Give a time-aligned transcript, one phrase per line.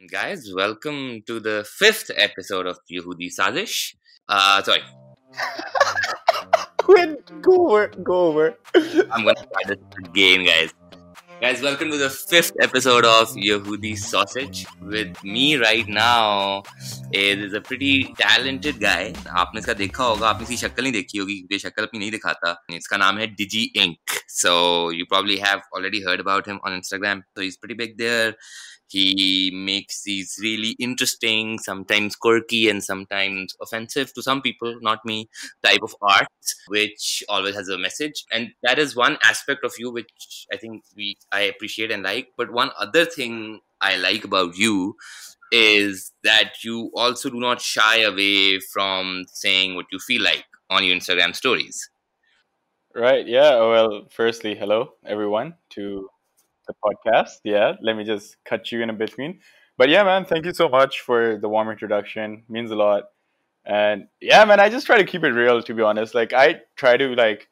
[0.00, 3.93] Guys, welcome to the fifth episode of Yehudi Sazish.
[4.27, 4.81] Uh, sorry.
[6.77, 7.41] Quit.
[7.41, 7.87] Go over.
[7.87, 8.57] Go over.
[8.75, 10.73] I'm gonna try this again, guys.
[11.39, 14.65] Guys, welcome to the fifth episode of Yehudi Sausage.
[14.81, 16.63] With me right now
[17.13, 19.13] is a pretty talented guy.
[19.13, 22.55] आपने इसका देखा होगा आपने इसकी शक्ल नहीं देखी होगी क्योंकि शक्ल अपनी नहीं दिखाता
[22.77, 24.17] इसका नाम है Digi Ink.
[24.27, 27.23] So you probably have already heard about him on Instagram.
[27.35, 28.35] So he's pretty big there.
[28.91, 35.29] He makes these really interesting, sometimes quirky, and sometimes offensive to some people, not me,
[35.63, 36.27] type of art,
[36.67, 38.25] which always has a message.
[38.31, 42.29] And that is one aspect of you which I think we I appreciate and like.
[42.37, 44.97] But one other thing I like about you
[45.53, 50.83] is that you also do not shy away from saying what you feel like on
[50.83, 51.89] your Instagram stories.
[52.93, 53.25] Right.
[53.25, 53.55] Yeah.
[53.55, 56.09] Well, firstly, hello everyone to
[56.67, 57.39] the podcast.
[57.43, 57.73] Yeah.
[57.81, 59.39] Let me just cut you in between.
[59.77, 62.43] But yeah, man, thank you so much for the warm introduction.
[62.49, 63.05] Means a lot.
[63.65, 65.61] And yeah, man, I just try to keep it real.
[65.61, 67.47] To be honest, like I try to like,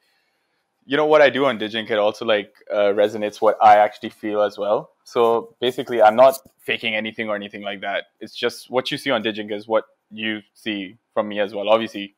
[0.85, 4.09] you know, what I do on Digink, it also like uh, resonates what I actually
[4.09, 4.91] feel as well.
[5.03, 8.05] So basically, I'm not faking anything or anything like that.
[8.19, 11.69] It's just what you see on Digink is what you see from me as well.
[11.69, 12.15] Obviously,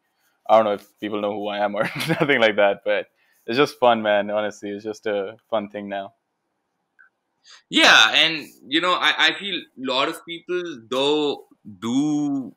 [0.50, 3.08] I don't know if people know who I am or nothing like that, but
[3.45, 4.30] it's just fun, man.
[4.30, 6.14] Honestly, it's just a fun thing now.
[7.70, 11.47] Yeah, and you know, I, I feel a lot of people though
[11.80, 12.55] do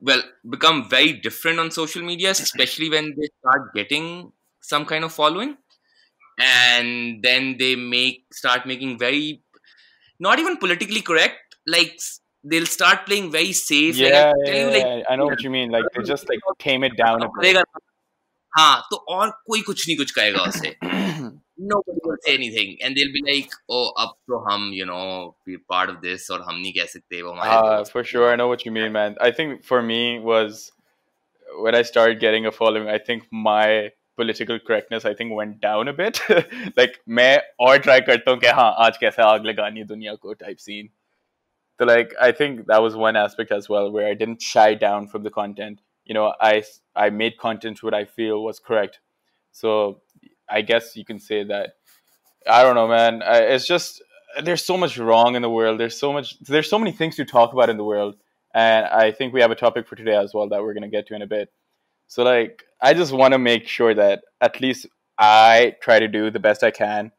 [0.00, 5.12] well become very different on social media, especially when they start getting some kind of
[5.12, 5.56] following,
[6.38, 9.42] and then they make start making very
[10.20, 14.00] not even politically correct, like s- they'll start playing very safe.
[14.00, 15.70] like, Yeah, I'll tell yeah, you, like yeah, I know what you mean.
[15.70, 17.34] Like they just like tame it down a bit.
[17.40, 17.62] करेगा
[18.58, 20.68] हाँ तो और कोई कुछ नहीं कुछ कहेगा उससे
[21.59, 22.77] nobody will say anything.
[22.81, 26.39] And they'll be like oh up to hum you know be part of this or
[26.39, 28.31] hum nahi keh sakte wo uh, ah, for sure.
[28.31, 29.17] I know what you mean man.
[29.29, 30.71] I think for me was
[31.21, 35.59] uh, when i started getting a following i think my political correctness i think went
[35.65, 36.21] down a bit.
[36.79, 40.39] Like main aur try karta hu ki ha aaj kaise aag lagani hai duniya ko
[40.45, 40.89] type scene.
[41.79, 45.13] So like i think that was one aspect as well where i didn't shy down
[45.13, 45.85] from the content.
[46.11, 46.55] You know i
[47.05, 48.99] i made content what i feel was correct.
[49.59, 49.73] So
[50.49, 51.71] I guess you can say that
[52.47, 53.21] I don't know, man.
[53.21, 54.01] I, it's just
[54.43, 55.79] there's so much wrong in the world.
[55.79, 56.39] There's so much.
[56.41, 58.15] There's so many things to talk about in the world,
[58.53, 61.07] and I think we have a topic for today as well that we're gonna get
[61.07, 61.49] to in a bit.
[62.07, 64.87] So like, I just want to make sure that at least
[65.17, 67.11] I try to do the best I can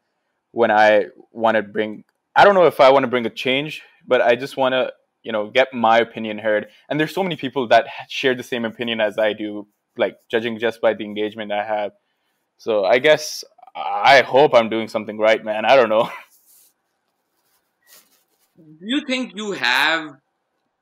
[0.51, 2.03] when I want to bring.
[2.35, 4.91] I don't know if I want to bring a change, but I just want to
[5.23, 6.67] you know get my opinion heard.
[6.89, 9.67] And there's so many people that share the same opinion as I do,
[9.97, 11.91] like judging just by the engagement I have.
[12.61, 13.43] So I guess
[13.75, 15.65] I hope I'm doing something right, man.
[15.65, 16.05] I don't know.
[18.55, 20.17] do you think you have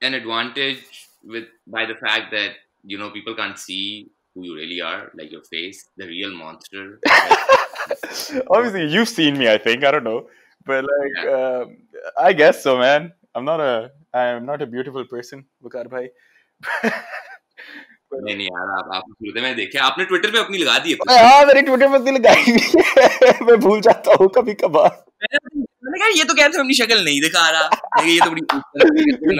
[0.02, 2.52] an advantage with by the fact that
[2.84, 7.00] you know people can't see who you really are like your face the real monster
[8.50, 9.48] Obviously, you've seen me.
[9.48, 10.28] I think I don't know,
[10.66, 11.78] but like, um,
[12.18, 13.12] I guess so, man.
[13.34, 16.10] I'm not a I'm not a beautiful person, Bukar bhai.
[18.12, 19.04] नहीं नहीं यार आप आप
[19.56, 23.58] देखे। आपने Twitter पे अपनी लगा दी है हाँ ट्विटर पर दिल लगाई है। मैं
[23.60, 24.90] भूल जाता हूँ कभी कभार
[25.22, 28.42] मैंने कहा ये तो कहते अपनी शक्ल नहीं दिखा रहा। ये तो बड़ी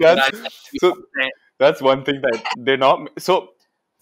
[0.04, 0.92] That's- so
[1.64, 3.38] that's one thing that they're not so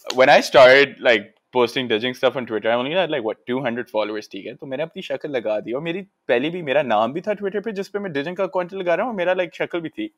[0.07, 1.27] when I started like
[1.57, 4.55] posting judging stuff on Twitter I only had like what 200 followers ठीक है?
[4.55, 7.61] तो मैंने अपनी शक्ल लगा दी और मेरी पहले भी मेरा नाम भी था ट्विटर
[7.69, 9.89] पे जिस पे मैं डिजिंग का कंटेंट लगा रहा हूँ और मेरा लाइक शक्ल भी
[9.89, 10.11] थी।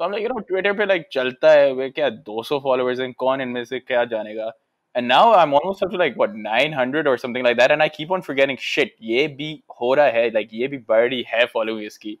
[0.00, 3.12] So I'm like you know Twitter पे लाइक चलता है वे क्या 200 followers हैं
[3.22, 4.50] कौन इनमें से क्या जानेगा
[4.94, 7.88] and now I'm almost up to like what 900 or something like that and I
[7.96, 9.50] keep on forgetting shit ये भी
[9.80, 12.16] हो रहा है like ये भी बढ़ रही है following इसकी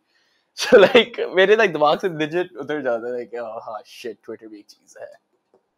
[0.64, 4.46] so like मेरे like दिमाग से digit उतर जाता है like oh हाँ shit ट्विटर
[4.46, 5.10] भी एक चीज़ है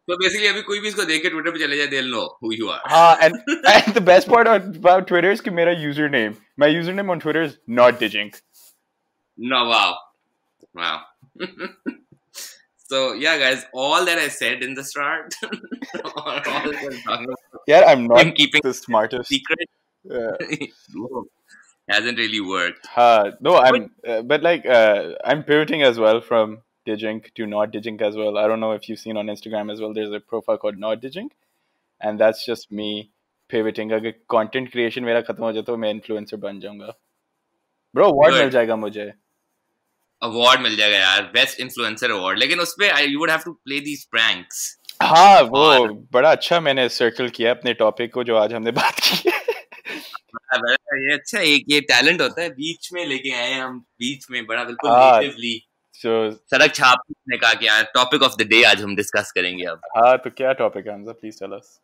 [0.07, 2.53] तो बेसिकली अभी कोई भी इसको देख के ट्विटर पे चले जाए they'll know who
[2.59, 6.71] you are हाँ and and the best part about Twitter is कि मेरा username my
[6.77, 8.41] username on Twitter is not digink
[9.37, 9.95] No, wow.
[10.75, 10.97] Wow.
[12.76, 15.34] so, yeah, guys, all that I said in the start,
[16.04, 19.68] all, all that I'm talking about, yeah I'm not I'm keeping the smartest secret
[20.04, 20.32] yeah.
[21.88, 22.86] hasn't really worked.
[22.96, 27.72] Uh, no, I'm, uh, but like, uh, I'm pivoting as well from Digink to not
[27.72, 28.38] Digink as well.
[28.38, 29.92] I don't know if you've seen on Instagram as well.
[29.92, 31.30] There's a profile called not Digink,
[32.00, 33.10] and that's just me
[33.48, 33.92] pivoting.
[33.92, 36.92] अगर content creation मेरा खत्म हो जाए तो मैं influencer बन जाऊंगा.
[37.94, 38.40] Bro, award Good.
[38.40, 39.12] मिल जाएगा मुझे.
[40.21, 44.03] अवार्ड मिल जाएगा यार बेस्ट इन्फ्लुएंसर अवार्ड लेकिन उसपे you would have to play these
[44.11, 44.65] pranks
[45.01, 48.99] हाँ वो और- बड़ा अच्छा मैंने सर्कल किया अपने टॉपिक को जो आज हमने बात
[48.99, 49.29] की
[50.55, 54.63] ये अच्छा एक ये टैलेंट होता है बीच में लेके आए हम बीच में बड़ा
[54.63, 55.59] बिल्कुल हाँ। नेटिवली
[55.95, 56.11] so
[56.51, 59.81] सड़क छाप ने कहा कि यार टॉपिक ऑफ़ द डे आज हम डिस्कस करेंगे अब।
[59.97, 61.79] हाँ तो क्या टॉपिक है Hamza please tell us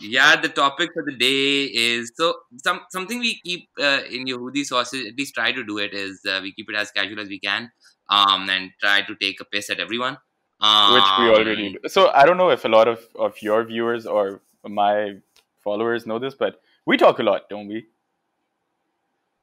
[0.00, 4.64] Yeah, the topic for the day is so some something we keep uh, in Yehudi
[4.64, 5.06] sausage.
[5.06, 7.38] At least try to do it is uh, we keep it as casual as we
[7.38, 7.70] can,
[8.10, 10.18] um, and try to take a piss at everyone.
[10.60, 11.88] Um, which we already do.
[11.88, 15.16] So I don't know if a lot of, of your viewers or my
[15.62, 17.86] followers know this, but we talk a lot, don't we?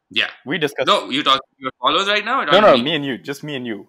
[0.09, 0.29] Yeah.
[0.45, 0.85] We discuss.
[0.85, 2.43] No, you talk to your followers right now?
[2.43, 3.87] No, no, to me and you, just me and you.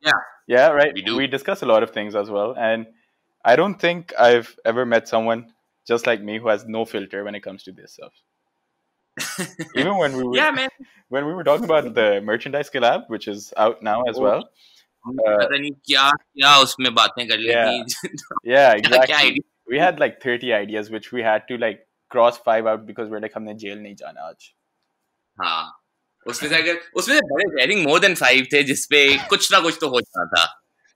[0.00, 0.12] Yeah.
[0.46, 0.92] Yeah, right.
[0.92, 1.16] We do.
[1.16, 2.86] We discuss a lot of things as well, and
[3.44, 5.52] I don't think I've ever met someone
[5.87, 8.13] just like me who has no filter when it comes to this stuff.
[9.75, 10.69] Even when we were yeah, man.
[11.09, 14.25] when we were talking about the merchandise collab, which is out now as Oh.
[14.27, 14.43] well.
[15.07, 17.69] पता नहीं क्या क्या उसमें बातें कर ली Yeah.
[17.69, 18.09] थी
[18.53, 19.31] Yeah, क्या क्या exactly.
[19.31, 19.43] idea
[19.73, 21.79] We had like 30 ideas, which we had to like
[22.15, 24.51] cross five out because we're like हमने jail नहीं जाना आज.
[25.37, 25.63] हाँ
[26.25, 29.01] उसमें से अगर उसमें से बड़े वेरिंग मोर देन फाइव थे जिसपे
[29.33, 30.45] कुछ ना कुछ तो हो जाना था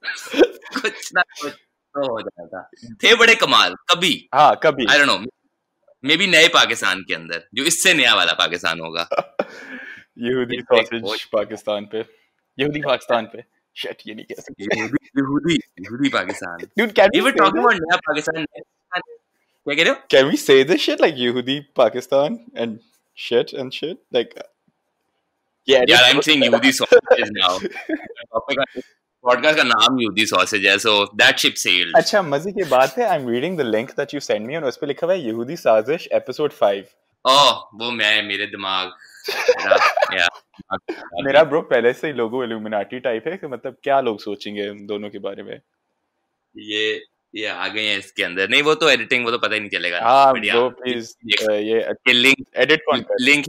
[0.79, 1.53] कुछ ना कुछ
[1.96, 2.70] तो हो जाना
[3.02, 5.18] थे बड़े कमाल कभी। हाँ कभी। I don't know
[6.04, 9.08] maybe नए पाकिस्तान के अंदर जो इससे नया वाला पाकिस्तान होगा।
[10.18, 11.98] यहूदी एक पाकिस्तान पे।
[12.58, 13.44] यहूदी पाकिस्तान पे।
[13.80, 17.74] Shit ये नहीं कह सकते। यहूदी यहूदी पाकिस्तान। Dude can we ये say टॉकिंग अबाउट
[17.74, 19.96] नया पाकिस्तान क्या कह रहे हो?
[20.14, 22.72] Can we say this shit like यहूदी Pakistan and
[23.18, 23.96] shit and shit?
[24.16, 24.32] Like
[25.70, 27.58] yeah just- am saying यहूदी सॉसेज नाउ
[29.26, 33.04] पॉडकास्ट का नाम यहूदी सॉसेज है सो दैट शिप सेल्ड अच्छा मज़े की बात है
[33.04, 35.26] I am reading the link that you send me और उस पे लिखा हुआ है
[35.26, 36.82] यहूदी साजिश एपिसोड 5
[37.26, 38.92] ओह वो मैं मेरे दिमाग।
[40.10, 40.28] मेरा
[41.22, 44.86] मेरा ब्रो पहले से ही लोगो इल्यूमिनाटी टाइप है कि मतलब क्या लोग सोचेंगे हम
[44.86, 45.60] दोनों के बारे में?
[46.58, 47.04] ये
[47.36, 49.70] ये आ गए हैं इसके अंदर। नहीं वो तो एडिटिंग वो तो पता ही नहीं
[49.70, 51.14] चलेगा। हाँ। ब्रो प्लीज़
[51.50, 53.46] ये- लिंक एडिट कौन लिंक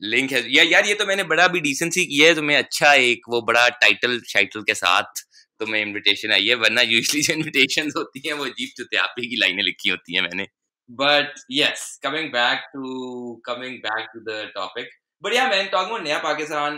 [0.00, 2.92] लिंक है। या यार ये तो मैंने बड़ा भी डिसेंसी किया है तो मैं अच्छा
[2.94, 5.22] एक वो बड़ा टाइटल शाइटल के साथ
[5.60, 9.36] तो मैं इनविटेशन आई है वरना यूजली जो इनविटेशन होती हैं वो अजीब चुतियापी की
[9.40, 10.46] लाइनें लिखी होती हैं मैंने।
[10.90, 14.90] But yes coming back to coming back to the topic
[15.22, 16.74] But yeah, man, talking about Naya Pakistan,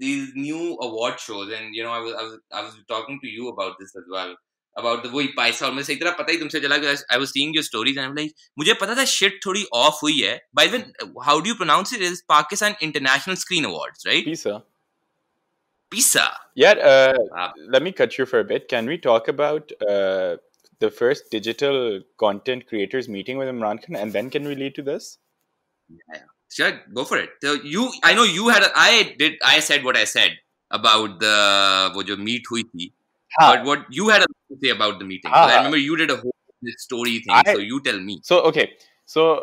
[0.00, 3.30] these new award shows, and you know, I was, I was I was talking to
[3.36, 4.34] you about this as well.
[4.79, 7.31] About the वही पैसा और मुझे एक तरह पता ही तुमसे चला कि I was
[7.35, 10.39] seeing your stories and I'm like मुझे पता था shit थोड़ी off हुई है.
[10.59, 12.01] By the way, how do you pronounce it?
[12.07, 14.25] Is Pakistan International Screen Awards, right?
[14.31, 14.55] pizza
[15.93, 16.25] PISA.
[16.55, 17.13] yeah uh,
[17.43, 17.51] Ah.
[17.75, 20.35] let me cut you for a bit can we talk about uh,
[20.83, 24.85] the first digital content creators meeting with Imran Khan and then can we lead to
[24.91, 25.09] this
[26.55, 27.29] Sure, go for it.
[27.43, 28.63] So you, I know you had.
[28.63, 29.33] A, I did.
[29.43, 30.35] I said what I said
[30.71, 31.33] about the
[31.95, 32.91] वो जो meet हुई थी.
[33.38, 36.34] but what you had to say about the meeting i remember you did a whole
[36.76, 38.72] story thing I, so you tell me so okay
[39.10, 39.40] so uh,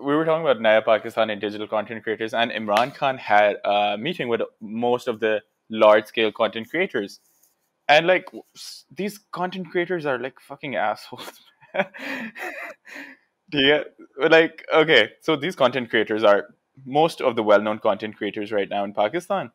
[0.00, 3.96] we were talking about Naya Pakistan and digital content creators, and Imran Khan had a
[3.98, 5.40] meeting with most of the
[5.70, 7.18] large scale content creators.
[7.88, 8.26] And like
[8.94, 11.40] these content creators are like fucking assholes.
[13.52, 13.82] yeah,
[14.30, 16.54] like okay, so these content creators are
[16.86, 19.50] most of the well known content creators right now in Pakistan.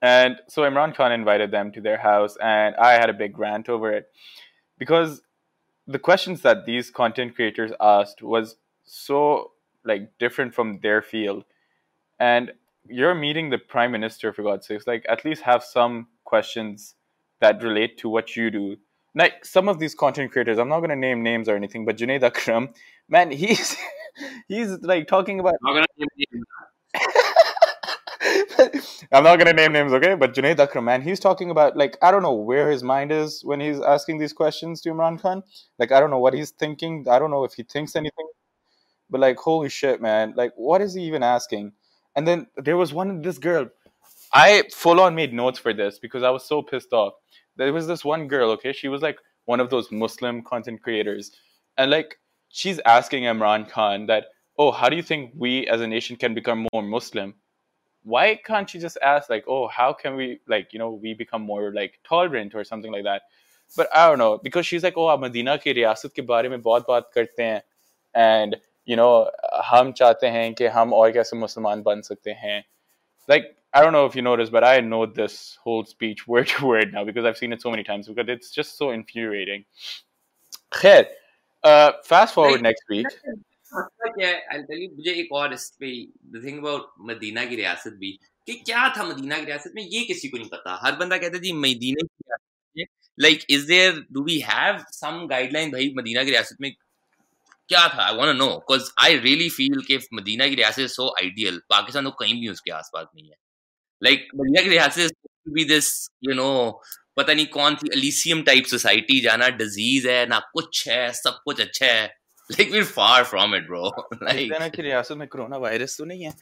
[0.00, 3.68] And so Imran Khan invited them to their house, and I had a big rant
[3.68, 4.08] over it.
[4.78, 5.22] Because
[5.88, 9.52] the questions that these content creators asked was so
[9.84, 11.44] like different from their field.
[12.20, 12.52] And
[12.86, 14.86] you're meeting the prime minister for god's sakes.
[14.86, 16.94] Like at least have some questions
[17.40, 18.76] that relate to what you do.
[19.14, 21.96] Like some of these content creators i'm not going to name names or anything but
[21.96, 22.68] Junaid Akram
[23.08, 23.76] man he's
[24.48, 25.54] he's like talking about
[29.12, 30.14] I'm not gonna name names, okay?
[30.14, 33.42] But Junaid Akram, man, he's talking about like I don't know where his mind is
[33.44, 35.42] when he's asking these questions to Imran Khan.
[35.78, 37.06] Like I don't know what he's thinking.
[37.08, 38.28] I don't know if he thinks anything.
[39.10, 40.34] But like holy shit, man!
[40.36, 41.72] Like what is he even asking?
[42.16, 43.68] And then there was one this girl.
[44.32, 47.14] I full on made notes for this because I was so pissed off.
[47.56, 48.72] There was this one girl, okay?
[48.72, 51.30] She was like one of those Muslim content creators,
[51.78, 52.16] and like
[52.50, 54.26] she's asking Imran Khan that,
[54.58, 57.34] oh, how do you think we as a nation can become more Muslim?
[58.07, 61.41] why can't you just ask like oh how can we like you know we become
[61.41, 63.21] more like tolerant or something like that
[63.77, 66.61] but i don't know because she's like oh आप Medina की रियासत के बारे में
[66.61, 67.61] बहुत बात करते हैं
[68.15, 68.55] and
[68.91, 69.11] you know
[69.71, 72.63] हम चाहते हैं कि हम और कैसे मुसलमान बन सकते हैं
[73.29, 76.67] like I don't know if you noticed, but I know this whole speech word to
[76.71, 79.63] word now because I've seen it so many times because it's just so infuriating.
[80.71, 81.07] Khair,
[81.63, 83.07] uh, fast forward Like- next week.
[83.74, 84.58] मसला क्या है?
[84.88, 85.90] मुझे एक और इस पे
[86.36, 88.10] thing about Medina की रियासत भी
[88.46, 91.36] कि क्या था मदीना की रियासत में, ये किसी को नहीं पता। हर बंदा कहता
[91.36, 92.86] है, जी, मदीना की
[93.18, 96.70] like is there do we have some guideline भाई, मदीना की रियासत में
[97.68, 98.06] क्या था?
[98.06, 102.04] I want to know because I really feel कि मदीना की रियासत सो आइडियल पाकिस्तान
[102.04, 103.36] तो कहीं भी उसके आसपास नहीं है।
[104.02, 105.12] लाइक मदीना की रियासत
[105.48, 105.88] to be this,
[106.28, 106.72] you know,
[107.16, 111.86] पता नहीं कौन सी टाइप सोसाइटी जाना डिज़ीज़ है, ना कुछ है, सब कुछ अच्छा
[111.86, 112.17] है।
[112.50, 113.90] Like we're far from it bro
[114.20, 116.32] like ना कि रियासत में कोरोना वायरस तो नहीं है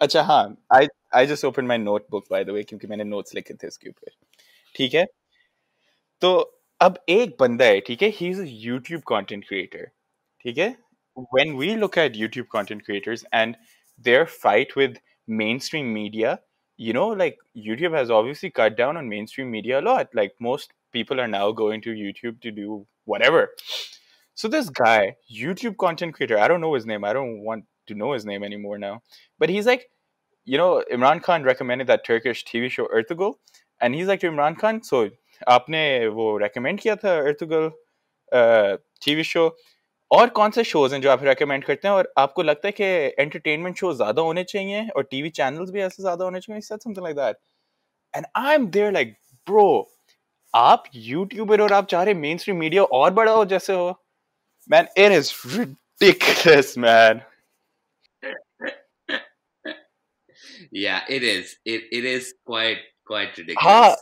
[0.00, 0.42] अच्छा हाँ
[0.74, 3.88] I I just open my notebook by the way क्योंकि मैंने नोट्स लिखे थे इसके
[3.88, 4.10] ऊपर
[4.74, 5.06] ठीक है
[6.22, 6.34] तो
[6.80, 9.90] अब एक बंदा है ठीक है he is a YouTube content creator
[10.44, 10.74] ठीक है
[11.16, 13.56] when we look at YouTube content creators and
[13.98, 16.40] their fight with mainstream media,
[16.78, 20.08] you know, like YouTube has obviously cut down on mainstream media a lot.
[20.14, 23.49] Like most people are now going to YouTube to do whatever.
[24.35, 27.03] So this guy, YouTube content creator, I don't know his name.
[27.03, 29.01] I don't want to know his name anymore now.
[29.39, 29.85] But he's like,
[30.47, 33.35] you know, Imran Khan recommended that Turkish TV show Ertugrul,
[33.81, 35.09] and he's like to Imran Khan, so
[35.47, 37.71] आपने वो recommend किया था Ertugrul
[38.31, 39.51] uh, TV show
[40.11, 42.83] और कौन से shows हैं जो आप रेकमेंड करते हैं और आपको लगता है कि
[43.23, 47.05] एंटरटेनमेंट शो ज्यादा होने चाहिए और टीवी चैनल्स भी ऐसे ज्यादा होने चाहिए said something
[47.05, 47.37] like that
[48.15, 49.15] and I am there like
[49.47, 49.65] bro
[50.54, 53.90] आप यूट्यूबर और आप चाह रहे मेन स्ट्रीम मीडिया और बड़ा हो जैसे हो?
[54.70, 57.20] Man it is ridiculous man
[60.74, 64.00] या it is it is quite quite ridiculous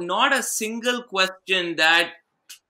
[0.00, 2.16] not a single question that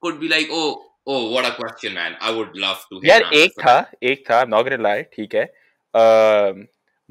[0.01, 0.63] could be like oh
[1.07, 4.69] oh what a question man I would love to hear एक था एक था not
[4.69, 5.45] gonna like ठीक है।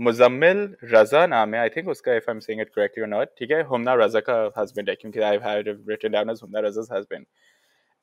[0.01, 0.59] मुजम्मिल
[0.93, 3.51] रजा नाम है I think उसका if I am saying it correctly और नॉट ठीक
[3.51, 7.27] है हुमना रजा का हस्बैंड है क्योंकि I have written down as Humna Raza's husband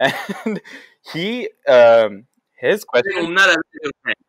[0.08, 0.60] and
[1.14, 1.24] he
[1.76, 2.14] um
[2.64, 4.22] his question Umna Raza is your friend.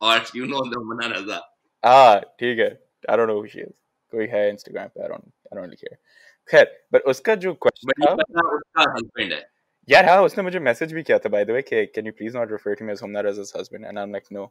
[0.00, 1.40] or you know the Umna Raza.
[1.84, 2.70] ah ठीक है
[3.08, 3.74] I don't know who she is
[4.12, 5.98] कोई है Instagram पे I don't I don't really care
[6.48, 9.42] खैर but उसका जो question But था ये पता उसका husband है.
[9.88, 12.40] यार हाँ उसने मुझे मैसेज भी किया था by the way कि can you please
[12.40, 14.50] not refer to me as Humna Raza's husband and I'm like no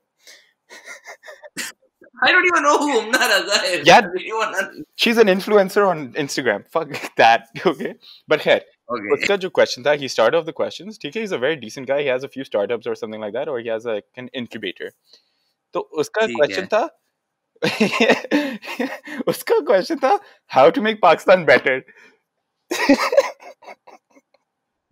[2.24, 3.88] I don't even know who Umna Raza is.
[3.88, 4.02] Yeah.
[4.02, 4.62] Do you wanna...
[4.96, 7.94] she's an influencer on Instagram fuck that okay
[8.28, 8.62] but खैर
[8.96, 9.14] Okay.
[9.14, 11.88] उसका जो question था he started off the questions ठीक है he's a very decent
[11.88, 14.30] guy he has a few startups or something like that or he has like an
[14.42, 14.90] incubator
[15.74, 16.70] तो उसका ठीक question है.
[16.74, 16.84] था
[19.34, 20.14] उसका question था
[20.58, 21.76] how to make Pakistan better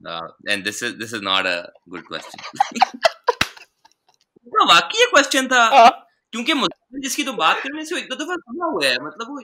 [0.06, 1.54] Uh, and this is this is not a
[1.94, 2.42] good question.
[4.56, 5.90] तो वाकई ये क्वेश्चन था हाँ,
[6.33, 6.55] क्योंकि
[7.01, 9.41] जिसकी तो बात करने से एक दो दफ़ा सुना हुआ है मतलब वो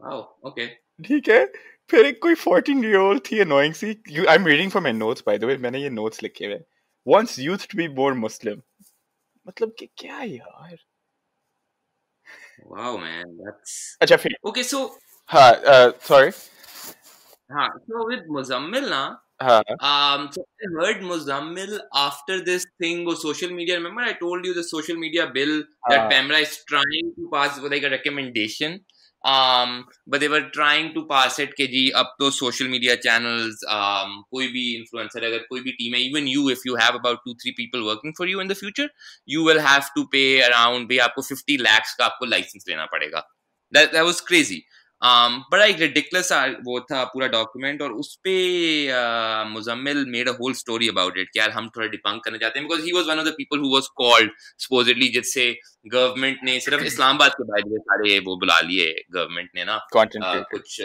[0.00, 0.66] वाओ ओके
[1.04, 1.52] ठीक है।
[1.90, 5.22] फिर एक कोई 14 year old थी annoying C. You, I'm reading from my notes
[5.28, 6.58] by the way मैंने ये notes लिखे हुए
[7.06, 8.60] wants youth to be more Muslim.
[9.48, 10.76] मतलब कि क्या यार?
[12.66, 15.52] वाओ मैन दैट्स अच्छा फिर ओके सो हाँ
[16.08, 16.30] सॉरी
[17.52, 23.50] हाँ सो विद मुजम्मिल ना Um, so I heard Muzammil after this thing on social
[23.50, 23.76] media.
[23.76, 26.10] Remember, I told you the social media bill that हाँ.
[26.10, 28.80] Pamela is trying to pass was like a recommendation.
[29.24, 33.64] Um, but they were trying to pass it कि जी अब तो social media channels,
[33.68, 37.18] um, कोई भी influencer अगर कोई भी team है, even you, if you have about
[37.26, 38.88] two three people working for you in the future,
[39.26, 43.22] you will have to pay around भाई आपको 50 lakhs का आपको license लेना पड़ेगा.
[43.72, 44.64] That that was crazy.
[45.02, 48.36] Um, बड़ा एक ridiculous सा वो था पूरा डॉक्यूमेंट और उस पे
[48.86, 52.58] uh, Muzammil made a whole story about it कि यार हम थोड़ा डिबंक करना चाहते
[52.58, 54.30] हैं because he was one of the people who was called
[54.64, 59.64] supposedly जिससे गवर्नमेंट ने सिर्फ़ इस्लामाबाद के बारे में सारे वो बुला लिए गवर्नमेंट ने
[59.64, 60.80] ना uh, कुछ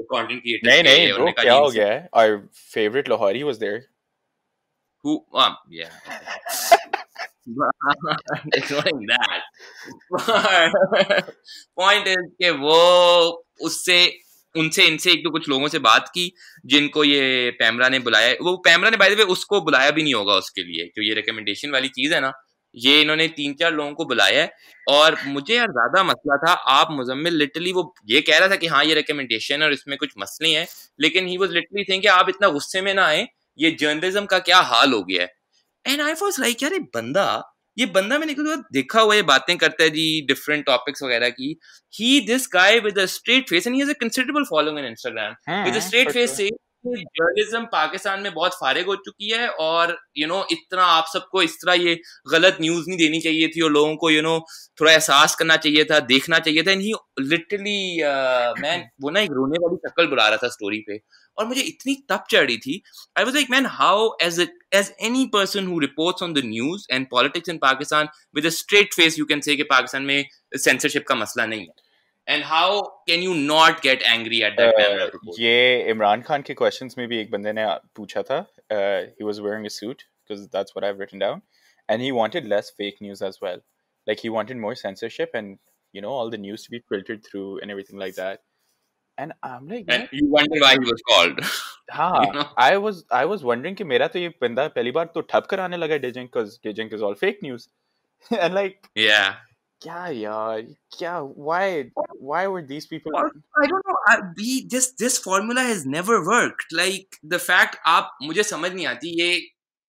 [0.00, 2.08] कंटेंट क्रिएटर्स नहीं नहीं के क्या हो गया है?
[2.14, 2.38] Our
[2.74, 3.93] favorite Lahori was there.
[5.04, 5.90] Who um yeah
[8.52, 9.42] ignoring that.
[11.76, 12.78] Point is कि वो
[13.62, 13.96] उससे,
[14.54, 16.32] उनसे, इनसे एक दो कुछ लोगों से बात की,
[16.66, 20.14] जिनको ये पैमरा ने बुलाया। वो पैमरा ने बाय द वे उसको बुलाया भी नहीं
[20.14, 22.32] होगा उसके लिए, जो ये रिकमेंडेशन वाली चीज़ है ना,
[22.74, 24.50] ये इन्होंने तीन चार लोगों को बुलाया है।
[24.88, 28.66] और मुझे यार ज़्यादा मसला था, आप मुजम्मिल लिटरली वो ये कह रहा था कि
[28.66, 30.66] हाँ ये रिकमेंडेशन और इसमें कुछ मसले हैं,
[31.00, 33.26] लेकिन ही वाज लिटरली कि आप इतना गुस्से में ना आए
[33.58, 35.28] ये जर्नलिज्म का क्या हाल हो गया है?
[35.84, 37.26] एंड आई वॉज़ लाइक यार ये बंदा
[37.76, 41.56] ये बंदा मैंने कभी देखा हुआ ये बातें करता है जी डिफरेंट टॉपिक्स वगैरह की।
[41.94, 45.64] He this guy with a straight face and he has a considerable following on Instagram
[45.64, 49.96] with a straight face saying से जर्नलिज्म पाकिस्तान में बहुत फारिग हो चुकी है और
[50.18, 51.94] यू नो इतना आप सबको इस तरह ये
[52.30, 54.38] गलत न्यूज़ नहीं देनी चाहिए थी और लोगों को यू नो
[54.80, 58.02] थोड़ा एहसास करना चाहिए था, देखना चाहिए था। एंड ही लिटरली
[58.62, 60.98] मैन वो ना एक रोने वाली शक्ल बुला रहा था स्टोरी पे
[61.38, 62.82] और मुझे इतनी तप चढ़ी थी।
[63.18, 67.06] I was like man how as as any person who reports on the news and
[67.10, 70.24] politics in Pakistan with a straight face you can say Pakistan में
[70.56, 71.82] सेंसरशिप का मसला नहीं है।
[72.27, 76.53] And how can you not get angry at that camera Uh, ये इमरान खान के
[76.53, 80.75] questions में भी एक बंदे ने पूछा था he was wearing a suit because that's
[80.75, 81.39] what I've written down
[81.89, 83.61] and he wanted less fake news as well
[84.07, 85.57] like he wanted more censorship and
[85.93, 88.41] you know all the news to be filtered through and everything like that
[89.17, 91.41] and i'm like and you wonder why he was called
[91.91, 92.47] हाँ you know?
[92.57, 95.77] I was I was wondering कि मेरा तो ये बंदा पहली बार तो ठप कराने
[95.77, 97.67] लगा Digink because Digink is all fake news
[98.39, 99.33] and like yeah
[99.81, 100.61] क्या यार
[100.97, 101.13] क्या
[101.47, 101.67] why
[102.29, 103.27] why were these people Or,
[103.61, 103.99] I don't know.
[104.07, 106.75] I, we just this formula has never worked.
[106.79, 109.39] Like the fact आप मुझे समझ नहीं आती ये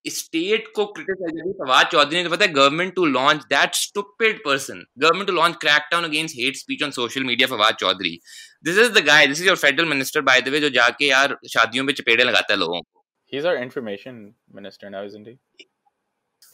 [0.05, 4.38] स्टेट को क्रिटिसाइज करी फवाद चौधरी ने तो पता है government to launch that stupid
[4.45, 8.17] person government to launch crackdown against hate speech on social media Fawad Chaudhary
[8.63, 11.38] this is the guy this is your federal minister bye the वे जो जाके यार
[11.53, 13.00] शादियों में चपेड़े लगाता है लोगों को
[13.31, 14.15] he's our information
[14.51, 15.65] minister now isn't he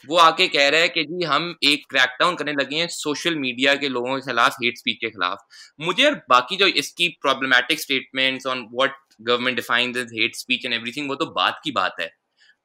[0.05, 3.75] वो आके कह रहा है कि जी हम एक क्रैकडाउन करने लगे हैं सोशल मीडिया
[3.75, 5.47] के लोगों के खिलाफ हेट स्पीच के खिलाफ।
[5.81, 10.75] मुझे और बाकी जो इसकी problematic statements on what government defines as hate speech and
[10.75, 12.11] everything वो तो बात की बात है।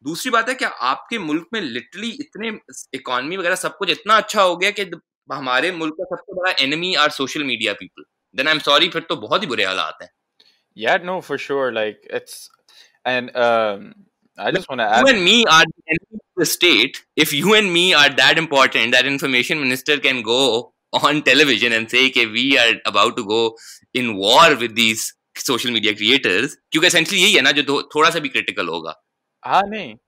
[0.03, 2.57] दूसरी बात है क्या आपके मुल्क में लिटरली इतने
[2.93, 4.89] इकोनॉमी वगैरह सब कुछ इतना अच्छा हो गया कि
[5.29, 8.03] हमारे मुल्क का सबसे बड़ा enemy are social media people
[8.35, 10.09] then I am sorry फिर तो बहुत ही बुरे हालात हैं।
[10.77, 12.39] Yeah no for sure like it's
[13.05, 13.83] and um
[14.39, 17.04] I just want to you add and me are the enemy the state.
[17.16, 21.90] If you and me are that important, that information minister can go on television and
[21.90, 23.56] say that we are about to go
[23.94, 26.56] in war with these social media creators.
[26.72, 28.94] क्योंकि essentially यही है ना जो थो- थोड़ा सा भी critical होगा.
[29.46, 29.98] ah nahi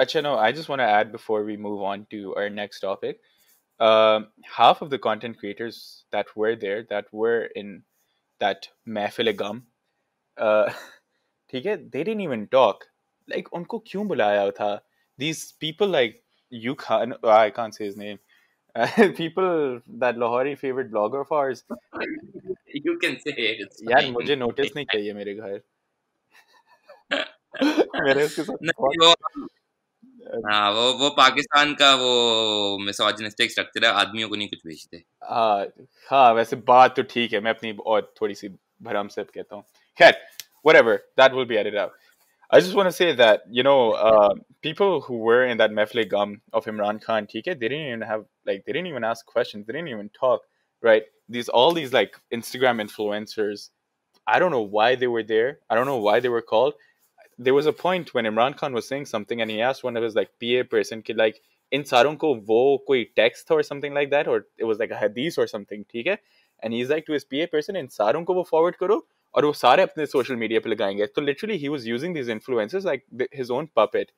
[0.00, 3.16] Acha, no, I just want to add before we move on to our next topic.
[3.80, 4.26] Um,
[4.56, 7.82] half of the content creators that were there, that were in
[8.40, 9.60] that महफिल गम,
[10.40, 10.72] uh,
[11.50, 12.86] ठीक है, they didn't even talk.
[13.29, 14.89] like उनको क्यों बुलाया था?
[15.19, 17.85] These people like you Khan आई कान से
[24.11, 25.61] मुझे notice नहीं चाहिए मेरे घर।
[28.07, 29.47] मेरे उसके अच्छा।
[30.51, 31.95] हाँ, वो वो पाकिस्तान का
[33.91, 35.67] आदमियों को नहीं कुछ भेजते। हाँ,
[36.07, 37.73] हाँ, बात तो ठीक है मैं अपनी
[38.21, 38.49] थोड़ी सी
[38.81, 39.63] भरम कहता हूँ।
[42.52, 46.08] I just want to say that you know uh, people who were in that mefle
[46.08, 49.26] gum of Imran Khan ठीक है they didn't even have like they didn't even ask
[49.26, 50.46] questions they didn't even talk
[50.82, 53.68] right these all these like Instagram influencers
[54.26, 56.74] I don't know why they were there I don't know why they were called
[57.38, 60.02] there was a point when Imran Khan was saying something and he asked one of
[60.02, 61.40] his like PA person कि like
[61.72, 64.96] इन सारों को वो कोई text or something like that or it was like a
[64.96, 66.18] hadith or something ठीक है
[66.62, 69.00] and he's like to his PA person इन सारों को वो forward करो
[69.35, 72.85] और वो सारे अपने सोशल मीडिया पे लगाएँगे। तो literally he was using this influencers
[72.85, 74.11] like his own puppet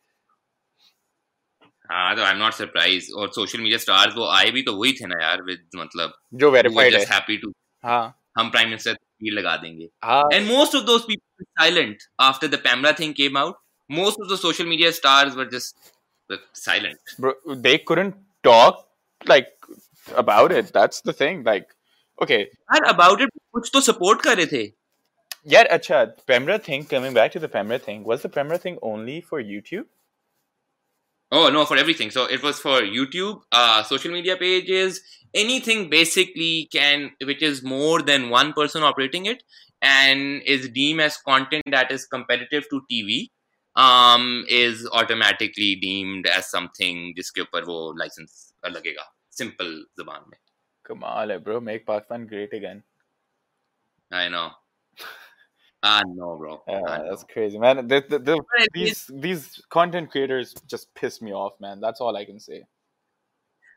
[1.90, 4.94] हाँ तो आई एम नॉट सरप्राइज़ और सोशल मीडिया स्टार्स वो आए भी तो वही
[4.94, 7.52] थे ना यार विद मतलब जो वेरीफाइड है। जस्ट हैप्पी टू
[7.84, 12.56] हाँ। हम प्राइम मिनिस्टर तस्वीर लगा देंगे। And most of those people silent after the
[12.64, 13.58] PEMRA thing came out
[13.90, 18.82] most of the social media stars were just silent they couldn't talk
[19.26, 19.56] like
[20.08, 21.68] about it that's the thing like
[22.20, 22.46] okay okay.
[22.74, 24.66] यार about it कुछ तो support कर रहे थे।
[25.46, 29.22] yet acha PEMRA thing coming back to the PEMRA thing was the PEMRA thing only
[29.22, 29.86] for YouTube?
[31.32, 32.12] Oh no, for everything.
[32.12, 35.02] So it was for YouTube, uh, social media pages,
[35.34, 39.44] anything basically can which is more than one person operating it
[39.82, 43.30] and is deemed as content that is competitive to TV
[43.76, 49.06] um, is automatically deemed as something जिसके ऊपर license लगेगा.
[49.32, 50.38] Simple जुबान में.
[50.88, 52.84] Kamal है bro, make Pakistan great again.
[54.12, 54.52] I know.
[55.85, 56.63] I know, bro.
[56.69, 57.09] Yeah, I know.
[57.11, 57.89] that's crazy, man.
[57.89, 61.81] The, the, the, But it these these content creators just piss me off, man.
[61.81, 62.65] That's all I can say.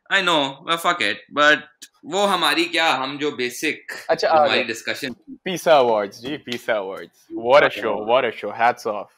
[0.10, 0.64] I know.
[0.66, 1.20] Well, fuck it.
[1.32, 1.64] But
[2.06, 3.78] वो हमारी क्या हम जो basic
[4.10, 7.24] अच्छा, जो आ हमारी गए। discussion Pisa Awards, gee, Pisa Awards.
[7.30, 7.96] What a show!
[8.04, 8.52] What a show!
[8.52, 9.12] Hats off.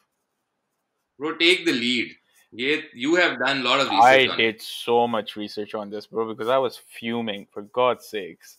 [1.17, 2.13] bro take the lead.
[2.59, 4.43] ये you have done a lot of I research on it.
[4.43, 7.47] did so much research on this, bro, because I was fuming.
[7.51, 8.57] For God's sakes.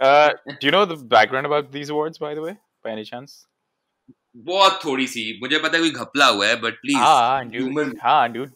[0.00, 3.46] Uh, do you know the background about these awards, by the way, by any chance?
[4.36, 7.94] बहुत थोड़ी सी मुझे पता है कोई घपला हुआ है but please हाँ dude human
[8.02, 8.50] हाँ dude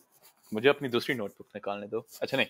[0.54, 2.46] मुझे अपनी दूसरी नोटबुक निकालने दो अच्छा नहीं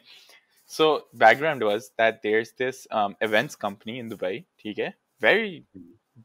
[0.77, 0.87] so
[1.23, 4.33] background was that there's this um, events company in Dubai
[4.63, 5.65] ठीक है very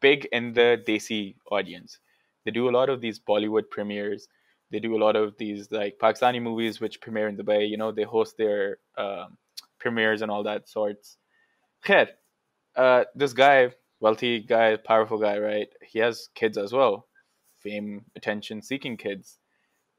[0.06, 1.20] big in the desi
[1.58, 2.00] audience
[2.46, 4.28] they do a lot of these Bollywood premieres
[4.72, 7.92] they do a lot of these like Pakistani movies which premiere in Dubai you know
[8.00, 9.38] they host their um,
[9.86, 11.18] premieres and all that sorts
[11.86, 12.08] Khair,
[12.76, 15.69] uh, this guy wealthy guy powerful guy right?
[15.83, 17.07] He has kids as well.
[17.59, 19.39] Fame attention seeking kids.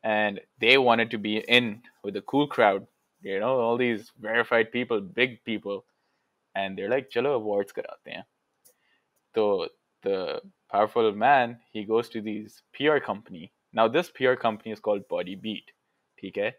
[0.04, 2.88] And they wanted to be in with the cool crowd
[3.22, 5.86] you know all these verified people big people.
[6.56, 8.24] And they're like chalo awards karate hain.
[9.36, 9.68] So
[10.04, 13.52] the powerful man he goes to these pr company.
[13.74, 15.72] Now this pr company is called body beat
[16.26, 16.54] okay?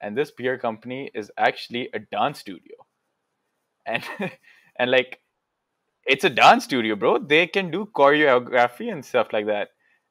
[0.00, 2.76] And this PR company is actually a dance studio,
[3.86, 4.04] and
[4.78, 5.20] and like
[6.05, 7.17] it's a dance studio, bro.
[7.19, 9.69] They can do choreography and stuff like that.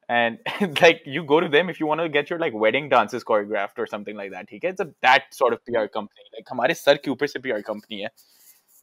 [0.08, 0.38] And
[0.80, 3.78] like you go to them if you want to get your like wedding dances choreographed
[3.78, 4.46] or something like that.
[4.48, 6.22] He gets a that sort of PR company.
[6.36, 8.08] Like हमारे sir के ऊपर से PR company है.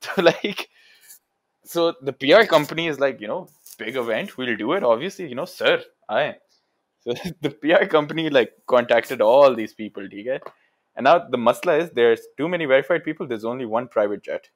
[0.01, 0.69] So like
[1.63, 4.83] so the PR company is like, you know, big event, we'll do it.
[4.83, 6.35] Obviously, you know, sir, I
[7.01, 10.39] so the PR company like contacted all these people, okay?
[10.95, 14.49] And now the masla is there's too many verified people, there's only one private jet.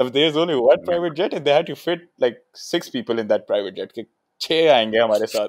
[0.00, 3.28] if there's only one private jet and they had to fit like six people in
[3.28, 3.92] that private jet.
[3.92, 4.04] कि
[4.40, 5.48] छह आएंगे हमारे साथ.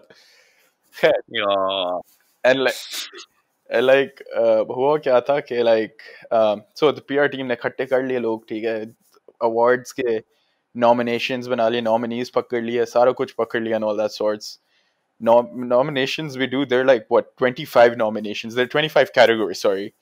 [1.04, 2.00] Yeah.
[2.44, 2.82] and like
[3.70, 7.86] and like uh, हुआ क्या था कि like um, so the PR team ने इकट्ठे
[7.86, 8.96] कर लिए लोग ठीक है
[9.44, 10.20] awards के
[10.76, 14.52] nominations बना लिए nominees पकड़ लिए सारा कुछ पकड़ लिया and all that sorts
[15.22, 19.94] Nom- nominations we do they're like what 25 nominations they're 25 categories sorry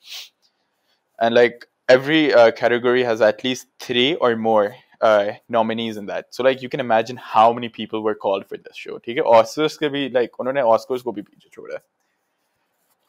[1.18, 6.34] and like every uh, category has at least three or more uh, nominees in that
[6.34, 9.24] so like you can imagine how many people were called for this show ठीक है
[9.38, 11.80] Oscars के भी like उन्होंने Oscars को भी पीछे छोड़ा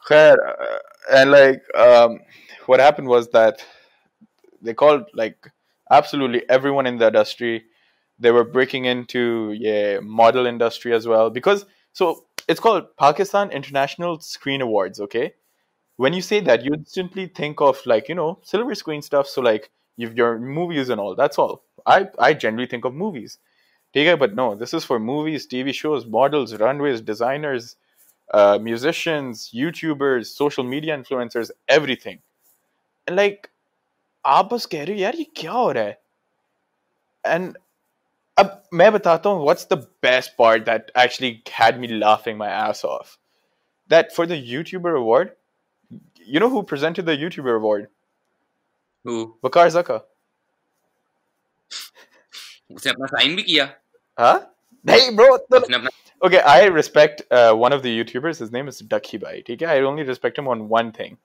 [0.06, 0.78] Khair, uh,
[1.18, 2.18] and like um,
[2.66, 3.64] what happened was that
[4.60, 5.50] they called like
[5.90, 7.64] absolutely everyone in the industry
[8.18, 14.20] they were breaking into yeah model industry as well because so it's called pakistan international
[14.20, 15.34] screen awards okay
[15.98, 19.40] when you say that you instantly think of like you know silver screen stuff so
[19.40, 23.38] like you've your movies and all that's all i i generally think of movies
[23.96, 27.76] Okay, but no this is for movies tv shows models runways designers
[28.32, 32.18] uh, musicians youtubers social media influencers everything
[33.06, 33.50] and like
[34.26, 35.98] आप बस कह रहे हो यार ये क्या हो रहा है
[37.26, 37.56] एंड
[38.38, 42.84] अब मैं बताता हूँ what's the best part that actually had me laughing my S
[42.84, 43.16] of
[43.90, 45.28] that for the YouTuber award
[46.35, 47.87] you know who presented the YouTuber award?
[49.03, 49.35] Who?
[49.43, 50.01] Waqar Zaka.
[52.71, 53.07] उसने अपना
[56.27, 58.39] okay I respect uh, one of the YouTubers.
[58.39, 61.17] His name is Ducky Bhai I only respect him on one thing.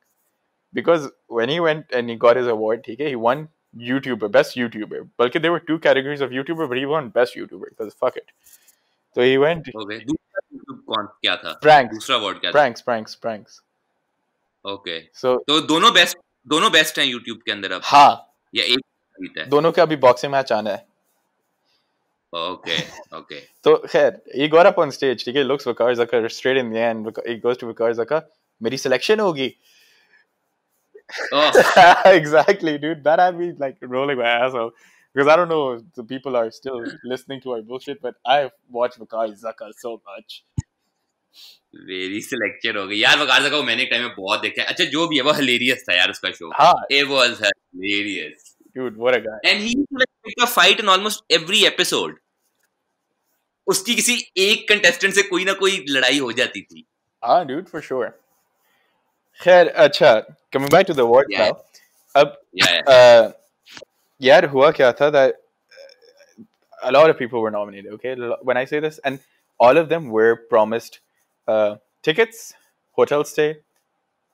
[0.72, 3.08] Because when he went and he got his award okay?
[3.08, 5.08] he won YouTuber best YouTuber.
[5.18, 8.30] बल्कि there were two categories of YouTuber but he won best YouTuber because fuck it.
[9.14, 12.10] So he went okay दूसरा YouTube pranks.
[12.10, 13.60] award pranks pranks pranks.
[14.72, 16.18] Okay so तो दोनों best
[16.54, 18.10] दोनों best हैं YouTube के अंदर अब हाँ
[18.54, 18.80] या एक
[19.22, 20.86] जीता है दोनों के अभी बॉक्सिंग मैच आना है
[22.34, 22.84] Okay.
[23.12, 23.44] Okay.
[23.64, 25.24] so Khed, he got up on stage.
[25.24, 27.10] ठीक है, looks Waqar Zaka straight in the end.
[27.26, 28.22] He goes to Waqar Zaka.
[28.62, 29.54] मेरी selection होगी.
[31.32, 31.50] Oh.
[32.06, 33.04] exactly, dude.
[33.04, 34.72] That had me like rolling my ass off
[35.14, 38.98] because I don't know the people are still listening to our bullshit, but I watch
[38.98, 40.42] Waqar Zaka so much.
[41.90, 44.84] Very selection हो गई यार वकार का मैंने एक time में बहुत देखा है अच्छा
[44.96, 46.50] जो भी है वो हिलेरियस था यार उसका show
[46.98, 49.38] it was hilarious dude, what a guy.
[49.50, 52.14] and he used to like pick a fight in almost every episode
[53.66, 54.14] उसकी किसी
[54.46, 56.84] एक कंटेस्टेंट से कोई ना कोई लड़ाई हो जाती थी
[57.22, 58.08] Ah, dude, for sure.
[59.40, 60.10] खैर, अच्छा,
[60.56, 61.46] coming back to the award Yeah.
[61.46, 61.54] now.
[62.14, 63.30] अब yeah uh,
[64.20, 68.12] यार हुआ क्या था that uh, a lot of people were nominated okay
[68.50, 69.22] when i say this and
[69.60, 70.98] all of them were promised
[71.46, 72.54] uh, tickets,
[72.92, 73.56] hotel stay,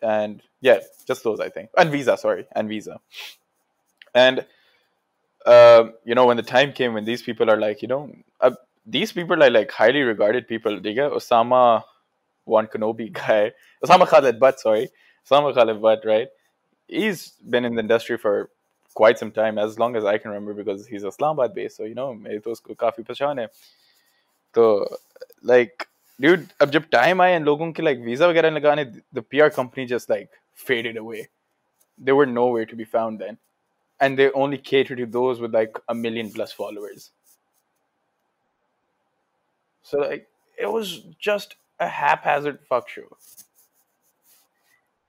[0.02, 2.16] and yeah, just those I think, and visa.
[2.16, 3.00] Sorry, and visa.
[4.14, 4.44] And
[5.46, 8.52] um, you know, when the time came when these people are like, you know, uh,
[8.86, 10.80] these people are like highly regarded people.
[10.80, 11.84] They get Osama
[12.44, 13.52] one Kenobi guy,
[13.84, 14.90] Osama Khalid Butt, sorry,
[15.28, 16.28] Osama Khalid Butt, right?
[16.88, 18.50] He's been in the industry for
[18.94, 21.76] quite some time, as long as I can remember, because he's Islamabad based.
[21.76, 23.48] So you know, it was kafi pachane.
[24.54, 24.86] So
[25.42, 25.86] like
[26.20, 29.86] dude, अब जब time आया इन लोगों के like visa वगैरह लगाने, the PR company
[29.86, 30.30] just like
[30.66, 31.28] faded away.
[31.98, 33.38] They were nowhere to be found then,
[34.00, 37.10] and they only cater to those with like a million plus followers.
[39.82, 40.28] So like,
[40.58, 43.08] it was just a haphazard fuck show.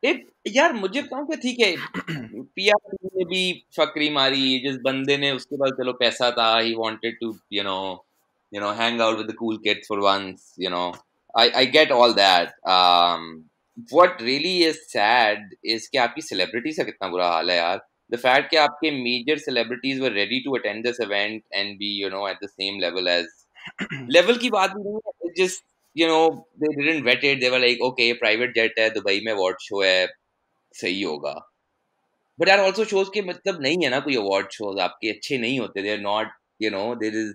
[0.04, 3.42] एक यार मुझे बताऊँ कि ठीक है PR ने भी
[3.78, 7.78] फकरी मारी जिस बंदे ने उसके पास चलो पैसा था he wanted to you know
[8.53, 10.85] you know hang out with the cool kids for once you know
[11.35, 13.29] I I get all that um
[13.93, 17.81] what really is sad is कि आपकी सेलिब्रिटीज का कितना बुरा हाल है यार
[18.13, 22.09] द फैक्ट कि आपके major celebrities were ready to attend this event and B you
[22.11, 23.27] know at the same level as
[24.11, 25.65] level की बात नहीं है just
[25.97, 29.33] you know they didn't vet it they were like okay private jet है Dubai में
[29.33, 30.07] award show है
[30.75, 31.33] सही होगा
[32.39, 35.59] but यार ऑल्सो शोज के मतलब नहीं है ना कोई अवार्ड शोज आपके अच्छे नहीं
[35.61, 37.33] होते they are not you know there is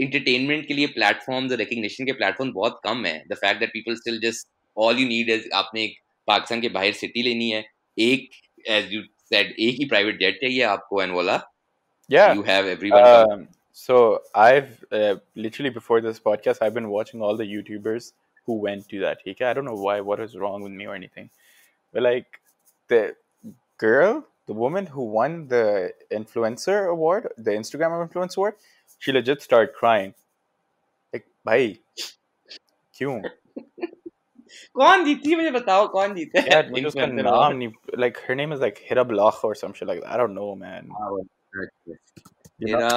[0.00, 3.94] entertainment के लिए प्लेटफॉर्म्स और रिकग्निशन के प्लेटफॉर्म बहुत कम है the fact that people
[3.96, 5.98] still just all you need is आपने एक
[6.28, 7.64] पाकिस्तान के बाहर सिटी लेनी है
[8.08, 8.30] एक
[8.78, 9.02] एज यू
[9.32, 11.42] सेड एक ही प्राइवेट जेट चाहिए आपको एंड वाला
[12.10, 12.34] Yeah.
[12.34, 13.48] you have everyone Um,
[13.78, 18.12] so I've uh, literally before this podcast, I've been watching all the YouTubers
[18.46, 19.18] who went to that.
[19.26, 21.30] Okay, I don't know why, what was wrong with me or anything,
[21.92, 22.40] but like
[22.90, 23.16] the
[23.78, 28.54] girl, the woman who won the influencer award, the Instagram influencer award,
[29.00, 30.14] she legit started crying.
[31.12, 31.78] Like, bhai,
[32.98, 33.20] क्यों?
[34.78, 37.56] कौन जीती है मुझे बताओ कौन जीता है Yeah, मुझे उसका Influencer नाम award?
[37.56, 40.10] नहीं like her name is like Hira Blach or some shit like that.
[40.14, 40.88] I don't know, man.
[40.88, 41.96] You know?
[42.62, 42.90] मेरा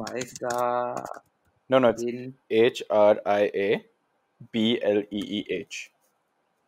[0.00, 1.04] भाई का
[1.70, 2.32] No, no, it's दिन
[2.62, 3.68] H R I A
[4.56, 5.78] B L E E H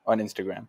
[0.06, 0.66] on Instagram.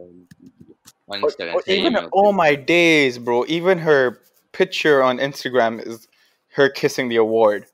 [0.00, 3.44] on Or- Instagram or सही even में oh my days, bro!
[3.58, 4.00] Even her
[4.54, 6.08] picture on Instagram is
[6.54, 7.66] her kissing the award.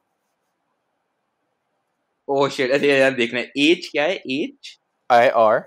[2.28, 4.76] Oh shit अरे यार देखना है as क्या है as
[5.10, 5.60] I R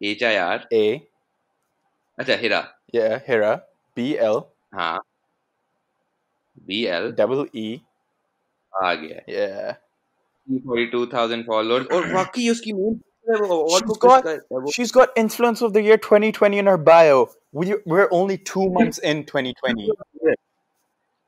[0.00, 0.84] H I R A
[2.18, 2.60] अच्छा हिरा
[2.96, 3.54] yeah Hira
[3.96, 4.40] B L
[4.74, 4.98] हाँ
[6.66, 7.66] बी एल double E
[8.72, 9.74] आ गया yeah.
[10.48, 14.25] Forty two thousand followers और वाकई उसकी मेन और she's got,
[14.71, 17.29] she's got influence of the year 2020 in her bio.
[17.51, 19.91] We, we're only two months in 2020.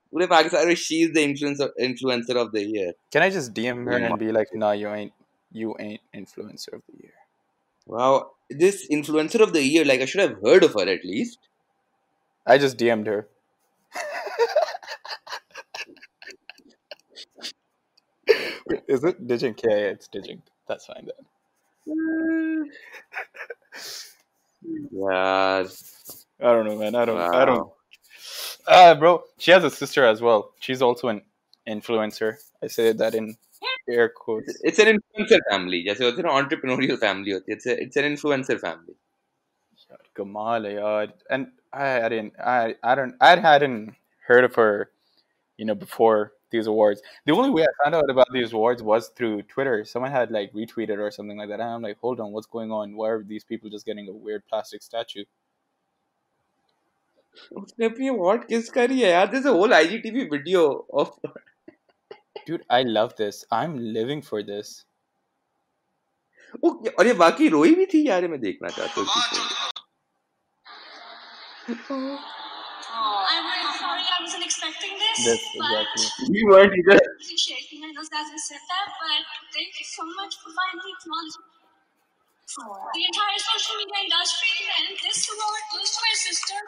[0.09, 2.93] What if Aksara, she's the influencer, influencer of the year?
[3.11, 5.13] Can I just DM her and be like, nah, you ain't,
[5.53, 7.13] you ain't influencer of the year?
[7.85, 11.39] Wow, this influencer of the year, like I should have heard of her at least.
[12.45, 13.27] I just DM'd her.
[18.87, 19.61] Is it Digink?
[19.63, 20.41] Yeah, yeah, it's Digink.
[20.67, 21.25] That's fine then.
[24.62, 25.64] Yeah.
[26.40, 26.94] I don't know, man.
[26.94, 27.18] I don't.
[27.18, 27.44] I Wow.
[27.44, 27.72] don't.
[28.66, 30.52] Uh, bro, she has a sister as well.
[30.60, 31.22] She's also an
[31.68, 32.34] influencer.
[32.62, 33.36] I say that in
[33.88, 34.58] air quotes.
[34.62, 35.82] It's an influencer family.
[35.84, 37.56] जैसे होती है ना entrepreneurial family होती है.
[37.56, 38.96] It's a, it's an influencer family.
[39.90, 41.12] Yaar, Kamal, yaar.
[41.30, 42.32] And I, I didn't.
[42.40, 43.14] I, I don't.
[43.20, 43.94] I hadn't
[44.26, 44.90] heard of her,
[45.56, 47.02] you know, before these awards.
[47.24, 49.84] The only way I found out about these awards was through Twitter.
[49.84, 51.60] Someone had like retweeted or something like that.
[51.60, 52.96] And I'm like, hold on, what's going on?
[52.96, 55.24] Why are these people just getting a weird plastic statue?
[57.56, 59.30] उसने अपनी award किस करी है यार?
[59.30, 61.10] There's a whole IGTV video of
[62.46, 63.44] Dude, I love this.
[63.50, 64.84] I'm living for this.
[66.64, 69.00] ओ, और ये बाकी रोई भी थी यार ये मैं देखना चाहता
[71.90, 72.39] हूँ
[74.31, 75.17] wasn't expecting this.
[75.27, 76.31] This but exactly.
[76.39, 76.95] You weren't either.
[76.95, 77.83] appreciate me.
[77.83, 81.51] I know Zazin said that, but thank you so much for finally acknowledging
[82.47, 86.59] the entire social media industry and this award goes to my sister.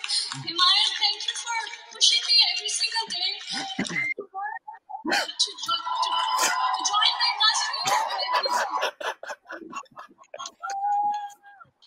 [0.43, 1.57] Himaya, thank you for
[1.95, 3.31] pushing me every single day
[5.07, 7.79] to, jo- to, to join the industry.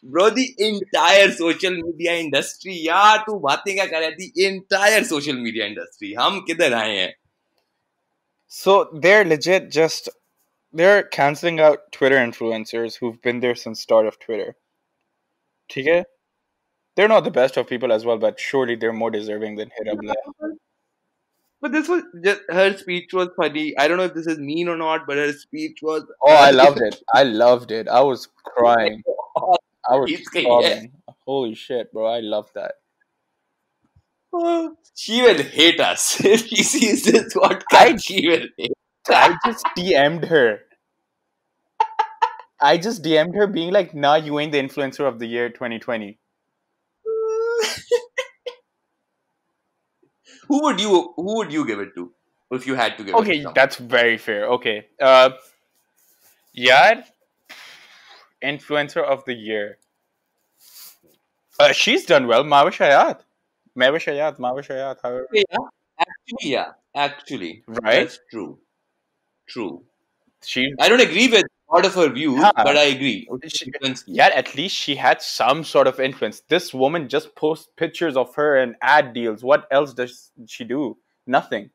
[0.03, 4.15] Bro, the entire social media industry यार तू बातें क्या कर रहा है?
[4.17, 6.13] The entire social media industry.
[6.19, 7.13] हम किधर आए हैं?
[8.47, 10.09] So they're legit just
[10.73, 14.55] they're canceling out Twitter influencers who've been there since start of Twitter.
[15.71, 16.03] Okay?
[16.95, 20.13] They're not the best of people as well, but surely they're more deserving than Hirabla.
[21.61, 23.73] But this was just her speech was funny.
[23.77, 26.03] I don't know if this is mean or not, but her speech was.
[26.27, 27.01] Oh, I loved it.
[27.13, 27.87] I loved it.
[27.87, 29.03] I was crying.
[29.88, 30.90] I was good.
[31.24, 32.06] Holy shit, bro.
[32.06, 32.74] I love that.
[34.98, 37.62] She will hate us if she sees this podcast.
[37.72, 38.72] I- She will hate.
[39.08, 40.60] I just DM'd her.
[42.60, 46.18] I just DM'd her being like, nah, you ain't the influencer of the year 2020.
[50.48, 52.12] who would you Who would you give it to
[52.50, 53.18] if you had to give it?
[53.18, 53.54] Okay, to someone?
[53.54, 54.46] that's very fair.
[54.58, 54.86] Okay.
[55.00, 55.30] Uh
[56.52, 57.02] yeah.
[58.44, 59.78] Influencer of the year.
[61.58, 62.44] Uh, she's done well.
[62.44, 63.20] Mehwish Hayat.
[63.76, 64.38] Mehwish Hayat.
[64.38, 64.96] Mehwish Hayat.
[65.02, 65.26] However.
[65.32, 65.44] yeah,
[65.98, 68.00] actually, yeah, actually, Right?
[68.00, 68.58] That's true.
[69.48, 69.82] True.
[70.44, 72.52] She I don't agree with lot of her views, Yeah.
[72.56, 73.28] but I agree.
[73.48, 73.72] She-
[74.06, 76.40] yeah, at least she had some sort of influence.
[76.48, 79.42] This woman just posts pictures of her and ad deals.
[79.42, 80.98] What else does she do?
[81.26, 81.70] Nothing.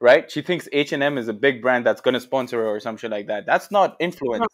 [0.00, 0.30] Right?
[0.30, 2.96] She thinks H and M is a big brand that's gonna sponsor her or some
[2.96, 3.46] shit like that.
[3.46, 4.46] That's not influence.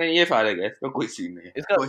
[0.00, 1.86] नहीं ये फारग है इसका कोई scene नहीं है। इसका- कोई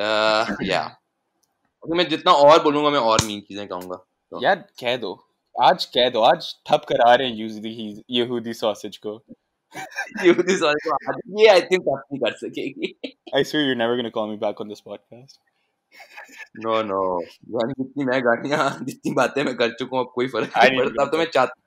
[0.00, 1.96] uh, yeah.
[1.96, 3.96] मैं जितना और बोलूँगा मैं और मीन चीज़ें कहूँगा
[4.30, 4.42] तो.
[4.42, 5.28] यार कह दो।
[5.62, 9.22] आज कह दो आज ठप करा रहे हैं यहूदी यहूदी सॉसेज को।
[10.24, 12.98] यहूदी सॉरी को आज- ये आई थिंक आप नहीं कर सकेगी।
[13.36, 15.40] I swear you're never gonna call me back on this podcast.
[16.56, 20.50] No no यार जितनी मैं गालियाँ जितनी बातें मैं कर चुका हूँ अब कोई फ़र्क
[20.58, 21.66] नहीं पड़ता। अब तो मैं चाहता हूँ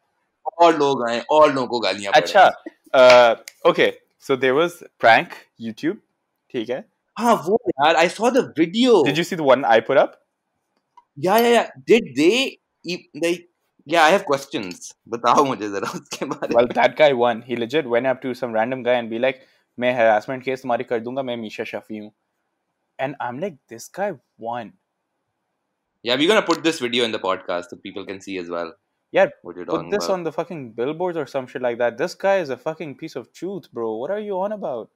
[0.58, 5.39] और लोग आए और लोगों को गालियाँ पड़े अच्छा uh, okay so there was prank
[5.61, 5.97] YouTube
[6.55, 6.85] ठीक है
[7.19, 10.15] हाँ वो यार I saw the video did you see the one I put up
[11.25, 12.31] या या या डिड दे
[13.25, 13.49] लाइक
[13.89, 17.91] या आई हैव क्वेश्चंस बताओ मुझे जरा उसके बारे well that guy won he legit
[17.97, 19.43] went up to some random guy and be like
[19.79, 22.13] मैं harassment case तुम्हारी कर दूंगा मैं मीशा शफी हूँ
[22.99, 24.11] and I'm like this guy
[24.49, 24.73] won
[26.05, 28.73] Yeah, we're gonna put this video in the podcast so people can see as well
[29.13, 30.15] yeah what you're put talking this about.
[30.15, 33.17] on the fucking billboards or some shit like that this guy is a fucking piece
[33.21, 34.91] of truth bro what are you on about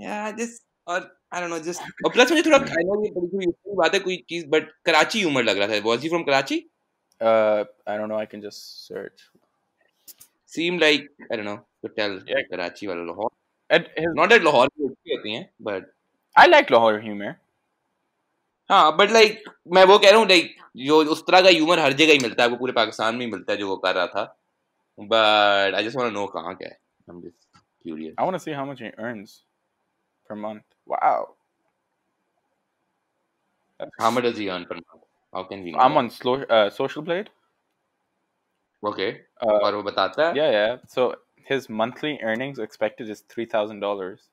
[0.00, 1.00] Yeah, just और
[1.32, 3.94] I don't know, just और plus मुझे थोड़ा I know ये बड़ी कोई useful बात
[3.94, 6.58] है कोई चीज बट कराची ह्यूमर लग रहा था was he from Karachi?
[7.30, 9.24] uh I don't know I can just search
[10.54, 12.46] Seemed like I don't know to tell Yeah.
[12.52, 13.30] Karachi वाला Lahore
[13.78, 15.90] and his, not that Lahore की अच्छी होती हैं but
[16.44, 17.32] I like Lahore humor
[18.70, 19.42] हाँ but like
[19.74, 22.42] मैं वो कह रहा हूँ लाइक जो उस तरह का ह्यूमर हर जगह ही मिलता
[22.42, 24.24] है वो पूरे पाकिस्तान में ही मिलता है जो वो कर रहा था
[24.98, 28.14] but I just want no कहाँ क्या है I'm just curious.
[28.18, 29.30] I want to see how much he earns
[30.30, 31.34] per month wow
[33.98, 35.04] How much does he earn per month?
[35.34, 35.78] How can we know?
[35.78, 37.30] I'm on slow, uh, Social Blade
[38.82, 39.08] Okay.
[39.46, 40.76] uh, और वो बताता है Yeah, yeah.
[40.96, 41.06] So
[41.50, 44.28] his monthly earnings expected is three thousand dollars.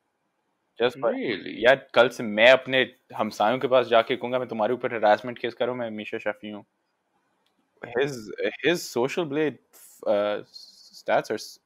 [0.79, 1.53] Just by Really?
[1.65, 2.81] यार कल से मैं अपने
[3.17, 6.65] हमसायों के पास जाके कहूंगा मैं तुम्हारे ऊपर harassment केस करूं मैं मीशा शफी हूँ.
[7.97, 8.31] His
[8.63, 9.59] his social blade
[10.07, 11.35] uh, stats are.
[11.35, 11.59] s-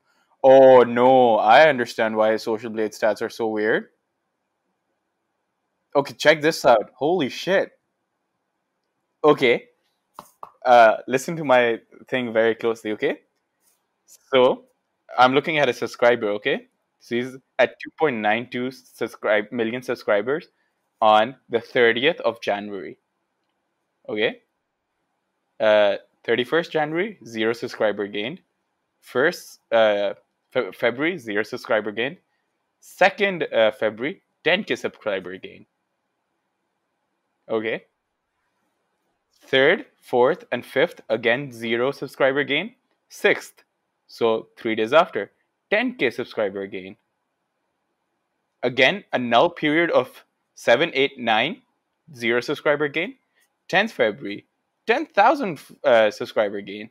[0.44, 1.36] Oh no!
[1.38, 3.90] I understand why his social blade stats are so weird.
[5.96, 6.90] Okay, check this out.
[6.96, 7.72] Holy shit.
[9.24, 9.70] Okay.
[10.66, 13.20] Uh, listen to my thing very closely, okay?
[14.34, 14.66] So,
[15.18, 16.68] I'm looking at a subscriber, okay?
[17.07, 20.49] So he's at 2.92 subscribe million subscribers
[21.01, 22.99] on the 30th of January.
[24.09, 24.41] Okay?
[25.61, 28.41] Uh, 31st January, zero subscriber gained.
[29.03, 30.15] First uh,
[30.51, 32.17] Fe- February, zero subscriber gained.
[32.81, 35.65] Second uh, February, 10k subscriber gain.
[37.49, 37.85] Okay.
[39.43, 42.75] Third, fourth, and fifth, again, zero subscriber gain.
[43.09, 43.63] Sixth,
[44.09, 45.31] so three days after,
[45.72, 46.98] 10k subscriber gain.
[48.64, 50.26] Again, a null period of
[50.56, 51.62] 7, 8, 9,
[52.14, 53.16] zero subscriber gain.
[53.70, 54.46] 10th February,
[54.88, 56.90] 10,000 uh, subscriber gain.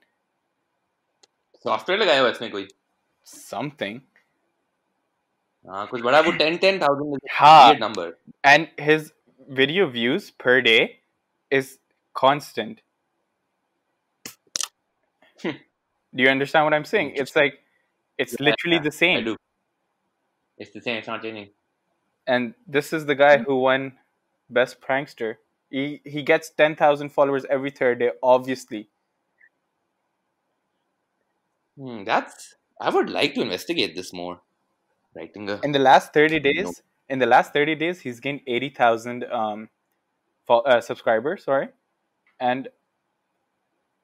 [1.65, 2.67] Software लगाया हुआ है इसने कोई
[3.31, 3.99] Something.
[5.69, 7.75] हाँ कुछ बड़ा वो ten ten thousand हाँ.
[7.81, 9.13] Number And his
[9.59, 11.01] video views per day
[11.51, 11.79] is
[12.15, 12.81] constant.
[15.45, 17.13] Do you understand what I'm saying?
[17.17, 17.61] It's like,
[18.18, 19.24] it's Yeah, literally the I same.
[19.26, 19.38] do.
[20.58, 20.98] It's the same.
[20.98, 21.50] It's not changing.
[22.28, 23.84] and this is the guy who won
[24.58, 25.36] best prankster
[25.70, 28.90] he he gets 10,000 followers every third day obviously
[31.78, 32.56] Hmm, that's.
[32.80, 34.42] I would like to investigate this more.
[35.16, 35.60] Writing a.
[35.64, 36.74] in the last 30 days No.
[37.10, 39.70] in the last 30 days he's gained 80,000 um
[40.48, 41.70] fo- uh, subscribers sorry
[42.40, 42.68] and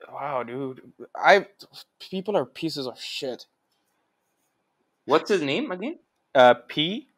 [0.09, 0.81] wow dude
[1.15, 1.47] I
[1.99, 3.45] people are pieces of shit
[5.10, 5.98] What's his name again?
[6.34, 7.08] uh P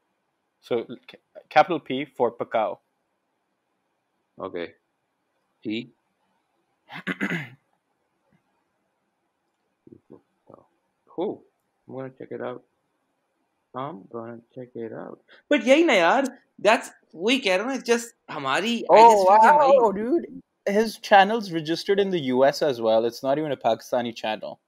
[0.61, 2.79] so ca- capital P for Pacao
[4.41, 4.75] Okay.
[5.65, 5.91] T.
[11.19, 11.43] Oh,
[11.89, 12.63] I'm gonna check it out.
[13.75, 15.21] I'm gonna check it out.
[15.49, 16.29] But यही ना यार,
[16.63, 18.83] that's वही कह रहा हूँ ना, it's just हमारी.
[18.91, 20.27] I Oh just feel कि हमारी- wow, dude!
[20.67, 22.63] His channel's registered in the U.S.
[22.63, 23.05] as well.
[23.11, 24.61] It's not even a Pakistani channel.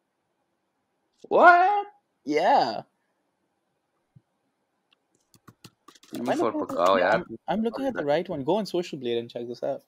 [1.28, 1.86] What?
[2.24, 2.82] Yeah,
[6.11, 7.09] T Am I for looking the- yeah.
[7.13, 8.43] I'm, I'm looking at the right one.
[8.43, 9.83] Go on Social Blade and check this out.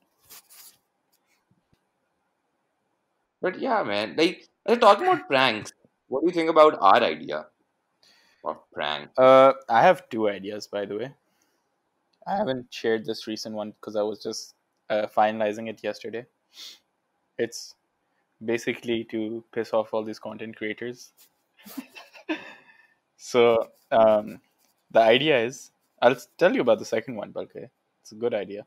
[3.41, 4.47] But yeah, man, like
[4.80, 5.71] talking about pranks.
[6.08, 7.45] What do you think about our idea
[8.43, 9.10] of prank?
[9.17, 11.13] Uh, I have two ideas, by the way.
[12.25, 14.56] I haven't shared this recent one because I was just
[14.89, 16.25] uh, finalizing it yesterday.
[17.38, 17.75] It's
[18.43, 21.13] basically to piss off all these content creators.
[23.17, 24.41] so um,
[24.91, 25.71] the idea is,
[26.02, 27.69] I'll tell you about the second one, but okay,
[28.02, 28.65] It's a good idea.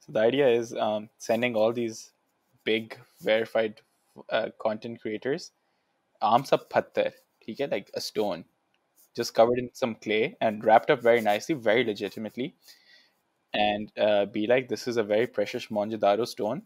[0.00, 2.12] So the idea is um, sending all these
[2.64, 3.80] big verified
[4.30, 5.52] uh, content creators
[6.22, 7.12] arms up pattar,
[7.48, 7.66] okay?
[7.68, 8.44] like a stone,
[9.16, 12.54] just covered in some clay and wrapped up very nicely, very legitimately,
[13.54, 16.62] and uh, be like, this is a very precious Mohenjo-daro stone,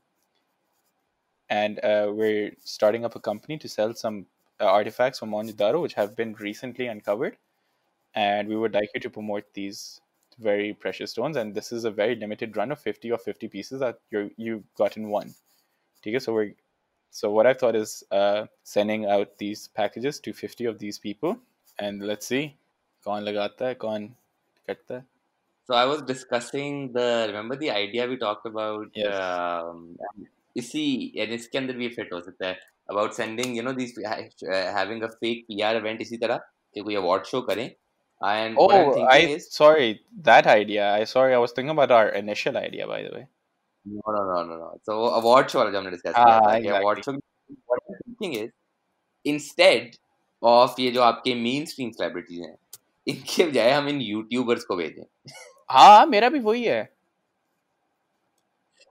[1.51, 4.27] and uh, we're starting up a company to sell some
[4.61, 7.37] uh, artifacts from Mohenjo-daro which have been recently uncovered
[8.16, 10.00] And we would like you to promote these
[10.40, 13.80] very precious stones, and this is a very limited run of 50 or 50 pieces
[13.80, 15.34] that you you got in one.
[16.00, 16.54] Okay, so we're
[17.12, 21.38] so what I thought is uh, sending out these packages to 50 of these people,
[21.80, 22.44] and let's see,
[23.06, 24.08] कौन लगाता है, कौन
[24.70, 25.06] कटता है.
[25.68, 29.14] So I was discussing the remember the idea we talked about Yes.
[29.16, 29.98] um,
[30.58, 32.58] इसी and इसके अंदर भी fit हो सकता है
[32.92, 36.38] about sending you know these uh, having a fake PR event इसी तरह
[36.74, 37.70] कि कोई award show करें
[38.21, 38.69] and Oh,
[39.07, 40.93] I is sorry that idea.
[40.93, 43.27] I sorry, I was thinking about our initial idea, by the way.
[43.85, 46.81] no no no no no so award show हमने discuss हाँ, किया था कि exactly.
[46.81, 47.13] award show
[47.67, 48.51] what I'm thinking is
[49.25, 49.95] instead
[50.43, 52.57] of ये जो आपके mainstream celebrities हैं
[53.07, 55.03] इनके बजाय हम इन YouTubers को भेजें
[55.71, 56.83] हाँ मेरा भी वही है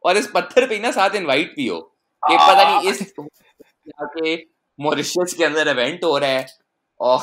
[0.05, 1.79] और इस पत्थर पे ही ना साथ इनवाइट भी हो
[2.23, 4.35] कि पता नहीं इस जाके
[4.79, 6.45] मॉरिशस के अंदर इवेंट हो रहा है
[6.99, 7.19] और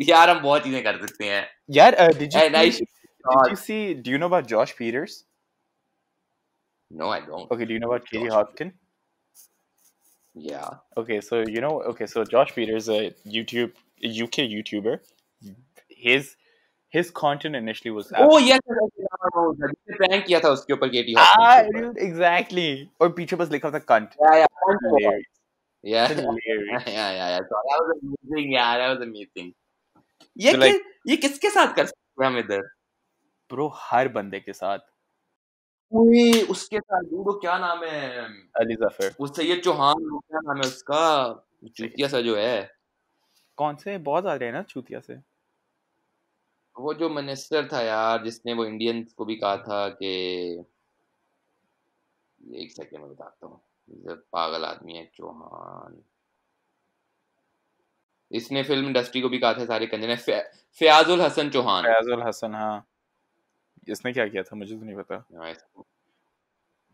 [0.00, 4.18] यार हम बहुत चीजें कर सकते हैं यार did you did you see do you
[4.18, 5.24] know about Josh Peters
[6.90, 7.50] No, I don't.
[7.50, 8.72] Okay, do you know about Katie Hopkin?
[10.34, 10.68] Yeah.
[10.96, 13.72] Okay, so you know, okay, so Josh Pieters, a YouTube
[14.02, 14.98] a UK YouTuber,
[15.88, 16.36] his
[16.88, 18.10] his content initially was.
[18.16, 18.60] Oh yes,
[19.96, 20.26] prank
[21.18, 21.62] Ah,
[21.96, 22.88] exactly.
[23.00, 24.16] और पीछे was लिखा the cunt.
[24.22, 25.20] Yeah, yeah,
[25.82, 26.08] Yeah.
[26.12, 27.38] Yeah, yeah, yeah.
[27.38, 28.52] So that was amazing.
[28.52, 29.54] Yeah, that was amazing.
[30.38, 32.74] ये So, like- ये किसके साथ कर सकते हैं हम इधर?
[33.52, 34.78] Bro हर बंदे के साथ।
[35.92, 38.18] ओए उसके साथ वो क्या नाम है?
[38.56, 41.34] अली ज़फ़र वो सैयद चौहान क्या नाम है उसका।
[41.76, 42.72] चूतिया सा जो है।
[43.56, 43.98] कौन से?
[43.98, 45.14] बहुत आ रहे हैं ना चूतिया से।
[46.78, 50.08] वो जो मिनिस्टर था यार जिसने वो इंडियंस को भी कहा था कि
[52.54, 53.60] एक सेकंड में बताता हूँ।
[54.32, 56.02] पागल आदमी है चौहान।
[58.30, 60.40] इसने फ़िल्म इंडस्ट्री को भी कहा था सारे कंजर फे,
[60.80, 62.84] फयाजुल हसन चौहान। फयाजुल हसन हाँ।
[63.88, 64.56] इसने क्या किया था?
[64.56, 65.54] मुझे तो नहीं पता। हाँ,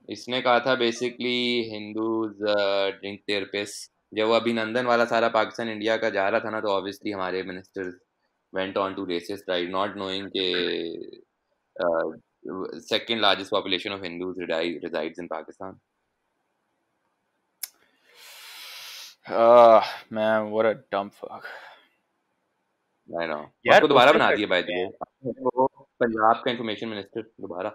[0.09, 3.77] इसने कहा था basically Hindus drink their piss
[4.13, 7.43] जब वो अभिनंदन वाला सारा पाकिस्तान इंडिया का जा रहा था ना तो ऑब्वियसली हमारे
[7.43, 7.91] minister
[8.53, 11.23] went on to racist right not knowing के
[12.81, 15.79] second largest population of Hindus resides in Pakistan
[19.27, 21.45] uh man what a dumb fuck.
[23.11, 24.93] I know यार, उसको दोबारा बना दिया द
[25.25, 25.67] वो
[26.01, 27.71] पंजाब का इंफॉर्मेशन मिनिस्टर दोबारा।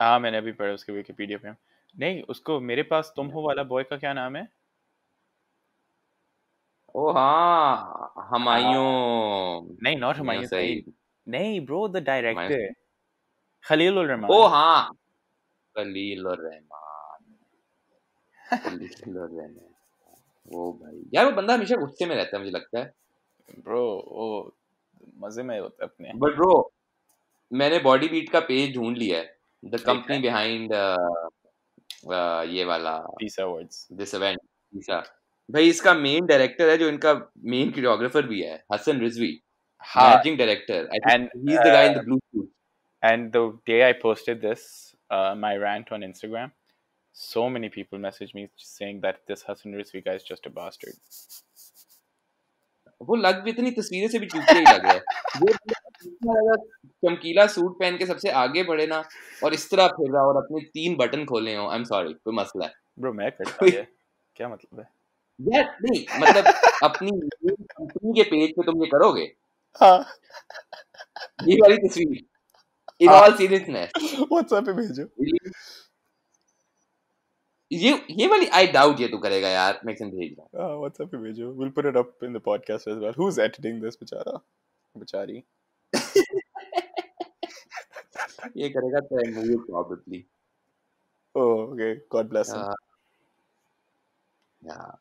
[0.00, 1.50] हाँ मैंने अभी पढ़ा उसके विकिपीडिया पे।
[1.94, 4.46] नहीं उसको मेरे पास तुम हो वाला बॉय का क्या नाम है?
[6.94, 10.84] ओ हाँ हमायूं। नहीं नॉट हुमायूं सही।
[11.26, 12.72] नहीं bro the director
[13.66, 14.90] Khalil ul Rahman oh हाँ।
[15.76, 17.18] खलील और रहमान
[18.58, 19.69] खलील और रहमान
[20.52, 22.92] वो भाई। यार वो बंदा हमेशा गुस्से में रहता है मुझे लगता है।
[23.64, 24.54] ब्रो वो
[25.24, 26.72] मज़े में होता है अपने। बट ब्रो
[27.50, 30.72] मैंने बॉडी बीट का पेज ढूंढ लिया है। द कंपनी बिहाइंड
[32.54, 34.38] ये वाला। Piece awards this event
[34.78, 35.02] Isa
[35.48, 37.14] भाई इसका मेन डायरेक्टर है जो इनका
[37.54, 39.32] मेन कोरियोग्राफर भी है Hasan Rizvi
[39.82, 42.48] managing director I think he is the guy in the blue suit
[43.34, 44.64] the day I posted this
[45.10, 46.50] uh, my rant on Instagram
[47.14, 50.94] so many people messaged me saying that this Hassan Rizvi guy is just a bastard.
[53.00, 55.00] वो लग भी इतनी तस्वीरें से भी चूतिया ही लग रहा है।
[55.40, 55.48] वो
[57.06, 59.02] चमकीला सूट पहन के सबसे आगे बढ़े ना
[59.44, 62.34] और इस तरह फिर रहा और अपने तीन बटन खोले हो। आई एम सॉरी कोई
[62.36, 63.86] मसला है। Bro मैं करता ये।
[64.36, 64.88] क्या मतलब है?
[65.40, 66.44] यार नहीं मतलब
[66.84, 69.22] अपनी कंपनी के पेज पे तुम ये करोगे?
[69.80, 69.98] हाँ।
[71.48, 72.18] ये वाली तस्वीर।
[73.00, 73.90] इन हाँ। ऑल सीरियसनेस
[74.20, 75.04] व्हाट्सएप पे भेजो।
[77.71, 80.77] ये ये वाली आई डाउट ये तू करेगा यार मैं इसे भेज रहा हूँ हाँ
[80.77, 83.97] व्हाट्सएप पे भेजो we'll put it up in the podcast as well who's editing this
[84.01, 84.37] बेचारा
[84.95, 85.43] बेचारी
[88.57, 90.21] ये करेगा Taimur probably
[91.35, 92.61] oh okay god bless him
[94.61, 94.93] या या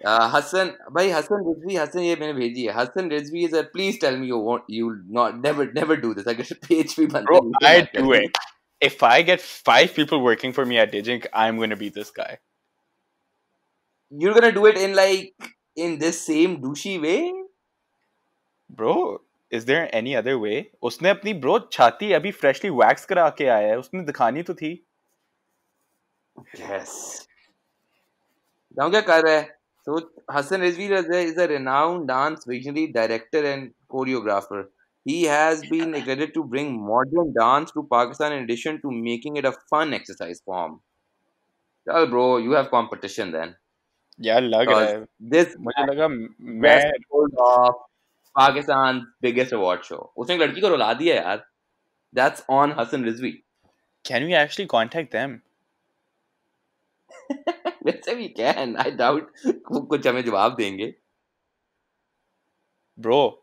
[0.00, 4.16] Uh, हसन भाई हसन रिजवी हसन ये मैंने भेजी है Hasan Rizvi is please tell
[4.18, 7.72] me you want you not never never do this अगर पेज भी बंद bro I
[7.94, 8.38] do it
[8.82, 12.38] if I get five people working for me at Digink I'm gonna be this guy
[14.10, 15.34] you're gonna do it in like
[15.76, 17.32] in this same douchey way
[18.70, 19.20] bro
[19.50, 23.68] is there any other way उसने अपनी bro छाती अभी freshly wax करा के आया
[23.68, 24.74] है उसने दिखानी तो थी
[26.58, 26.96] yes
[28.78, 29.56] जाऊँ क्या कर रहा है
[29.88, 30.00] so
[30.30, 34.64] Hassan Rizvi is a, is a renowned dance visionary director and choreographer
[35.10, 39.50] he has been accredited to bring modern dance to Pakistan in addition to making it
[39.50, 40.78] a fun exercise form
[41.86, 43.54] well bro you have competition then
[44.20, 47.84] यार लग रहा because है this मुझे लगा मैं best hold of
[48.40, 51.44] Pakistan's biggest award show उसने एक लड़की को रुला दिया यार
[52.12, 53.42] That's on Hassan Rizvi.
[54.04, 55.42] Can we actually contact them?
[57.86, 58.76] वैसे we can.
[58.76, 59.26] I doubt
[59.72, 60.94] वो कुछ हमें जवाब देंगे.
[62.98, 63.38] Bro,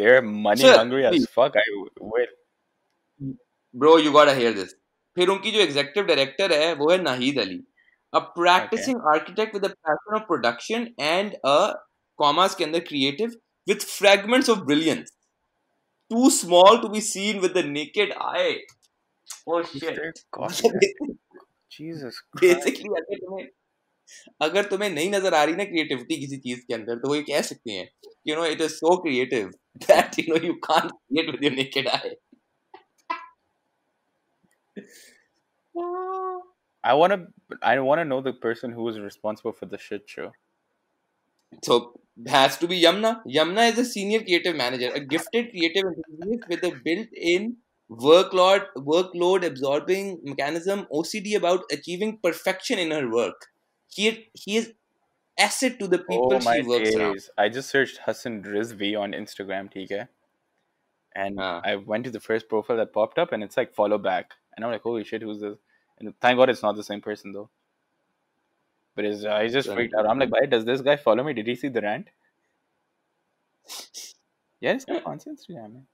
[0.00, 1.28] they're money Sir, hungry as please.
[1.30, 1.56] fuck.
[1.56, 2.26] I will.
[3.74, 4.74] Bro, you gotta hear this.
[5.16, 7.58] फिर उनकी जो एग्जीक्यूटिव डायरेक्टर है वो है Nahid Ali
[8.12, 11.58] a practicing architect with a passion of production and a
[12.18, 13.36] commerce के अंदर creative
[13.68, 15.12] with fragments of brilliance
[16.10, 18.52] too small to be seen with the naked eye
[19.48, 21.00] oh They're shit cosmic.
[21.72, 22.42] Jesus Christ.
[22.42, 23.46] Basically अगर तुम्हें
[24.47, 27.21] अगर तुम्हें नहीं नज़र आ रही ना क्रिएटिविटी किसी चीज़ के अंदर तो वो ये
[27.31, 27.87] कह सकते हैं
[28.27, 29.51] you know it is so creative
[29.87, 32.15] that you know you can't create with your naked eye
[36.83, 37.27] I wanna
[37.61, 40.31] I wanna know the person who was responsible for the shit show.
[41.63, 41.93] So
[42.27, 43.21] has to be Yamna.
[43.27, 47.57] Yamna is a senior creative manager, a gifted creative enthusiast with a built-in
[47.91, 53.47] workload workload absorbing mechanism, OCD about achieving perfection in her work.
[53.90, 54.72] He he is
[55.38, 57.12] asset to the people oh my she works around.
[57.14, 57.30] days.
[57.38, 60.08] I just searched Hassan Rizvi on Instagram, TK.
[61.14, 61.60] And Ah.
[61.64, 64.32] I went to the first profile that popped up and it's like follow back.
[64.56, 65.56] And I'm like, holy shit, who's this?
[65.98, 67.48] And thank God it's not the same person though.
[68.94, 70.06] But it's, I just Then- freaked out.
[70.06, 71.32] I'm like, why does this guy follow me?
[71.32, 72.08] Did he see the rant?
[74.60, 75.86] Yeah, it's not on Instagram, man.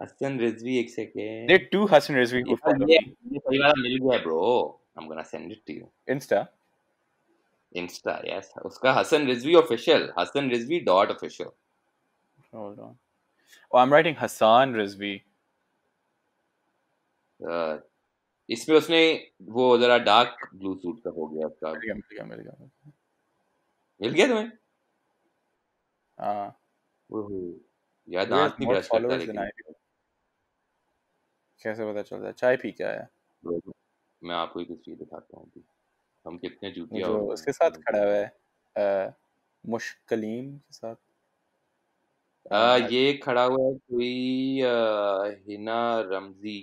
[0.00, 1.48] Hassan Rizvi एक second.
[1.48, 3.16] There are two Hassan Rizvi who follow ये me.
[3.32, 4.38] ये सही वाला मिल गया bro.
[4.97, 5.87] I'm gonna send it to you.
[6.07, 6.47] Insta.
[7.75, 8.51] Insta, yes.
[8.65, 10.11] उसका Hassan Rizvi official.
[10.17, 11.53] Hassan Rizvi dot official.
[12.53, 12.95] Hold on.
[13.71, 15.21] Oh, I'm writing Hassan Rizvi.
[17.39, 17.77] Uh,
[18.49, 19.01] इसमें उसने
[19.41, 22.91] वो जरा डार्क ब्लू सूट का हो गया उसका मिल गया, मिल गया, मिल गया.
[24.01, 24.51] मिल गया तुम्हें
[26.17, 26.51] Uh,
[27.11, 27.39] ओहो
[28.07, 29.39] यार दांत नहीं ब्रश करता लेकिन
[31.63, 33.07] कैसे पता चल रहा है चाय पी के आया
[33.43, 33.59] Bro,
[34.21, 35.63] मैं आपको एक तस्वीर दिखाता हूँ।
[36.25, 39.15] हम कितने चूतिया जो उसके साथ खड़ा हुआ है
[39.63, 40.95] मुश्कलीम के साथ।
[42.45, 44.61] आ, ये खड़ा हुआ है कोई
[45.47, 46.57] हिना रमजी।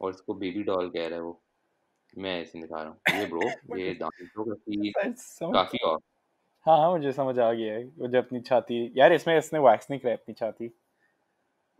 [0.00, 1.40] और इसको बेबी डॉल कह रहा है वो।
[2.16, 6.02] मैं ऐसे दिखा रहा हूँ। ये ब्रो ये दांतों काफ़ी समझ काफ़ी ऑफ़
[6.66, 9.90] हाँ हाँ मुझे समझ आ गया है। वो जो अपनी छाती यार इसमें इसने वैक्स
[9.90, 10.68] नहीं कराई अपनी छाती।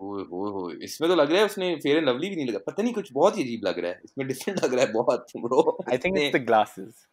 [0.00, 2.82] ओए होए इसमें तो लग रहा है उसने फेयर एंड लवली भी नहीं लगा। पता
[2.82, 5.76] नहीं कुछ बहुत ही अजीब लग रहा है। इसमें डिफरेंट लग रहा है बहुत bro
[5.90, 7.06] I think it's the glasses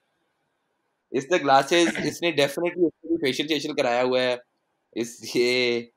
[1.12, 4.40] is the glasses इसने डेफिनेटली उसको फेशियल फेशियल कराया हुआ है।
[4.96, 5.92] इस ये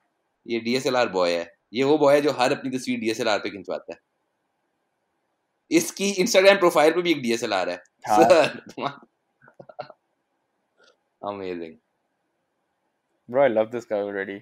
[0.46, 3.92] ये डीएसएलआर बॉय है। ये वो बॉय है जो हर अपनी तस्वीर डीएसएलआर पे खिंचवाता
[3.92, 4.00] है।
[5.70, 7.76] इसकी इंस्टाग्राम प्रोफ़ाइल पे भी एक डीएसएलआर है।
[8.08, 8.58] हाँ। Sir
[11.22, 11.74] amazing
[13.28, 14.38] bro I love this guy already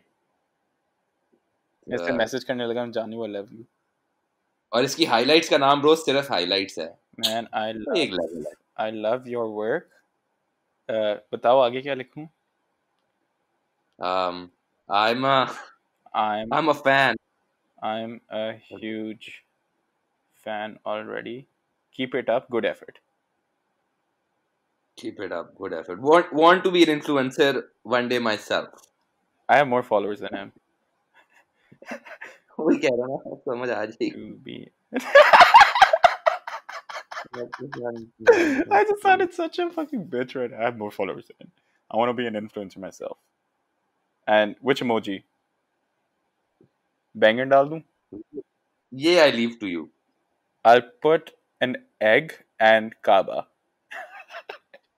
[1.93, 2.17] इससे Yeah.
[2.19, 3.65] मैसेज करने लगा I'm जानी वो लव यू
[4.71, 6.87] और इसकी हाइलाइट्स का नाम ब्रो सिर्फ हाइलाइट्स है
[7.27, 8.53] मैन आई तो एक लव लेवल है
[8.85, 9.89] आई लव योर वर्क
[11.33, 12.27] बताओ आगे क्या लिखूं
[13.99, 14.35] um
[14.89, 15.35] I'm a
[16.13, 17.15] I'm I'm a fan
[17.91, 19.29] I'm a huge
[20.45, 21.33] fan already.
[21.99, 22.49] Keep it up.
[22.55, 22.99] Good effort.
[24.97, 27.49] keep it up good effort want want to be an influencer
[27.95, 28.85] one day myself
[29.49, 30.47] I have more followers than him.
[32.59, 34.57] वही कह रहा हूँ ना समझ आ जाएगी To be.
[38.73, 40.59] I just sounded such a fucking bitch right now.
[40.59, 41.51] I have more followers than him.
[41.91, 43.17] I want to be an influencer myself.
[44.27, 45.17] And which emoji?
[47.15, 47.81] Banger डाल दूं?
[48.93, 49.83] ये I leave to you
[50.65, 51.31] I'll put
[51.61, 52.33] an egg
[52.71, 53.39] and kaba.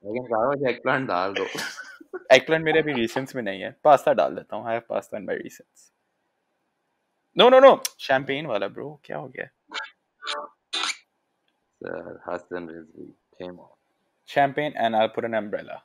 [0.06, 1.46] लेकिन कहा मुझे eggplant डाल दो
[2.36, 3.76] Eggplant मेरे अभी recents में नहीं है.
[3.88, 4.66] Pasta डाल देता हूँ.
[4.66, 5.90] I have pasta in my recents.
[7.37, 7.71] No, no, no.
[8.01, 8.89] Champagne वाला bro.
[9.05, 9.49] क्या हो गया?
[11.81, 13.07] Sir, Hassan Rizvi
[13.39, 13.73] came on
[14.29, 15.83] Champagne and I'll put an umbrella.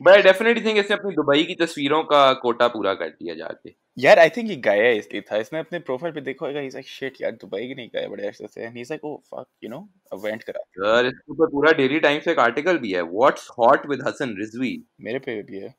[0.00, 3.74] but I definitely think इसने अपनी दुबई की तस्वीरों का कोटा पूरा कर दिया जाके।
[3.98, 6.76] यार आई थिंक ये गया है इसलिए था। इसने अपने प्रोफ़ाइल पे देखा होगा इज़
[6.76, 9.16] लाइक शिट यार दुबई की नहीं गया बड़े अच्छे से। And he is like oh
[9.34, 9.80] fuck you know
[10.14, 14.06] event करा सर इसके ऊपर पूरा डेली टाइम्स एक आर्टिकल भी है। What's hot with
[14.06, 15.74] Hasan Rizvi मेरे पे भी है।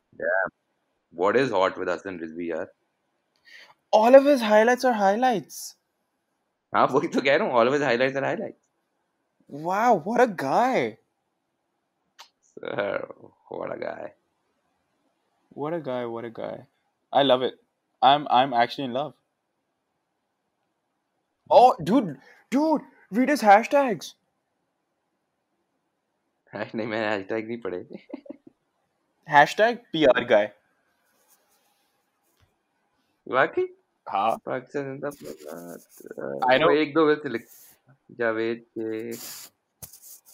[1.15, 2.73] What is hot with Hasan Rizvi यार
[3.93, 5.61] all of his highlights are highlights
[6.73, 8.59] हाँ वही तो कह रहा हूँ always highlights are highlights
[9.51, 10.91] wow what a guy
[12.43, 13.07] sir
[13.53, 14.13] what a guy
[15.59, 16.65] what a guy what a guy
[17.13, 17.59] I love it
[18.03, 19.13] I am I am actually in love
[21.51, 22.09] Oh, dude,
[22.53, 22.83] dude,
[23.13, 24.15] read his hashtags.
[26.53, 28.01] नहीं मैंने hashtag नहीं पढ़े
[29.29, 30.45] Hashtag PR guy.
[34.08, 34.32] हाँ।
[36.50, 37.46] I know एक दो लिख
[38.20, 39.12] जावेद के।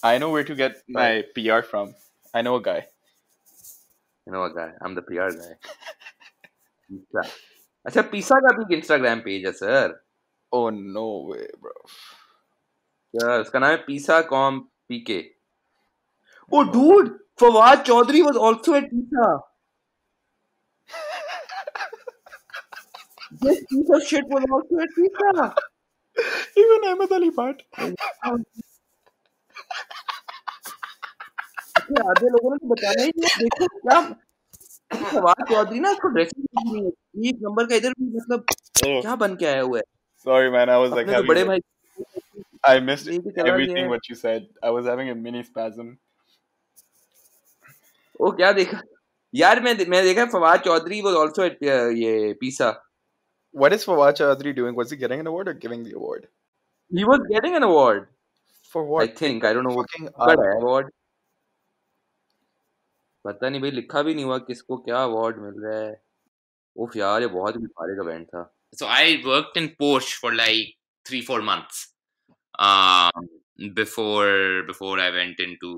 [0.08, 1.92] I know where to get my PR from
[2.34, 5.56] I know a guy I know a guy I am the PR guy
[7.86, 10.00] अच्छा पीसा का भी इंस्टाग्राम पेज है sir
[10.52, 11.84] oh no way bro
[13.42, 15.20] उसका नाम है PISA com PK
[16.52, 19.28] oh dude Fawad Chaudhry was also at PISA
[23.32, 25.54] This piece of shit was also at pizza.
[26.58, 27.30] Even Ahmed Ali.
[31.78, 34.00] अच्छा, आधे लोगों ने तो बताया ही नहीं देखो क्या
[35.12, 38.46] फवाद चौधरी ना उसको ड्रेसिंग नहीं है एक नंबर का इधर भी मतलब
[38.88, 39.84] Oh, क्या बन के आया हुआ है
[40.26, 40.70] sorry, man.
[40.70, 41.28] I was like अपने तो having.
[41.30, 41.60] बड़े a- भाई
[42.70, 43.10] I missed
[43.46, 44.48] everything what you said.
[44.64, 45.90] I was having a mini spasm.
[48.22, 48.82] ओ क्या देखा
[49.34, 52.70] यार मैं मैं देखा Fawad Chaudhry was also at ये PISA
[53.53, 54.75] What is Fawad Chaudhary doing?
[54.75, 56.29] Was he getting an award or giving the award?
[56.91, 58.09] he was getting an award
[58.75, 59.19] For I what?
[59.19, 60.63] think I don't know what Fucking but art.
[60.63, 60.91] award
[63.25, 65.93] पता नहीं भाई लिखा भी नहीं हुआ किसको क्या award मिल रहा है
[66.85, 68.43] उफ यार ये बहुत ही फाड़े का बैंड था
[68.81, 70.75] so I worked in Porsche for like
[71.09, 71.81] three four months
[72.69, 73.29] um
[73.79, 75.71] before before I went into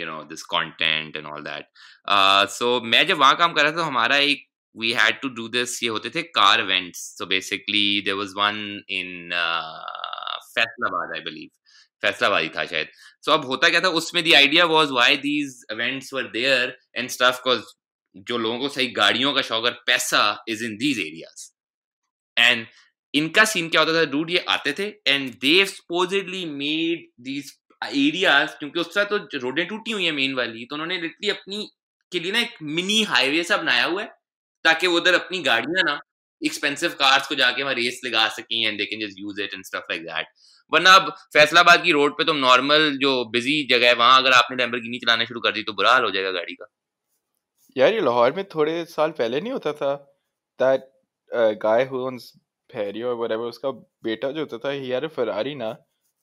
[0.00, 1.70] you know this content and all that
[2.16, 5.29] uh so मैं जब वहाँ काम कर रहा था तो हमारा एक we had to
[5.35, 9.79] do this ये होते थे car events so basically there was one in uh,
[10.55, 11.51] Faisalabad I believe.
[12.03, 12.87] Faisalabad था शायद.
[13.25, 17.09] सो अब होता क्या था उसमें the idea was why these events were there and
[17.09, 17.61] stuff cause
[18.29, 21.49] जो लोगों को सही गाड़ियों का शौक और पैसा is in these areas
[22.37, 22.65] and
[23.13, 27.53] इनका सीन क्या होता था डूड ये आते थे and they supposedly made these
[27.83, 31.67] areas क्योंकि उस तरह तो रोडें टूटी हुई है मेन वाली तो उन्होंने लिटरली अपनी
[32.11, 34.13] के लिए ना एक मिनी हाईवे सा बनाया हुआ है
[34.65, 35.99] ताकि वो उधर अपनी गाड़ियाँ ना
[36.41, 39.63] एक्सपेंसिव कार्स को जाके वहाँ रेस लगा सकें and they can just use it and
[39.65, 40.27] stuff like that
[40.71, 44.57] वरना अब फैसलाबाद की रोड पे तुम नॉर्मल जो बिज़ी जगह है वहाँ अगर आपने
[44.57, 46.65] लैम्बोर्गिनी चलाना शुरू कर दी तो बुरा हाल हो जाएगा गाड़ी का।
[47.77, 49.93] यार ये लाहौर में थोड़े साल पहले नहीं होता था?
[51.31, 52.25] Uh, guy who owns
[52.69, 53.69] Perry or whatever उसका
[54.03, 55.71] बेटा जो होता था he had a Ferrari ना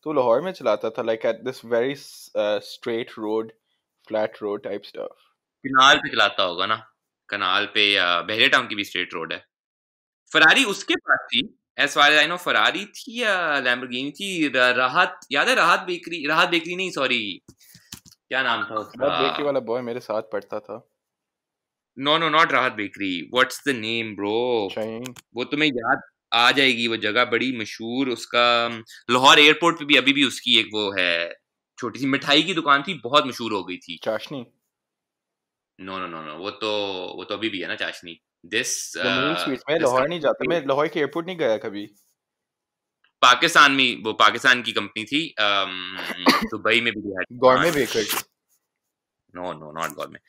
[0.07, 1.97] तो लाहौर में चलाता था like this very
[2.43, 3.51] uh, straight road
[4.11, 5.17] flat road type stuff.
[5.65, 6.77] Canal पे चलाता होगा ना।
[7.33, 9.45] कनाल पे या बहरे टाउन की भी स्ट्रेट रोड है।
[10.33, 11.43] फरारी उसके पास थी
[11.79, 14.49] as far I know Ferrari थी या लैम्बोर्गिनी थी?
[14.49, 19.45] राहत याद है राहत बेकरी राहत बेकरी नहीं सॉरी। क्या नाम था उसका?
[19.45, 20.89] वाला boy मेरे साथ पढ़ता था।
[21.99, 23.11] No no not Rahat bakery.
[23.35, 24.37] What's the name bro
[25.35, 26.01] वो तुम्हें याद
[26.33, 28.45] आ जाएगी वो जगह बड़ी मशहूर उसका
[29.11, 31.15] लाहौर एयरपोर्ट पे भी अभी भी उसकी एक वो है
[31.79, 34.45] छोटी सी मिठाई की दुकान थी बहुत मशहूर हो गई थी। चाशनी।
[35.79, 36.71] नो नो नो नो वो तो
[37.17, 40.89] वो तो अभी भी है ना चाशनी। दिस main मैं लाहौर नहीं जाता। मैं लाहौर
[40.89, 41.87] के एयरपोर्ट नहीं गया कभी।
[43.23, 47.01] पाकिस्तान में वो पाकिस्तान की कंपनी थी दुबई में भी
[47.39, 48.15] Gourmet Bakers
[49.35, 50.21] no no not god में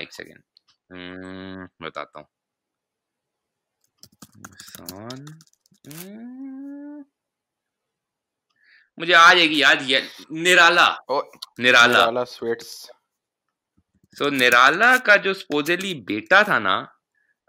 [0.00, 0.42] एक सेकेंड
[1.82, 2.26] बताता हूँ।
[5.86, 7.04] हम्म,
[8.98, 12.70] मुझे आ जाएगी याद ये निराला। निराला। निराला स्वीट्स।
[14.18, 16.76] सो निराला का जो सपोजली बेटा था ना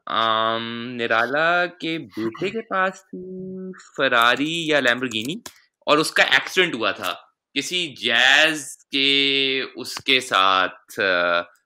[0.08, 0.64] um,
[0.98, 5.42] निराला के बेटे के पास थी फरारी या लैम्बोर्गिनी
[5.88, 7.12] और उसका एक्सीडेंट हुआ था।
[7.56, 8.64] किसी जैज
[8.96, 11.00] के उसके साथ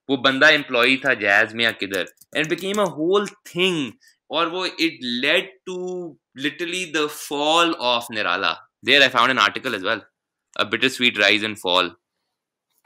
[0.09, 3.91] वो बंदा एम्प्लॉय था जैज में या किधर। And became a whole thing
[4.29, 5.77] और वो it led to
[6.37, 8.53] literally the fall of Nirala
[8.85, 10.01] there I found an article as well
[10.55, 11.91] a bitter sweet rise and fall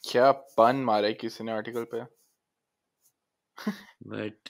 [0.03, 2.01] क्या पन मारे किसी ने आर्टिकल पे?
[4.07, 4.49] बट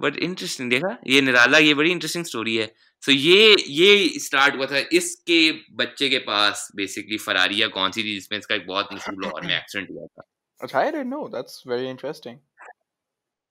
[0.00, 0.96] बट इंटरेस्टिंग देखा?
[1.06, 5.40] ये निराला ये बड़ी इंटरेस्टिंग स्टोरी है। सो so, ये ये स्टार्ट हुआ था इसके
[5.76, 9.56] बच्चे के पास बेसिकली फरारिया कौन सी थी जिसमें इसका एक बहुत मशहूर लाहौर में
[9.56, 10.22] एक्सीडेंट हुआ था।
[10.60, 12.38] अच्छा I did know that's very interesting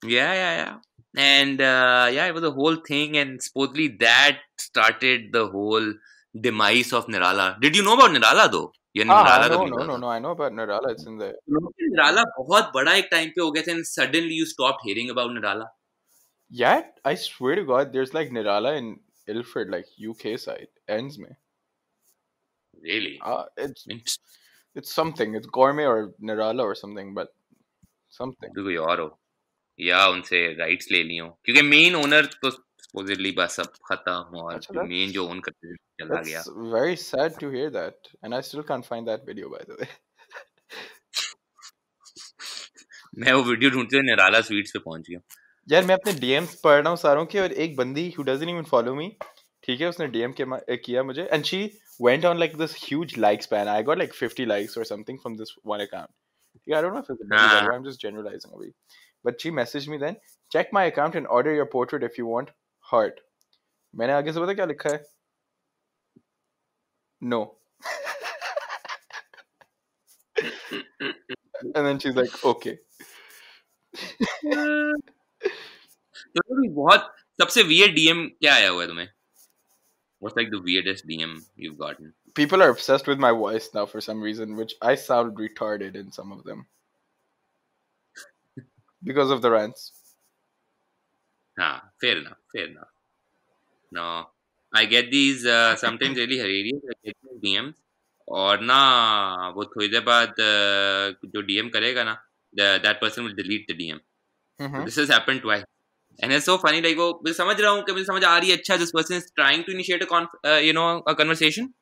[0.02, 0.80] yeah yeah yeah
[1.18, 5.98] and yeah it was a whole thing and supposedly that started the whole
[6.34, 9.64] demise of Nirala did you know about Nirala though ये हाँ निराला हाँ का no
[9.64, 12.70] भी no हुआ no था no I know about Nirala it's in the निराला बहुत
[12.74, 15.68] बड़ा एक टाइम पे हो गया था and suddenly you stopped hearing about Nirala
[16.50, 18.86] Yeah, I swear to God, there's like Nirala in
[19.32, 20.68] Ilford, like UK side,
[20.98, 21.34] ends में.
[22.84, 24.36] really Uh, it's Interesting.
[24.76, 25.34] it's something.
[25.34, 27.34] It's gourmet or Nirala or something, but
[28.20, 28.50] something.
[28.56, 29.08] तो कोई और हो
[29.78, 34.54] या उनसे rights ले ली हो क्योंकि मेन ओनर तो सपोजिटली बस अब खत्म और
[34.54, 36.42] अच्छा, मेन जो ओन करते थे चला गया
[36.74, 39.86] very sad to hear that and I still can't find that video by the way
[43.18, 45.20] मैं वो वीडियो ढूंढते निराला स्वीट्स पे पहुँच गया
[45.68, 48.62] यार मैं अपने डीएम्स पढ़ रहा हूँ सारों के और एक बंदी who doesn't even
[48.70, 49.08] follow me
[49.64, 51.64] ठीक है उसने डीएम के किया मुझे and she
[52.02, 55.36] went on like this huge like spam I got like 50 likes और something from
[55.36, 56.14] this one account
[56.66, 57.74] Yeah, I don't know if it's a nah.
[57.74, 58.72] I'm just generalizing away.
[59.24, 60.16] But she messaged me then,
[60.52, 62.50] check my account and order your portrait if you want
[62.86, 63.20] heart.
[63.94, 65.02] मैंने आगे से बता क्या लिखा है?
[67.21, 67.55] no
[71.75, 72.77] and then she's like okay
[76.35, 79.07] तो भी बहुत सबसे वियर्ड डीएम क्या आया हुआ है तुम्हें
[80.23, 81.31] What's like the weirdest DM
[81.63, 82.13] you've gotten?
[82.33, 86.11] people are obsessed with my voice now for some reason, which I sound retarded in
[86.11, 86.65] some of them
[89.03, 89.91] because of the rants.
[91.59, 92.87] Ah, fair enough, fair enough.
[93.91, 94.29] No,
[94.72, 96.80] I get these uh, sometimes really hilarious.
[96.86, 97.74] I get these DMs.
[98.28, 98.78] और ना
[99.56, 102.12] वो थोड़ी देर बाद uh, जो DM करेगा ना
[102.54, 104.00] that person will delete the DM
[104.84, 105.62] this has happened twice
[106.18, 108.50] and it's so funny like वो मैं समझ रहा हूँ कि मुझे समझ आ रही
[108.50, 110.02] है अच्छा this person is trying to initiate
[110.64, 111.72] you know a conversation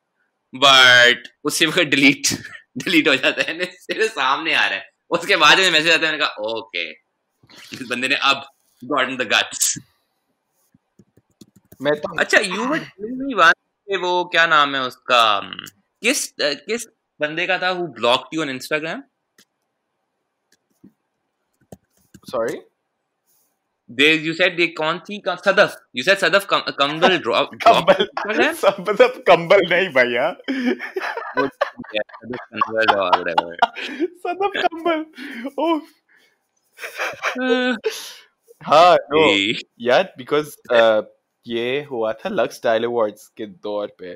[0.53, 2.33] but उससे वक्त डिलीट
[2.83, 6.11] डिलीट हो जाता है सिर्फ़ सामने आ रहा है उसके बाद में मैसेज आता है
[6.11, 7.73] मैंने कहा ओके okay.
[7.73, 8.45] इस बंदे ने अब
[8.83, 9.77] गॉटन द गट्स
[11.81, 13.21] मैं तो अच्छा यू वर टेलिंग
[13.87, 15.23] मी वो क्या नाम है उसका
[16.03, 16.87] किस किस
[17.19, 19.03] बंदे का था who blocked you on Instagram
[22.29, 22.59] sorry
[23.89, 25.21] They, you said they कौन थी?
[25.27, 27.51] सदफ। You said सदफ कंबल ड्रॉप
[28.61, 30.25] सदफ कंबल नहीं भैया।
[34.25, 35.05] सदफ कंबल
[35.59, 35.79] ओह
[38.67, 39.21] हाँ no
[39.79, 41.01] yeah because uh,
[41.47, 44.09] ये हुआ था लक्स स्टाइल अवार्ड्स के दौर पे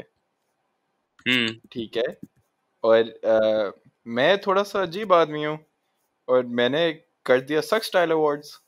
[1.28, 2.16] हम्म ठीक है
[2.84, 3.72] और अ,
[4.18, 5.58] मैं थोड़ा सा अजीब आदमी हूँ
[6.28, 6.92] और मैंने
[7.26, 8.60] कर दिया Lux Style Awards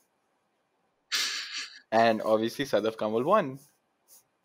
[1.96, 3.48] and obviously Sadaf Kamal won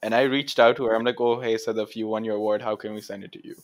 [0.04, 2.62] and I reached out to her I'm like oh hey Sadaf you won your award
[2.66, 3.56] how can we send it to you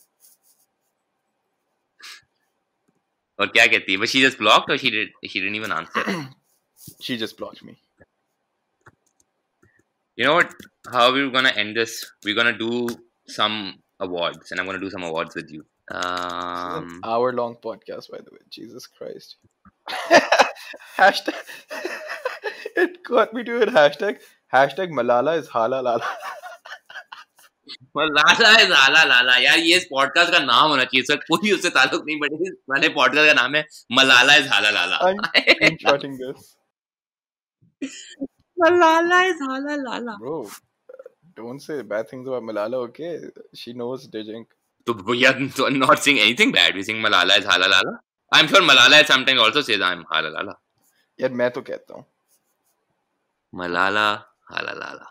[3.38, 6.04] और क्या कहती है but she just blocked or she did she didn't even answer
[7.06, 7.76] she just blocked me
[10.17, 10.53] you know what
[10.91, 11.93] how we're gonna end this
[12.25, 12.87] we're gonna do
[13.27, 17.33] some awards and I'm gonna do some awards with you This is um an hour
[17.33, 19.37] long podcast by the way Jesus Christ
[20.97, 21.35] hashtag
[22.75, 24.19] it got me to it hashtag
[24.53, 26.17] hashtag Malala is hala lala
[27.97, 31.69] लाला है लाला लाला यार ये इस podcast का नाम होना चाहिए sir कोई उससे
[31.77, 33.65] ताल्लुक नहीं बट इस वाले पॉडकास्ट का नाम है
[33.99, 34.97] मलाला इज हाला लाला
[38.62, 40.18] Malala is Hala Lala.
[40.18, 40.50] Bro,
[41.36, 43.20] don't say bad things about Malala, okay?
[43.54, 44.46] She knows Dijink.
[44.86, 45.38] So we are
[45.70, 46.74] not saying anything bad.
[46.74, 48.00] We're saying Malala is Hala Lala.
[48.32, 50.56] I'm sure Malala sometimes also says I'm Hala Lala.
[51.18, 52.04] Yeah, I'm saying कहता
[53.54, 54.76] Malala, Hala Lala.
[54.78, 55.06] Lala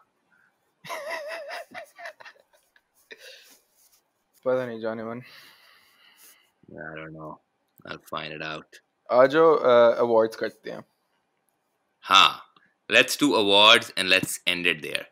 [4.45, 5.21] पता नहीं जाने मन
[6.71, 7.39] I don't know.
[7.87, 8.81] I'll find it out.
[9.13, 10.83] आज जो awards uh, करते हैं
[12.01, 12.54] हाँ
[12.88, 15.06] let's do awards and let's end it there.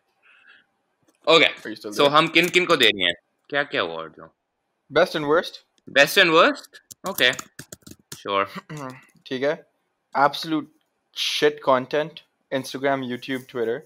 [1.26, 1.50] Okay.
[1.64, 2.12] Are you still So there?
[2.16, 3.14] हम किन किन को दे रहे हैं
[3.50, 4.28] क्या क्या awards हो
[4.90, 5.58] best and worst
[5.98, 6.80] Best and worst?
[7.12, 7.30] Okay.
[8.22, 8.44] Sure.
[9.26, 9.54] ठीक है
[10.14, 10.68] absolute
[11.26, 12.22] shit content
[12.58, 13.76] Instagram YouTube Twitter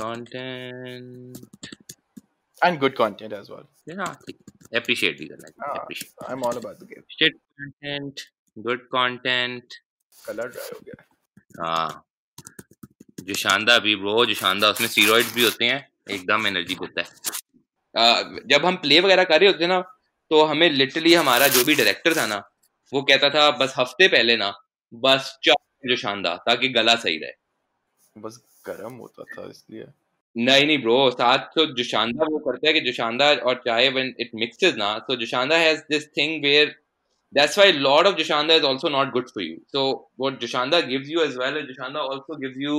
[0.00, 1.38] Content.
[2.62, 4.14] and good content as well Yeah.
[4.78, 5.30] Appreciate these.
[5.44, 5.70] Like, Ah.
[5.82, 6.10] appreciate.
[6.32, 8.20] I'm all about the game Shit content.
[8.68, 9.78] Good content.
[10.26, 12.04] Colour dry हो गया हाँ
[13.27, 15.79] जो शानदार भी bro जो शानदार उसमें स्टीरॉइड्स भी होते हैं
[16.11, 17.07] एकदम एनर्जी देता है।
[17.95, 19.79] आ, जब हम प्ले वगैरह कर रहे होते ना
[20.31, 22.37] तो हमें लिटरली हमारा जो भी डायरेक्टर था ना
[22.93, 24.53] वो कहता था बस हफ़्ते पहले ना
[24.93, 29.85] बस चार जो शानदार ताकि गला सही रहे। बस गर्म होता था इसलिए।
[30.35, 33.89] नहीं नहीं ब्रो साथ तो जो शानदार वो करता है कि जो शानदार और चाहे
[33.89, 36.75] व्हेन इट मिक्सेस ना तो Joshanda has this thing where
[37.33, 39.55] that's why a lot of Joshanda is also not good for you.
[39.69, 39.81] So
[40.15, 42.75] what Joshanda gives you as well as Joshanda also gives you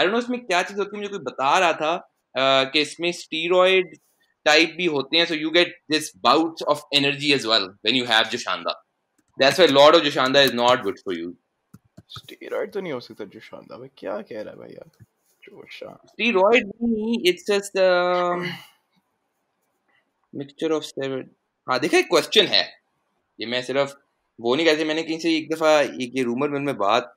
[0.00, 2.80] I don't know इसमें क्या चीज़ होती है मुझे कोई बता रहा था uh, कि
[2.80, 3.96] इसमें स्टीरोइड
[4.46, 8.04] टाइप भी होते हैं so you get this bout of energy as well when you
[8.04, 8.72] have Joshanda
[9.38, 11.34] that's why lord of Joshanda is not good for you
[12.08, 15.04] steroid तो नहीं हो सकता जोशांदा भाई क्या कह रहा है भाई यार?
[15.44, 17.88] जोशांदा स्टीरॉइड नहीं it's just a
[20.34, 21.30] mixture of seven
[21.68, 22.62] हाँ देखा एक क्वेश्चन है।
[23.40, 23.94] ये मैं सिर्फ़
[24.40, 27.16] वो नहीं कहते मैंने कहीं से एक दफ़ा एक ये रूमर मिल में बात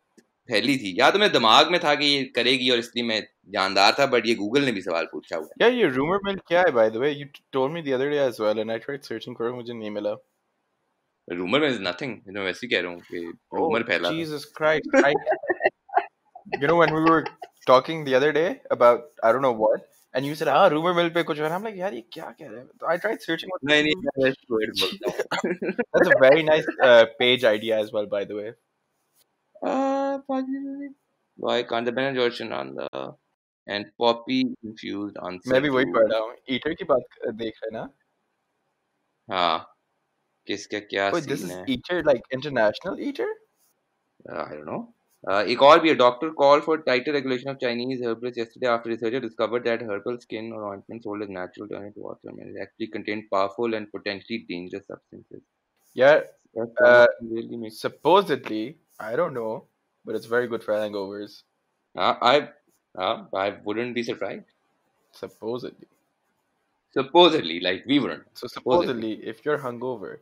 [0.52, 3.96] फैली थी। या तो मेरे दिमाग में था कि ये करेगी और इसलिए मैं जानदार
[4.00, 6.72] था बट ये गूगल ने भी सवाल पूछा हुआ क्या ये रूमर मिल क्या है
[6.72, 9.36] by the way you told me the other day as well and I tried searching
[9.36, 10.16] for मुझे नहीं मिला।
[11.32, 13.18] रूमर इज़ नथिंग मैं तो वैसे ही कह रहा हूँ कि
[13.54, 15.12] रूमर oh, फैला Jesus Christ I
[16.62, 17.26] you know when we were
[17.68, 19.82] talking the other day about I don't know what
[20.16, 22.48] and you said ah rumour mill पे कुछ and i'm लाइक यार ये क्या कह
[22.48, 22.68] रहे हैं?
[22.68, 24.34] तो i tried searching what नहीं nahi
[25.74, 28.54] that's a very nice uh, page idea as well by the
[29.62, 30.18] Uh,
[31.36, 33.16] why can't the Ben George on the
[33.66, 37.59] and poppy infused on मैं भी वही पढ़ रहा हूँ ईटर की बात कर- देख
[37.62, 37.89] रहे हैं ना
[39.28, 39.59] हाँ
[40.49, 43.28] किसका क्या Wait, this सीन is है eater like international eater
[44.28, 44.95] Uh, I don't know.
[45.28, 48.93] Uh, एक और भी है doctor call for टाइटर regulation of Chinese herbalists yesterday after
[48.93, 52.91] researchers discovered that herbal skin or ointment sold as natural turn into water may actually
[52.99, 55.43] contain powerful and potentially dangerous substances.
[55.95, 56.22] yeah
[56.55, 59.64] That Uh, really makes supposedly I don't know
[60.05, 61.43] but it's very good for hangovers
[61.97, 62.34] uh, I
[62.97, 64.45] uh, I wouldn't be surprised.
[65.12, 65.89] supposedly
[66.95, 68.24] Supposedly, like we wouldn't.
[68.34, 69.12] so Supposedly.
[69.16, 70.18] supposedly if you're hungover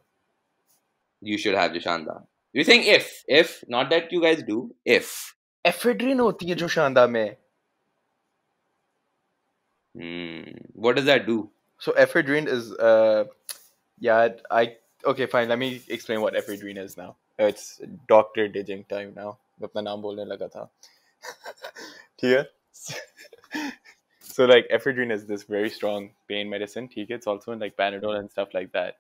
[1.23, 2.15] You should have Jashanda.
[2.53, 5.35] You're saying if, if, not that you guys do, if.
[5.71, 7.37] ephedrine होती है जो शानदा में
[9.99, 10.43] Hmm.
[10.75, 11.51] What does that do?
[11.79, 13.25] so ephedrine is uh
[13.99, 17.78] yeah I okay fine let me explain what ephedrine is now It's
[18.10, 20.72] doctorate aging time now मैं अपना नाम बोलने लगा था
[22.20, 22.44] ठीक है
[24.32, 28.14] so like ephedrine is this very strong pain medicine theek it's also in like panadol
[28.20, 29.00] and stuff like that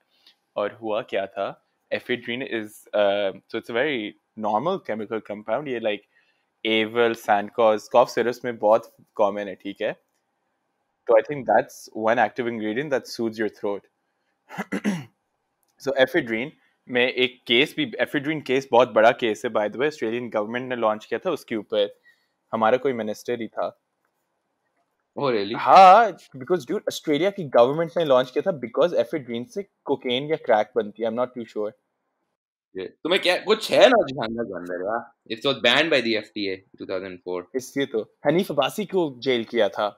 [0.56, 1.46] or hua kya tha
[1.92, 4.02] ephedrine is uh, so it's a very
[4.48, 6.10] normal chemical compound ye like
[6.66, 9.92] एवल सैंडकॉज cough syrups में बहुत common है ठीक है
[11.08, 13.88] तो I think that's one active ingredient that shoes your throat
[15.82, 16.52] so ephedrine
[16.92, 20.70] में एक केस भी एफिड्रीन केस बहुत बड़ा केस है by the way Australian government
[20.70, 22.00] ने लॉन्च किया था उसके ऊपर।
[22.52, 23.80] हमारा कोई मिनिस्टर ही था।
[25.20, 25.58] Oh, really?
[25.58, 30.36] हाँ बिकॉज़ ड्यूड ऑस्ट्रेलिया की गवर्नमेंट ने लॉन्च किया था बिकॉज़ एफिड्रीन से कोकेन या
[30.36, 31.74] क्रैक बनती है I am not too sure
[32.78, 34.02] तुम्हें क्या कुछ है ना?
[34.02, 39.44] के अंदर it's was banned by the FTA 2004 इसलिए तो हनीफ अब्बासी को जेल
[39.44, 39.98] किया था।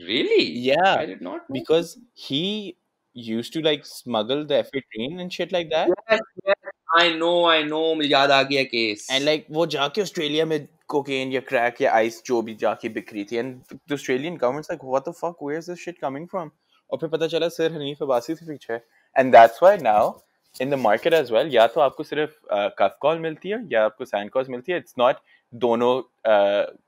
[0.00, 0.44] Really?
[0.68, 1.88] Yeah, i did not know because
[2.24, 2.72] he
[3.16, 5.88] used to like smuggle the ephedrine and shit like that?
[6.10, 6.56] Yes, yes,
[6.98, 10.66] i know i know मुझे याद आ गया case and like वो जाके ऑस्ट्रेलिया में
[10.88, 14.84] कोकेन या क्रैक या आइस जो भी जाके बिक रही थी the Australian governments like
[14.84, 16.50] what the fuck where is this shit coming from
[16.90, 18.74] और फिर पता चला सर हनीफ अब्बासी से पीछे
[19.16, 20.12] and that's why now
[20.60, 22.32] in the market as well या तो आपको सिर्फ़
[22.78, 25.16] कफ कॉल मिलती है या आपको सैंड कॉज मिलती है इट्स नॉट
[25.52, 26.00] दोनों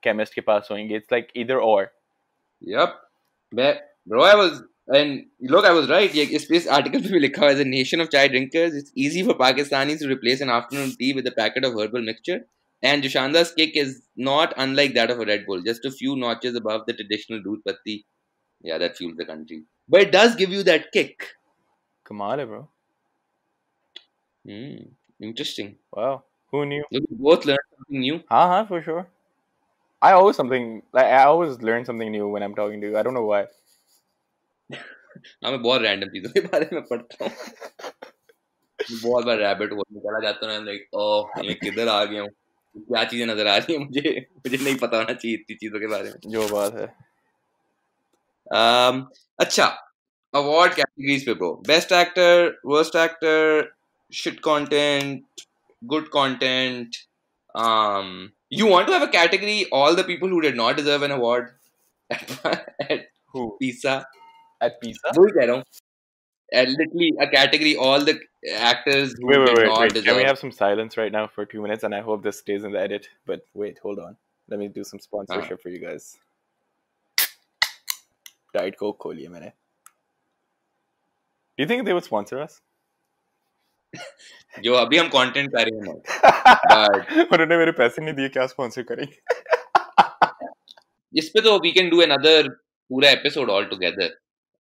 [0.05, 1.93] केमिस्ट के पास होंगे इट्स लाइक ईदर और
[2.63, 2.93] yep
[3.53, 3.73] मैं
[4.11, 6.13] bro i was And look, I was right.
[6.13, 8.75] This article इस article as a nation of chai drinkers.
[8.75, 12.47] It's easy for Pakistanis to replace an afternoon tea with a packet of herbal mixture.
[12.83, 16.55] And Joshanda's kick is not unlike that of a Red Bull, just a few notches
[16.55, 18.05] above the traditional doodh patti.
[18.63, 19.65] Yeah, that fuels the country.
[19.89, 21.29] But it does give you that kick.
[22.05, 22.69] Kamala, bro.
[24.47, 24.77] Hmm.
[25.21, 25.77] Interesting.
[25.93, 26.25] Wow.
[26.51, 26.85] Who knew?
[26.91, 28.17] We both learned something new.
[28.31, 29.07] Uh huh, for sure.
[30.03, 32.99] I always something like I always learn something new when I'm talking to you.
[32.99, 33.47] I don't know why.
[34.73, 37.33] हाँ मैं बहुत random चीज़ों के बारे में पढ़ता हूँ।
[39.03, 42.31] बहुत बार रैबिट होल में चला जाता हूँ लाइक ओह मैं किधर आ गया हूँ?
[42.77, 44.27] क्या चीज़ें नज़र आ रही हैं मुझे?
[44.37, 46.87] मुझे नहीं पता होना चाहिए इतनी चीज़ों के बारे में। जो बात है।
[48.57, 49.03] Um,
[49.39, 49.65] अच्छा
[50.35, 53.73] अवार्ड कैटेगरीज पे bro best actor worst actor
[54.13, 55.43] shit content
[55.83, 56.97] good content
[57.63, 58.07] um
[58.51, 61.51] you want to have a category all the people who did not deserve an award?
[62.11, 63.57] At who?
[63.61, 63.95] Pizza?
[64.68, 65.64] at pizza वही कह रहा हूँ
[66.60, 68.14] And literally a category all the
[68.68, 69.92] actors who Wait, wait, did wait, not wait.
[69.98, 71.84] deserve Can we have some silence right now for two minutes?
[71.90, 73.10] And I hope this stays in the edit.
[73.32, 74.16] But wait, hold on.
[74.54, 76.08] Let me do some sponsorship for you guys.
[78.58, 79.52] Diet Coke खोलिए मैंने.
[81.58, 82.56] Do you think they would sponsor us?
[84.64, 86.00] जो अभी हम content कर रहे हैं
[86.72, 89.20] But- उन्होंने मेरे पैसे नहीं दिए क्या स्पॉन्सर करेंगे
[91.20, 92.36] इस पे तो we can do another
[92.90, 94.10] पूरा episode all together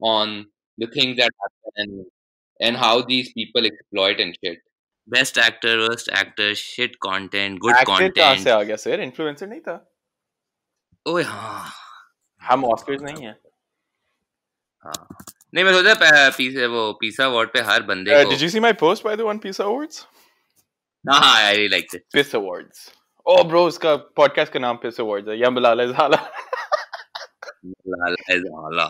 [0.01, 0.33] on
[0.77, 2.05] the things that happen and,
[2.59, 4.59] and how these people exploit and shit.
[5.07, 9.61] Best actor, worst actor, shit content, good actor कहाँ से आ गया सर इन्फ्लुएंसर नहीं
[9.67, 9.75] था
[11.05, 11.69] ओए हाँ
[12.41, 13.35] हम ऑस्कर्स नहीं हैं
[14.85, 15.07] हाँ
[15.53, 18.49] नहीं मैं सोचा पै- पीसा वो पीसा अवार्ड पे हर बंदे Uh, को did you
[18.55, 20.05] see my post by the One Piece Awards?
[21.05, 22.85] हाँ हाँ I really like it Piss Awards.
[23.25, 25.37] Oh, bro, उसका podcast का नाम Piss Awards है.
[25.41, 26.19] या Malala Zala.
[27.93, 28.87] Lala is Allah.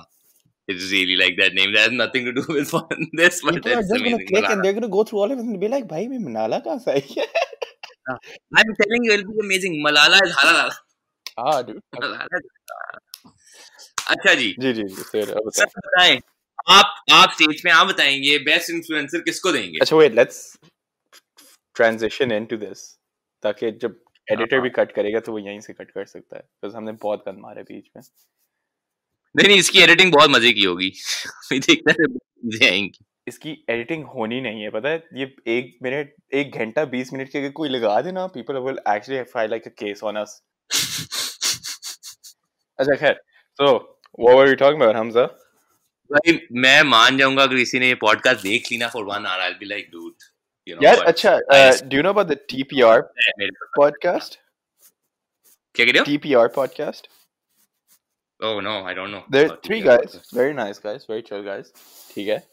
[0.69, 1.73] It's really like that name.
[1.75, 4.27] That has nothing to do with one- this, but People are just gonna amazing.
[4.29, 4.53] click Malala.
[4.53, 6.91] and they're gonna go through all of it and be like, मैं Malala कहाँ से
[6.93, 7.27] आई
[8.61, 9.77] I'm telling you, it'll be amazing.
[9.87, 10.73] Malala is halala.
[11.39, 11.81] हाँ, dude.
[11.97, 12.41] Malala
[14.15, 16.19] अच्छा जी जी जी sir अब बताएँ.
[16.71, 20.41] आप आप stage पे आप बताएँगे बेस्ट इन्फ्लुएंसर किसको देंगे अच्छा wait, let's
[21.81, 22.83] transition into this
[23.43, 23.97] ताकि जब
[24.33, 26.93] एडिटर हाँ। भी कट करेगा तो वो यहीं से कट कर सकता है बिकॉज़ हमने
[27.03, 28.03] बहुत गंद मारे बीच में
[29.37, 30.93] नहीं नहीं इसकी एडिटिंग बहुत मज़े की होगी।
[31.53, 35.05] देखना चीज़ें आएँगी। इसकी एडिटिंग होनी नहीं है पता है?
[35.15, 39.23] ये एक मिनट एक घंटा बीस मिनट के अगर कोई लगा देना people will actually
[39.23, 40.43] file like a case on us
[42.79, 43.15] अच्छा खैर
[43.55, 45.25] so what were you talking about Hamza
[46.13, 49.43] भाई मैं मान जाऊँगा अगर किसी ने ये पॉडकास्ट देख ली ना for one hour
[49.43, 50.15] I be like dude
[50.69, 51.39] you know यार अच्छा
[51.85, 53.01] do you know about the TPR
[53.77, 54.39] podcast
[55.75, 56.05] क्या कह रहे हो?
[56.07, 57.24] TPR podcast.
[58.45, 59.23] Oh no, I don't know.
[59.31, 61.65] There are three guys, very nice guys, very chill guys.
[62.15, 62.49] ठीक है,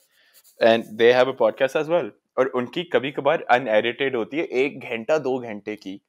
[0.68, 2.10] and they have a podcast as well.
[2.38, 6.02] और उनकी कभी कभार unedited होती है एक घंटा दो घंटे की.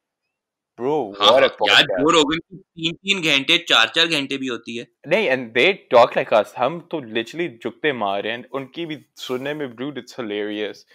[0.81, 2.13] Bro, हाँ, हाँ, यार podcast.
[2.13, 6.17] रोगन की तीन तीन घंटे चार चार घंटे भी होती है नहीं, and they talk
[6.17, 6.53] like us.
[6.57, 8.45] हम तो literally जुकते मारे हैं.
[8.53, 10.85] उनकी भी सुनने में dude, it's hilarious.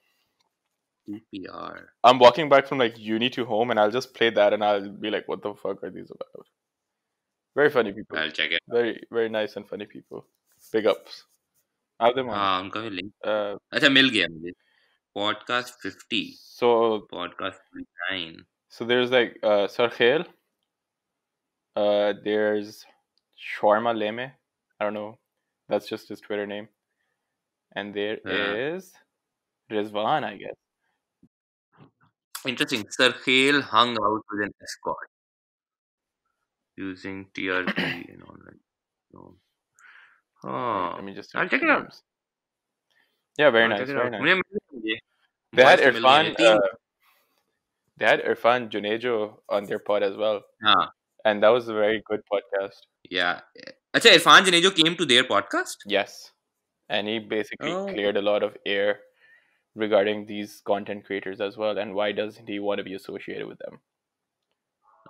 [1.01, 1.53] check from, it out.
[1.53, 1.85] uh, TPR, TPR.
[2.03, 4.89] I'm walking back from like uni to home, and I'll just play that, and I'll
[4.89, 6.47] be like, "What the fuck are these about?"
[7.55, 8.17] Very funny people.
[8.17, 8.61] I'll check it.
[8.67, 10.25] very very nice and funny people.
[10.71, 11.25] Big ups.
[11.99, 12.35] Have them on.
[12.35, 14.51] हाँ उनका भी link Uh, अच्छा मिल गया मुझे
[15.15, 16.69] podcast 50 so
[17.11, 20.25] podcast 49 so there's like uh, Sarkhel.
[21.75, 22.85] Uh, there's
[23.37, 24.31] Sharma Leme.
[24.79, 25.17] I don't know.
[25.69, 26.67] That's just his Twitter name.
[27.75, 28.93] And there is
[29.69, 29.77] Yeah.
[29.77, 30.57] Rizwan, I guess.
[32.46, 32.84] Interesting.
[32.90, 35.08] Sir Hale hung out with an escort
[36.76, 37.76] using TRP
[38.12, 38.60] and online.
[40.44, 41.34] Oh, let me just.
[41.36, 41.94] I'll check it out.
[43.38, 43.88] Yeah, very I'll nice.
[43.88, 44.42] Very nice.
[45.52, 46.40] They had Irfan.
[46.40, 46.58] Uh,
[47.98, 50.42] they had Irfan Junejo on their pod as well.
[50.64, 50.86] Yeah.
[51.24, 52.76] And that was a very good podcast.
[53.08, 53.40] Yeah.
[53.94, 55.76] Acha, Irfan Junejo came to their podcast?
[55.86, 56.32] Yes.
[56.88, 57.86] And he basically oh.
[57.86, 58.98] cleared a lot of air
[59.74, 63.58] regarding these content creators as well and why doesn't he want to be associated with
[63.58, 63.80] them?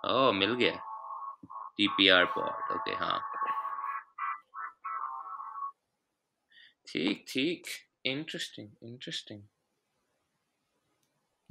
[0.04, 0.80] Oh mil gaya
[1.78, 3.18] tpr pod okay huh.
[6.88, 7.64] Theek theek
[8.04, 9.44] interesting interesting.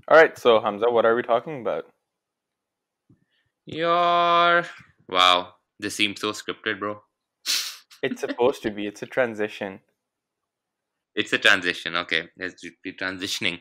[0.07, 1.85] All right so hamza what are we talking about?
[3.65, 4.65] Your
[5.07, 5.53] wow.
[5.79, 7.03] This seems so scripted bro.
[8.03, 8.87] It's supposed to be.
[8.87, 9.79] It's a transition.
[11.15, 11.95] It's a transition.
[11.95, 13.59] Okay, let's be transitioning.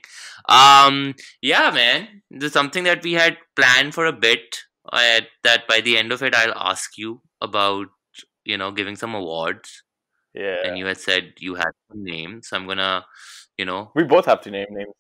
[0.49, 4.57] Um, yeah, man, there's something that we had planned for a bit.
[4.93, 7.89] Uh, that by the end of it, I'll ask you about,
[8.45, 9.83] you know, giving some awards.
[10.35, 10.57] Yeah.
[10.65, 13.05] And you had said you had some names, so I'm gonna,
[13.59, 14.95] you know, We both have to name names.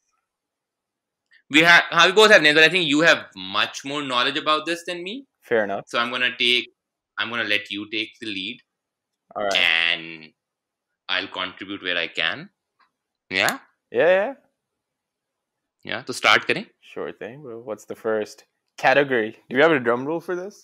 [1.50, 4.66] we have we both have names, but I think you have much more knowledge about
[4.66, 5.26] this than me.
[5.42, 5.84] Fair enough.
[5.86, 6.68] So I'm gonna take,
[7.18, 8.58] I'm gonna let you take the lead,
[9.36, 9.54] All right.
[9.56, 10.32] and
[11.10, 12.48] I'll contribute where I can.
[13.30, 13.58] Yeah,
[13.92, 14.34] Yeah, yeah.
[15.84, 16.04] yeah.
[16.04, 16.64] So start करें.
[16.92, 17.42] Sure thing.
[17.42, 18.44] Well, what's the first
[18.78, 19.30] category?
[19.48, 20.60] Do you have a drum roll for this?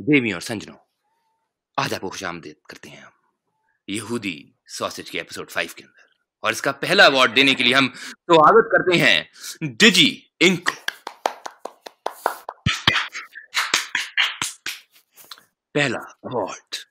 [0.00, 0.74] देवी और संजनो
[1.78, 3.12] आज आपको खुश आमदेद करते हैं हम
[3.88, 4.34] यहूदी
[4.78, 6.08] sausage के एपिसोड फाइव के अंदर
[6.44, 10.08] और इसका पहला अवार्ड देने के लिए हम स्वागत करते हैं डिजी
[10.48, 10.70] इंक
[15.74, 15.98] पहला
[16.30, 16.85] अवार्ड.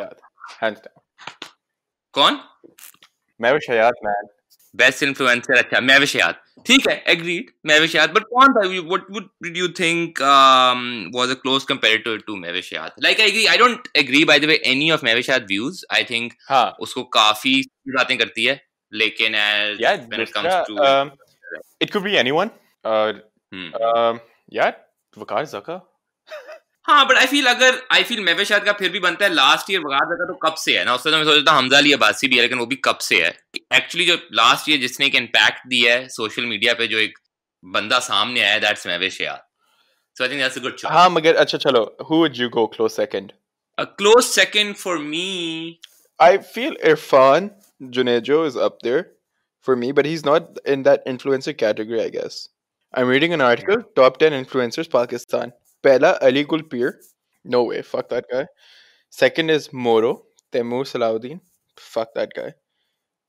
[6.66, 7.52] ठीक है एग्रीड
[8.12, 10.22] बट कौन था what would did you think
[11.16, 12.36] was a close comparator to
[13.04, 16.34] like I agree I don't agree by the way any of views I think.
[16.80, 21.25] उसको काफ़ी बातें करती है लेकिन it दूसरा, comes to um,
[21.80, 22.52] it could be anyone.
[22.86, 23.14] Uh,
[23.52, 23.74] Hmm.
[23.88, 24.20] um,
[24.50, 24.72] yeah,
[25.18, 25.82] Vakar Zaka.
[26.88, 29.80] हाँ but I feel अगर I feel मैविशयात का फिर भी बनता है लास्ट ईयर
[29.82, 32.36] वगार का तो कब से है ना उससे तो मैं सोचता हमजा अली अब्बासी भी
[32.36, 33.30] है लेकिन वो भी कब से है
[33.78, 37.18] एक्चुअली जो लास्ट ईयर जिसने एक इम्पैक्ट दिया है सोशल मीडिया पे जो एक
[37.64, 39.48] बंदा सामने आया that's मैविशयात
[40.18, 42.68] so I think that's a good choice हाँ मगर अच्छा चलो who would you go
[42.78, 43.34] close second
[43.78, 45.26] A close second for me.
[46.20, 47.50] I feel Irfan
[47.98, 49.02] Junejo is up there
[49.66, 52.50] for me, but he's not in that influencer category, I guess.
[52.94, 55.54] I'm reading an article Top 10 Influencers Pakistan.
[55.84, 57.00] Pehla Ali Gul Pir.
[57.44, 58.46] No way, fuck that guy.
[59.10, 61.40] Second is Moro, Taimoor Salahuddin.
[61.78, 62.54] Fuck that guy.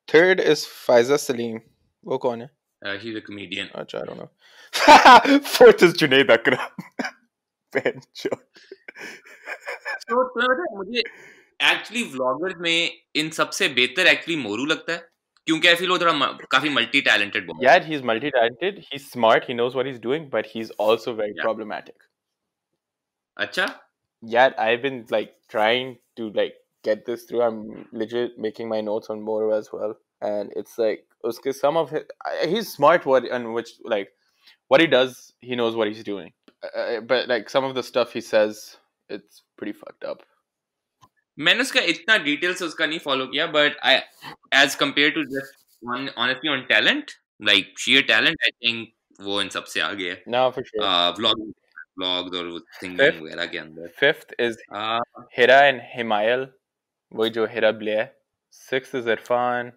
[0.08, 1.62] Third is Faiza Salim.
[2.04, 2.88] Who is he?
[2.88, 3.68] Uh, he's a comedian.
[3.74, 5.40] Achha, I don't know.
[5.40, 6.58] Fourth is Junaid Akram.
[10.08, 11.00] तो मुझे
[11.62, 14.98] actually vlogger में इन सबसे बेहतर actually Moru लगता
[15.47, 18.79] क्योंकि I feel वो थोड़ा म- काफी multi talented boy Yeah, he's multi-talented.
[18.89, 19.47] He's smart.
[19.51, 21.45] He knows what he's doing, but he's also very Yeah.
[21.47, 21.95] problematic.
[23.45, 23.67] अच्छा
[24.31, 27.41] yet I've been like trying to like get this through.
[27.45, 27.61] I'm
[28.01, 29.95] legit making my notes on Moro as well,
[30.31, 34.11] and it's like uske some of his, I- he's smart what and which like
[34.73, 35.15] what he does,
[35.49, 36.29] he knows what he's doing.
[36.63, 38.61] Uh, but like some of the stuff he says,
[39.17, 40.21] it's pretty fucked up.
[41.38, 43.94] मैंने उसका इतना detail से उसका नहीं follow किया but I
[44.62, 47.10] as compare to just one honestly on talent
[47.50, 48.88] like share talent I think
[49.20, 50.82] वो इन सबसे आगे है No, for sure.
[51.18, 51.40] Vlog
[51.98, 52.48] vlogs और
[52.82, 53.20] Fifth?
[53.22, 54.14] वगैरह के अंदर
[54.46, 54.98] is uh,
[55.38, 56.46] Hira and Himayal,
[57.12, 57.46] वही जो
[57.78, 58.10] Blay.
[58.54, 59.72] Sixth is Irfan.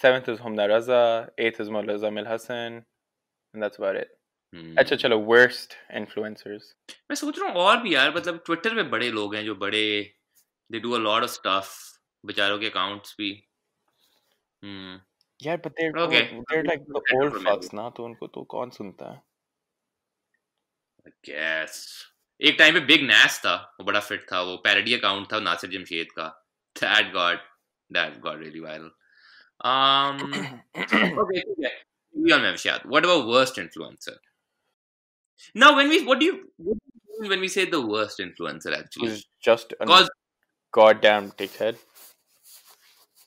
[0.00, 1.30] Seventh is Humna Raza.
[1.38, 2.84] Eighth is Mullah Zamil Hassan.
[3.54, 4.08] And that's about it.
[4.54, 6.62] हम्म। अच्छा चलो worst influencers.
[7.10, 9.82] मैं सोच रहा हूँ और भी यार मतलब ट्विटर पे बड़े लोग हैं जो बड़े
[10.70, 11.74] they do a lot of stuff
[12.24, 13.30] बेचारों के अकाउंट्स भी
[14.62, 15.00] हम्म
[15.40, 16.20] Yeah, but they're Okay.
[16.50, 19.22] they're like the old fucks ना तो उनको तो कौन सुनता है?
[21.26, 21.80] गैस
[22.40, 25.70] एक टाइम पे बिग नैस था वो बड़ा फिट था वो पैरोडी अकाउंट था नासिर
[25.70, 26.28] जमशेद का
[26.76, 27.44] that got
[27.90, 28.90] that got really viral
[29.68, 30.22] um
[31.22, 31.74] okay ठीक है
[32.36, 32.84] on Memshad.
[32.92, 34.14] What about worst influencer?
[35.54, 36.36] Now, when we what do you
[36.68, 39.08] what do you when we say the worst influencer actually?
[39.08, 40.10] Who's just Because
[40.75, 41.77] goddamn dickhead.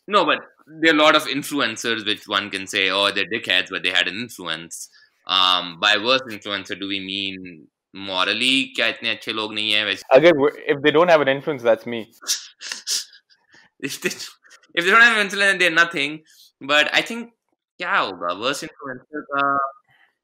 [0.08, 0.38] no, but
[0.82, 3.90] there are a lot of influencers which one can say, oh, they're dickheads, but they
[3.90, 4.88] had an influence.
[5.26, 10.02] Um, by worst influencer, do we mean morally क्या इतने अच्छे लोग नहीं हैं वैसे
[10.16, 12.00] Again, we're- if they don't have an influence, that's me.
[13.80, 16.18] if they if they don't have influence, they're nothing.
[16.72, 17.30] But I think
[17.82, 19.44] क्या होगा worst influencer का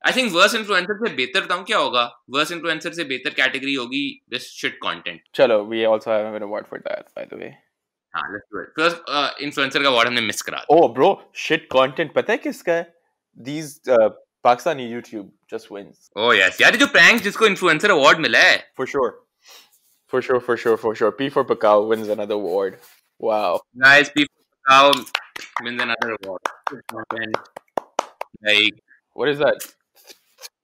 [0.07, 4.03] आई थिंक वर्स इन्फ्लुएंसर से बेहतर बताऊँ क्या होगा वर्स इन्फ्लुएंसर से बेहतर कैटेगरी होगी
[4.29, 7.53] दिस शिट कंटेंट चलो we also have an award for that by the way
[8.13, 11.09] हाँ let's do it plus influencer का अवार्ड हमने मिस करा ओह ब्रो
[11.45, 12.93] शिट कंटेंट पता है किसका है
[13.37, 13.81] दीस
[14.45, 16.09] Pakistani YouTube just wins.
[16.23, 18.57] Oh yes, यार जो pranks जिसको influencer award मिला है.
[18.79, 19.07] For sure,
[20.13, 21.11] for sure, for sure, for sure.
[21.21, 22.77] P for Pakao wins another award.
[23.21, 23.61] Wow.
[23.85, 24.91] Guys, P for Pakao
[25.63, 26.41] wins another award.
[28.49, 28.77] Like,
[29.13, 29.67] what is that?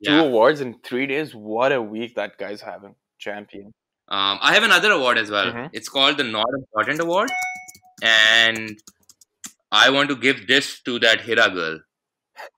[0.05, 0.21] Two yeah.
[0.21, 1.33] awards in three days.
[1.35, 2.95] What a week that guy's having.
[3.19, 3.67] Champion.
[4.07, 5.51] Um, I have another award as well.
[5.51, 5.69] Mhm.
[5.73, 7.29] It's called the Not Important Award,
[8.03, 8.77] and
[9.71, 11.79] I want to give this to that Hira girl,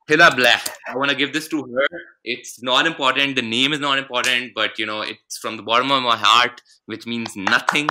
[0.07, 0.63] Hira Black.
[0.87, 1.87] I want to give this to her.
[2.23, 3.35] It's not important.
[3.35, 6.61] The name is not important, but you know, it's from the bottom of my heart,
[6.85, 7.89] which means nothing.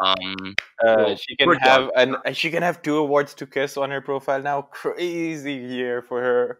[0.00, 0.54] Um,
[0.84, 4.42] Uh, she can have and she can have two awards to kiss on her profile
[4.42, 4.62] now.
[4.62, 6.58] Crazy year for her.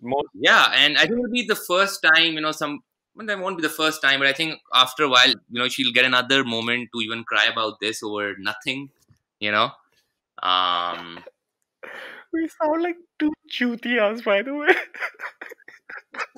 [0.00, 2.80] Most yeah, and I think it'll be the first time, you know, some.
[3.14, 5.68] Well, that won't be the first time, but I think after a while, you know,
[5.68, 8.90] she'll get another moment to even cry about this over nothing,
[9.38, 9.70] you know.
[10.42, 11.22] Um,
[12.32, 14.68] we sound like two chutias, by the way.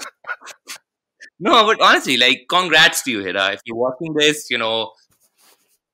[1.38, 3.52] No, but honestly, like, congrats to you, Hira.
[3.52, 4.92] If you're watching this, you know,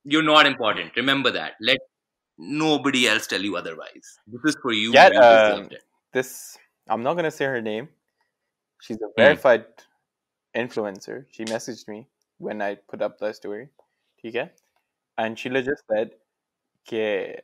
[0.05, 0.95] you're not important.
[0.95, 1.53] Remember that.
[1.59, 1.79] Let
[2.37, 4.19] nobody else tell you otherwise.
[4.27, 4.93] This is for you.
[4.93, 5.83] Yeah, you it.
[6.13, 6.57] this
[6.87, 7.89] I'm not gonna say her name.
[8.81, 9.21] She's a Hmm.
[9.21, 9.65] verified
[10.55, 11.25] influencer.
[11.31, 12.07] She messaged me
[12.37, 13.69] when I put up the story.
[14.25, 14.51] Okay?
[15.17, 16.11] And she legit said
[16.87, 17.43] "Ke,"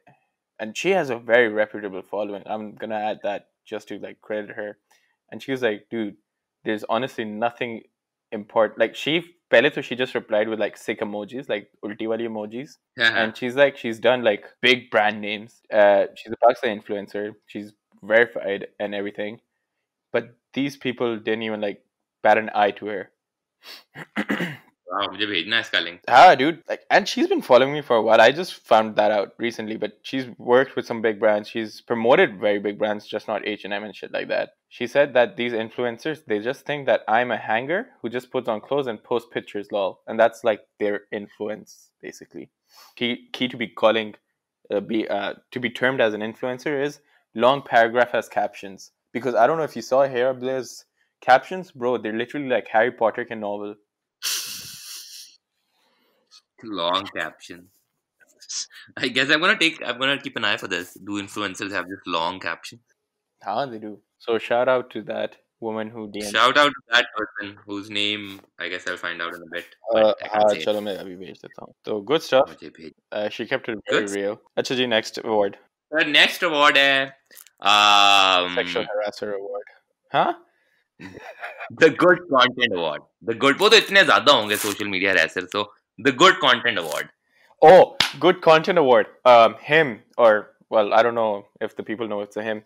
[0.60, 2.44] and she has a very reputable following.
[2.46, 4.78] I'm gonna add that just to like credit her.
[5.32, 6.18] And she was like, dude,
[6.66, 7.84] there's honestly nothing
[8.32, 12.28] important like she pehle to she just replied with like sick emojis, like ulti wali
[12.28, 12.78] emojis
[13.16, 17.74] and she's like she's done like big brand names uh she's a Pakistan influencer she's
[18.03, 19.41] verified and everything
[20.12, 21.82] but these people didn't even like
[22.23, 23.11] bat an eye to her
[24.95, 26.01] Wow, मुझे भेजना है इसका link.
[26.16, 29.11] ah dude like and she's been following me for a while i just found that
[29.15, 33.27] out recently but she's worked with some big brands she's promoted very big brands just
[33.31, 37.03] not h&m and shit like that she said that these influencers they just think that
[37.09, 40.62] i'm a hanger who just puts on clothes and posts pictures lol and that's like
[40.85, 41.74] their influence
[42.09, 42.47] basically
[42.95, 44.15] key key to be calling
[44.70, 47.01] uh, be uh, to be termed as an influencer is
[47.35, 50.85] long paragraph has captions because i don't know if you saw Hera Blair's
[51.20, 53.74] captions bro they're literally like harry potter can novel
[56.62, 57.69] Long caption.
[58.97, 59.81] I guess I'm gonna take.
[59.86, 60.95] I'm gonna keep an eye for this.
[60.95, 62.81] Do influencers have this long caption?
[63.43, 63.99] How they do.
[64.19, 66.32] So shout out to that woman who DM'd.
[66.32, 69.66] Shout out to that person whose name I guess I'll find out in a bit.
[69.95, 70.65] Uh, but I can't हाँ say it.
[70.65, 73.85] चलो मैं अभी भेज देता हूँ तो good stuff मुझे भेज uh, she kept it
[73.91, 74.16] very Good.
[74.16, 75.59] real अच्छा जी next award
[75.91, 76.78] the next award
[77.61, 79.64] uh, sexual harasser award.
[80.11, 80.34] Huh?
[81.72, 83.02] The good content award.
[83.22, 87.10] The good both itne zyada honge social media harasser so the good content award.
[87.61, 89.07] Oh good content award.
[89.26, 92.64] Um him or well i don't know if the people know it's a him.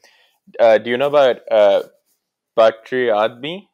[0.59, 1.83] Uh, do you know about uh
[2.57, 3.67] Patari Admi?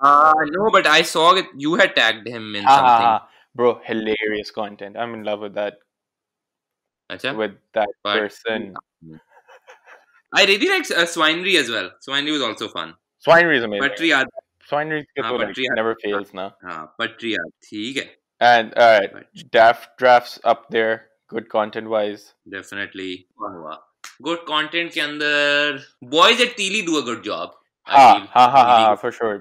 [0.00, 3.28] Uh, no, but I saw you had tagged him in ah.
[3.54, 4.96] Bro, hilarious content.
[4.96, 5.78] I'm in love with that
[7.11, 7.35] Acha?
[7.37, 8.73] with that But- person.
[10.35, 11.91] I really like uh, Swinery as well.
[12.07, 12.95] Swinery was also fun.
[13.25, 13.89] Swinery is amazing.
[13.89, 14.27] Patri याद
[14.69, 16.45] Swinery ke हाँ, to like, Patri याद- never fails ना.
[16.63, 18.09] हाँ Patri याद ठीक है
[18.51, 20.93] And alright, But Daft drafts up there,
[21.33, 22.23] good content wise.
[22.55, 23.11] definitely
[23.41, 23.77] कौन हुआ
[24.29, 25.79] good content के अंदर
[26.15, 27.53] boys at Teely do a good job
[27.85, 28.27] I Ha feel.
[28.33, 29.37] ha ha ha, Teely for sure.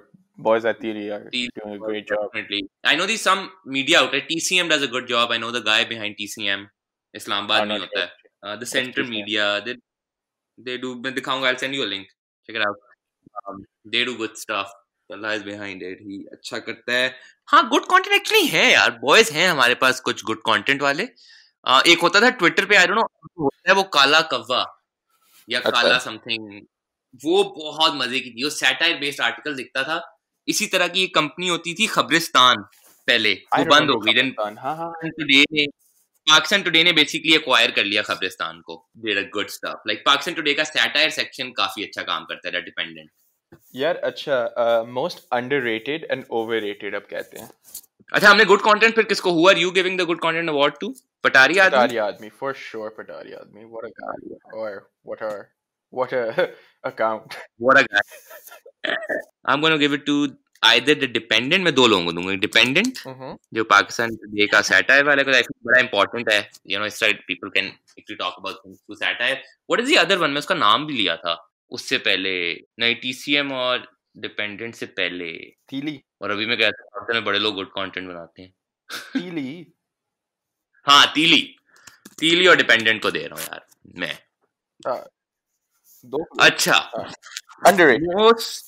[0.49, 2.23] Boys at Tili are Teely doing a does great job.
[2.29, 2.61] Definitely.
[2.85, 3.43] I know there's some
[3.79, 6.65] media outlet TCM does a good job I know the guy behind TCM
[7.14, 8.12] I'm में होता है।
[8.46, 9.12] uh, the center TCM?
[9.12, 9.76] media they
[10.58, 12.06] they do मैं दिखाऊँगा I'll send you a link
[12.50, 12.78] check it out
[13.42, 13.62] um,
[13.94, 14.76] they do good stuff
[15.10, 17.16] Allah is behind it he अच्छा करता है।
[17.48, 21.08] हाँ good content actually है यार। बॉयज़ हैं हमारे पास कुछ गुड कंटेंट वाले।
[21.70, 23.04] uh, एक होता था ट्विटर पे आई डोंट नो
[23.44, 24.66] होता है वो काला कव्वा
[25.50, 26.62] या अच्छा। काला समथिंग
[27.26, 30.02] वो बहुत मज़े की थी। वो सैटायर बेस्ड आर्टिकल दिखता था।
[30.48, 32.62] इसी तरह की एक कंपनी होती थी खबरिस्तान
[33.08, 34.36] पहले। I वो बंद हो गई। Then.
[34.66, 34.90] Ha ha.
[35.06, 35.44] Today
[36.28, 38.76] Pakistan today ने बेसिकली एक्वायर कर लिया खबरिस्तान को
[39.06, 42.62] did a good stuff like Pakistan today का सैटायर सेक्शन काफ़ी अच्छा काम करता है
[42.64, 43.10] डिपेंडेंट
[43.76, 47.50] यार अच्छा मोस्ट अंडररेटेड एंड ओवररेटेड अब कहते हैं
[48.12, 50.94] अच्छा हमने गुड कंटेंट फिर किसको हुआ are you giving the good content award to
[51.24, 53.66] Patari Admi Patari Admi, for sure Patari Admi.
[53.68, 54.38] What a guy.
[54.54, 55.32] Or what a
[55.94, 56.50] what a
[56.92, 57.38] account.
[57.62, 58.02] What a guy
[58.90, 60.16] I am gonna give it to
[60.64, 63.38] either the dependent मैं दो लोगों को दूँगा dependent Mm-hmm.
[63.54, 67.00] जो Pakistan today का satire वाले को I think बड़ा इंपॉर्टेंट है यू नो इस
[67.00, 70.40] side people can actually talk about things through satire what is the other one मैं
[70.40, 75.98] उसका नाम भी लिया था उससे पहले नहीं टीसीएम और डिपेंडेंट से पहले। Tili.
[76.22, 78.54] और अभी मैं कहता हूँ में बड़े लोग गुड कंटेंट बनाते हैं।
[79.16, 79.66] Tili.
[80.86, 81.56] हाँ तीली
[82.20, 83.66] तीली और डिपेंडेंट को दे रहा हूँ यार
[84.00, 84.20] मैं।
[84.88, 85.04] Uh,
[86.06, 86.92] दो अच्छा।
[87.68, 88.16] underrated.
[88.16, 88.67] Most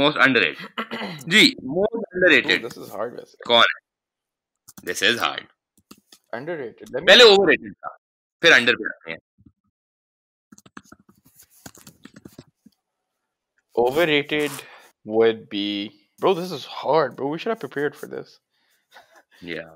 [0.00, 1.44] most underrated ji
[1.76, 3.12] most Ooh, underrated this is hard.
[3.18, 3.36] वैसे.
[3.46, 5.46] कौन है this is hard
[6.36, 6.88] Underrated.
[6.94, 7.96] Let me पहले ओवररेटेड था
[8.42, 9.18] फिर अंडर पे आते हैं
[13.74, 14.50] overrated
[15.04, 16.34] would be bro.
[16.34, 17.28] This is hard, bro.
[17.28, 18.38] We should have prepared for this.
[19.40, 19.74] Yeah.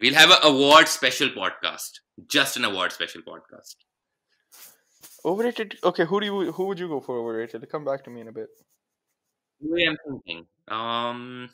[0.00, 2.00] We'll have an award special podcast.
[2.36, 3.74] Just an award special podcast.
[5.24, 5.76] Overrated.
[5.82, 7.66] Okay, who do you who would you go for overrated?
[7.70, 8.48] Come back to me in a bit.
[9.61, 10.45] Way I'm thinking.
[10.67, 11.49] Um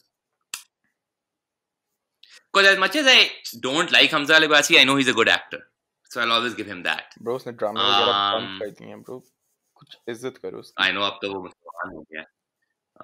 [2.53, 3.30] because as much as I
[3.60, 5.60] don't like Hamza Alibasi, I know he's a good actor.
[6.11, 7.14] So I'll always give him that.
[7.19, 9.19] Bro, उसने ड्रामे वगैरह Um, बंद कर दिए हैं bro.
[9.76, 10.84] कुछ इज़्ज़त करो उसकी.
[10.84, 12.27] I know अब तो वो ऑन हो गया है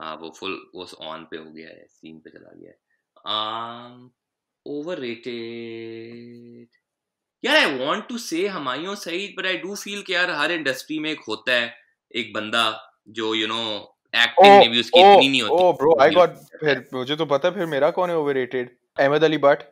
[0.01, 2.77] uh, वो फुल वो ऑन पे हो गया है सीन पे चला गया है
[3.35, 4.11] um,
[4.65, 6.67] overrated
[7.43, 10.97] यार I want to say Humayun Saeed but I do feel कि यार हर इंडस्ट्री
[10.99, 11.73] में एक होता है
[12.21, 12.63] एक बंदा
[13.19, 13.61] जो यू नो
[14.13, 17.47] एक्टिंग में भी उसकी इतनी नहीं होती oh, bro, I got फिर मुझे तो पता
[17.47, 18.67] है फिर मेरा कौन है overrated?
[18.99, 19.63] अहमद अली भट्ट.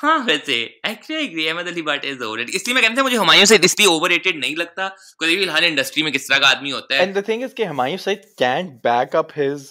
[0.00, 0.54] हाँ वैसे
[0.88, 3.88] actually agree Ahmed Ali Butt is overrated इसलिए मैं कहता था मुझे हुमायूं सईद इसलिए
[3.88, 4.88] ओवररेटेड नहीं लगता
[5.18, 7.64] क्योंकि हर इंडस्ट्री में किस तरह का आदमी होता है And the thing is कि
[7.72, 9.66] Humayun Saeed can't back up his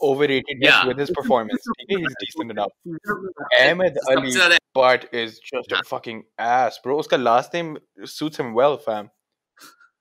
[0.00, 0.86] overratedness Yeah.
[0.90, 1.68] with his performance.
[1.78, 2.72] ठीक है, he's decent enough.
[3.60, 4.34] Ahmed Ali
[4.78, 5.82] Bhatt is just a हाँ.
[5.92, 6.20] fucking
[6.50, 6.98] ass, bro.
[7.04, 7.72] उसका last name
[8.16, 9.10] suits him well, fam.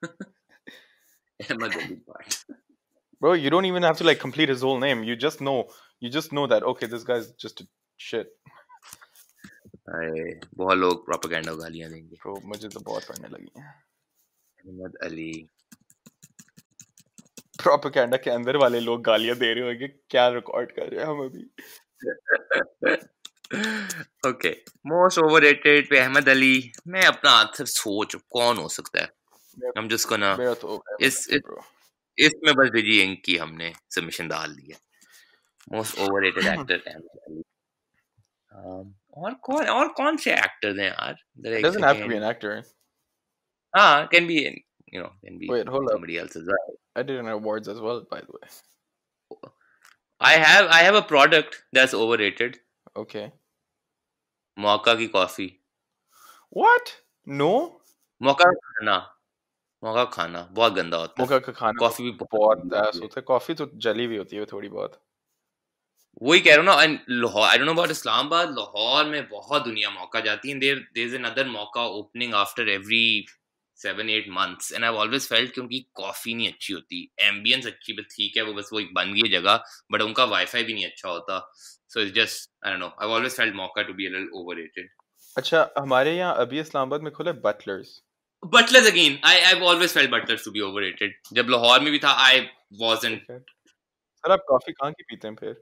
[1.40, 2.53] Ahmad Ali Bhatt
[3.20, 5.03] Bro, you don't even have to like complete his whole name.
[5.11, 5.57] You just know,
[6.03, 7.66] you just know that okay, this guy's just a
[8.01, 8.33] shit.
[9.95, 10.23] अरे
[10.57, 13.65] बहुत लोग propaganda गालियां देंगे Bro, मुझे तो बहुत पढ़ने लगी है.
[14.59, 15.31] अहमद अली
[17.62, 21.24] Propaganda के अंदर वाले लोग गालियां दे रहे होंगे क्या रिकॉर्ड कर रहे हैं हम
[21.24, 21.45] अभी.
[24.28, 24.51] ओके
[24.93, 26.55] मोस्ट ओवररेटेड पे अहमद अली
[26.89, 31.43] मैं अपना आंसर सोच कौन हो सकता है हम जस्ट गोना मेरा तो इस- Ahmed
[31.43, 31.65] Ali, bro.
[32.18, 34.78] इसमें बस डिजी इंक की हमने सबमिशन डाल दिया
[35.72, 37.42] मोस्ट ओवररेटेड एक्टर एम
[39.22, 41.16] और कौन और कौन से एक्टर हैं यार?
[41.40, 42.62] Doesn't have to be an actor
[43.74, 44.38] हाँ can be
[44.94, 48.00] you know can be wait hold up else as I did an awards as well
[48.12, 49.50] by the way
[50.22, 52.58] I have I have a product that's overrated
[52.98, 53.26] okay
[54.58, 55.46] Mocca की coffee
[56.54, 56.90] what
[57.28, 57.52] no
[58.22, 58.52] मौका
[58.84, 58.98] ना
[59.84, 63.14] मौका का खाना बहुत गंदा होता है। मोका का खाना कॉफ़ी भी बहुत ass होती
[63.18, 65.02] है। कॉफ़ी तो जली हुई होती है थोड़ी बहुत।
[66.22, 69.64] वही कह रहा हूँ ना and Lahore I don't know about Islamabad Lahore में बहुत
[69.64, 73.26] दुनिया मौका जाती है there there is another Mocca opening after every
[73.80, 78.06] seven eight months and I always felt क्योंकि कॉफ़ी नहीं अच्छी होती एम्बियंस अच्छी बस
[78.12, 81.10] ठीक है वो बस वो एक बन गई जगह बट उनका वाईफाई भी नहीं अच्छा
[81.10, 84.30] होता so it's just I don't know I always felt मौका to be a little
[84.41, 84.90] overrated
[85.38, 88.02] अच्छा हमारे यहाँ अभी इस्लामाबाद में खुले Butlers
[88.44, 89.20] Butlers again.
[89.24, 91.12] I I've always felt Butlers to be overrated.
[91.34, 92.50] जब लाहौर में भी था, I
[92.84, 93.20] wasn't.
[93.30, 95.56] सर आप कॉफ़ी कहाँ की पीते हैं फिर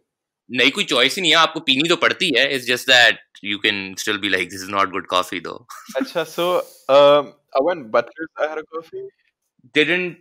[0.50, 3.58] नहीं कोई चॉइस ही नहीं है आपको पीनी तो पड़ती है it's just that you
[3.66, 5.54] can still be like this is not good coffee दो
[5.98, 6.48] अच्छा so
[6.96, 7.30] um
[7.60, 9.04] I went Butler's I had a coffee
[9.78, 10.18] didn't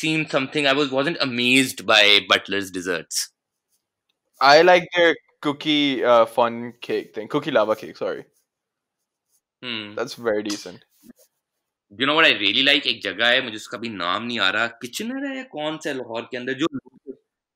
[0.00, 2.02] seem something I was wasn't amazed by
[2.32, 3.22] Butler's desserts.
[4.40, 5.14] I like their
[5.46, 8.24] cookie uh, fun cake thing cookie lava cake sorry
[9.62, 9.94] Hmm.
[9.96, 10.84] that's very decent
[12.00, 14.48] You know what I really like एक जगह है मुझे उसका भी नाम नहीं आ
[14.56, 16.68] रहा Kitchener है या कौन सा लाहौर के अंदर जो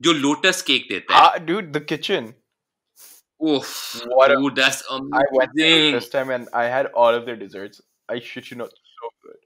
[0.00, 2.34] जो लोटस केक देता है ah dude the kitchen
[3.40, 3.70] Oof,
[4.18, 5.94] What dude, a- that's I went there amazing.
[5.96, 9.40] this time and I had all of their desserts I shit you not so good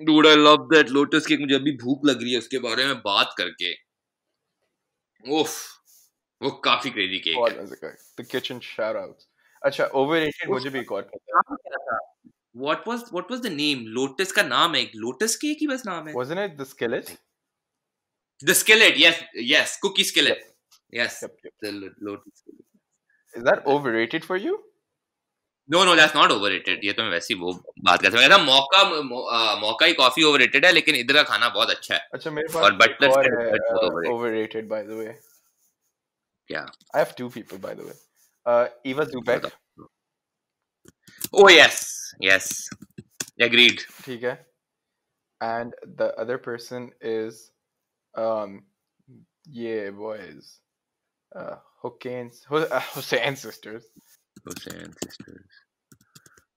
[0.00, 1.40] Dude, I love that lotus cake.
[1.40, 3.72] मुझे अभी भूख लग रही है उसके बारे में बात करके
[5.24, 5.52] उफ
[6.40, 9.28] वो काफ़ी क्रेजी केक है the kitchen shout outs
[9.62, 11.98] अच्छा overrated मुझे भी एक और पता है
[12.54, 13.80] What was what was the name?
[13.98, 17.16] Lotus का नाम है एक लोटस केक ही बस नाम है wasn't it the skillet
[18.40, 19.18] The skillet, yes,
[19.48, 20.38] yes, cookie skillet.
[20.38, 20.52] yep.
[20.98, 21.52] Yes, yep, yep.
[21.62, 21.70] the
[22.08, 22.32] lotus.
[22.40, 22.64] skillet.
[23.34, 24.56] is that overrated for you
[25.68, 26.80] No, no, that's not overrated.
[26.84, 27.52] ये तो मैं वैसे ही वो
[27.84, 31.22] बात कर सकता था मौका मौ, आ, मौका ही कॉफ़ी ओवररेटेड है लेकिन इधर का
[31.30, 34.12] खाना बहुत अच्छा है अच्छा मेरे पास और के है desserts बहुत uh, overrated.
[34.14, 35.14] overrated by the way
[36.50, 37.58] क्या I have two people
[41.33, 41.79] Oh yes,
[42.19, 42.47] yes,
[43.47, 43.81] agreed.
[44.05, 44.37] ठीक है
[45.41, 47.37] and the other person is
[48.23, 48.55] um
[49.59, 50.47] yeah boys
[51.41, 53.85] uh Hussein Hu- uh, Hussein sisters
[54.47, 55.61] Hussein sisters.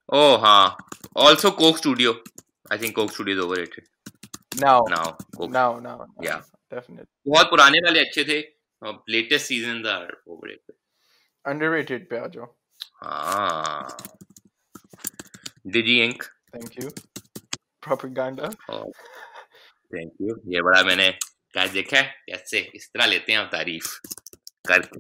[0.08, 0.76] Oh हाँ.
[1.16, 2.14] Also Coke Studio.
[2.70, 3.86] I think Coke Studio is overrated
[4.60, 5.04] now now.
[5.36, 5.50] Coke.
[5.50, 6.40] now now, now Yeah.
[6.70, 8.40] definitely बहुत पुराने वाले अच्छे थे.
[9.10, 10.74] Latest season are overrated.
[11.50, 12.46] underrated पे आ जाओ
[13.02, 13.96] हाँ.
[15.67, 16.89] डिजी ink thank you
[17.83, 18.47] propaganda
[19.91, 21.09] thank you ये बड़ा मैंने
[21.53, 23.87] क्या देखा है कैसे इस तरह लेते हैं हम तारीफ़
[24.67, 24.99] करके।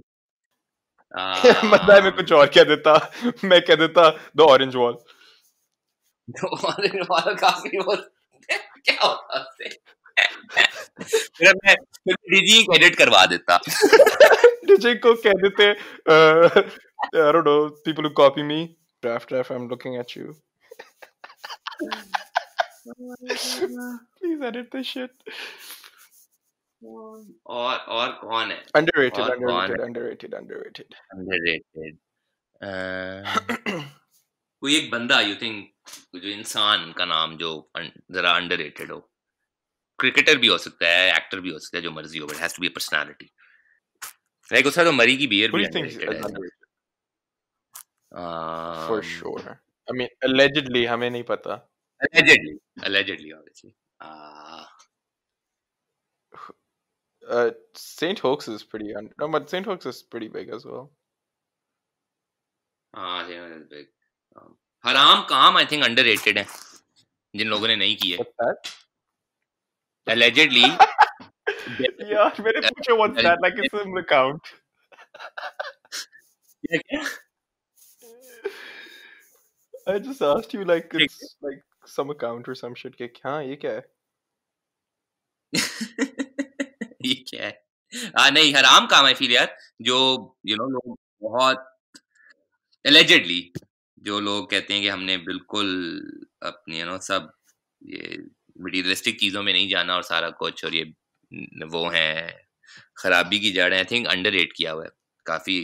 [1.67, 2.93] मतलब मैं कुछ और क्या देता।
[3.43, 4.09] मैं क्या देता?
[4.37, 4.97] The orange wall
[6.29, 7.95] the orange wall काफ़ी वो
[8.87, 9.69] क्या होता है?
[11.01, 13.57] फिर मैं फिर डीजी को एडिट करवा देता।
[14.67, 18.63] डीजी को कह देते I don't know people who copy me
[19.01, 20.33] draft draft I am looking at you
[24.17, 25.11] please edit this shit.
[27.45, 29.85] और और कौन है underrated और कौन underrated है?
[29.87, 30.93] underrated underrated.
[31.13, 31.97] अंडररेटेड
[34.61, 35.73] कोई एक बंदा यू थिंक
[36.15, 37.71] जो इंसान का नाम जो
[38.11, 39.09] जरा अंडररेटेड हो।
[39.99, 42.55] क्रिकेटर भी हो सकता है एक्टर भी हो सकता है जो मर्ज़ी हो but has
[42.55, 43.31] to be personality
[44.53, 46.51] like उसका तो मरी की बियर भी underrated है underrated?
[48.87, 49.59] For sure.
[49.89, 51.61] I mean allegedly हमें नहीं पता
[52.01, 54.65] allegedly allegedly obviously uh,
[57.29, 60.91] uh, Saint Hoax is pretty un- no but Saint Hoax is pretty big as well
[62.95, 63.87] हाँ yeah, that's big.
[64.35, 64.55] Um,
[64.85, 66.45] हराम काम I think underrated है
[67.35, 68.17] जिन लोगों ने नहीं किए
[70.07, 70.63] allegedly
[72.11, 74.51] यार मैंने पूछा what's that like it's account
[76.65, 77.01] क्या क्या
[79.87, 83.55] I just asked you like it's like some account or some shit के हाँ ये
[83.55, 83.85] क्या है
[87.05, 87.51] ये क्या है
[88.17, 89.97] हाँ नहीं हराम काम है फिर यार जो
[90.45, 91.73] यू नो लोग बहुत
[92.85, 93.39] एलिजेडली
[93.97, 95.69] जो लोग कहते हैं कि हमने बिल्कुल
[96.47, 97.31] अपने यू नो सब
[97.81, 98.17] ये
[98.61, 100.83] मटीरियलिस्टिक चीज़ों में नहीं जाना और सारा कुछ और ये
[101.71, 102.47] वो हैं
[102.97, 104.89] खराबी की जड़ है आई थिंक अंडर किया हुआ है
[105.25, 105.59] काफ़ी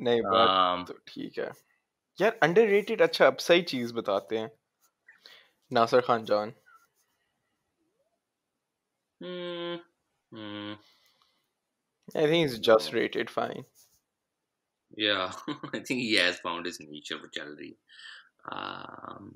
[0.00, 1.50] नहीं बात um, तो ठीक है
[2.20, 4.50] यार अंडररेटेड अच्छा अब सही चीज़ बताते हैं
[5.70, 6.54] नासिर खान जान
[9.20, 9.74] hmm,
[10.32, 10.72] hmm,
[12.14, 13.64] I think he's just rated fine
[14.96, 15.32] yeah
[15.74, 17.56] I think he has found his niche of चल
[18.52, 19.30] um,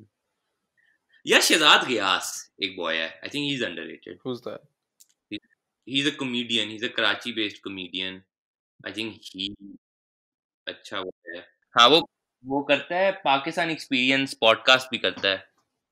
[1.26, 2.30] या शहजाद गयास
[2.62, 4.64] एक बॉय है I think he is underrated who's that
[5.86, 8.22] he's a comedian he's a Karachi based comedian
[8.80, 9.46] I think he
[10.66, 11.40] अच्छा वो है।
[11.74, 12.00] हाँ वो
[12.44, 15.44] वो करता है पाकिस्तान एक्सपीरियंस पॉडकास्ट भी करता है।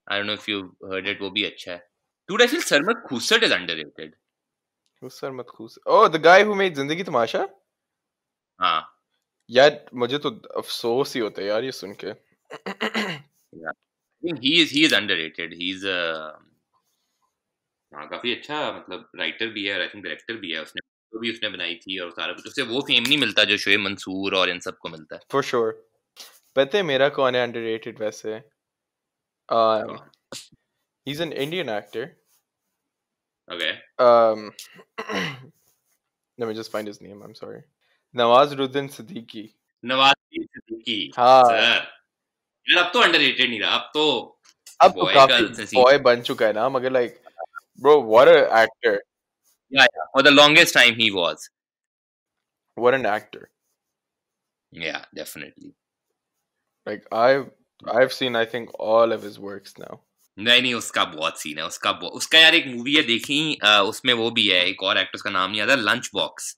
[0.06, 0.60] I don't know if you
[0.92, 1.90] heard it वो भी अच्छा है।
[2.30, 4.12] I feel Sarmat Khusat is underrated.
[5.02, 7.40] who's Sarmat Khus oh the guy who made ज़िंदगी तमाशा
[8.60, 8.80] हाँ।
[9.50, 13.72] यार मुझे तो अफसोस ही होता है यार ये सुन के। I
[14.22, 15.54] think he is he is underrated.
[15.60, 16.32] He's uh,
[17.92, 20.80] हाँ काफ़ी अच्छा मतलब राइटर भी है और आई थिंक डायरेक्टर भी है उसने।
[21.12, 23.80] जो भी उसने बनाई थी और सारा कुछ उससे वो फेम नहीं मिलता जो शोएब
[23.80, 25.72] मंसूर और इन सबको मिलता है for sure
[26.56, 28.42] पता है मेरा कौन है underrated वैसे
[29.48, 29.94] um
[31.06, 32.10] he's an Indian actor
[33.48, 33.70] Okay.
[33.98, 34.52] um
[36.38, 37.62] let me just find his name I'm sorry
[38.14, 39.48] Nawazuddin Siddiqui
[39.84, 44.04] Nawazuddin Siddiqui हाँ यार अब तो अंडररेटेड नहीं रहा अब तो
[44.80, 47.16] अब तो boy का काफ़ी बॉय बन चुका है ना मगर like
[47.78, 48.92] bro what an actor
[49.71, 50.07] yeah, yeah.
[50.15, 51.49] for the longest time he was
[52.77, 53.43] what an actor
[54.73, 55.71] yeah definitely
[56.87, 57.45] like I've
[57.99, 59.93] I've seen I think all of his works now
[60.37, 63.79] नहीं नहीं उसका बहुत सीन है उसका बहुत- उसका यार एक मूवी है देखी अ,
[63.91, 66.55] उसमें वो भी है एक और एक्टर का नाम नहीं आता lunch box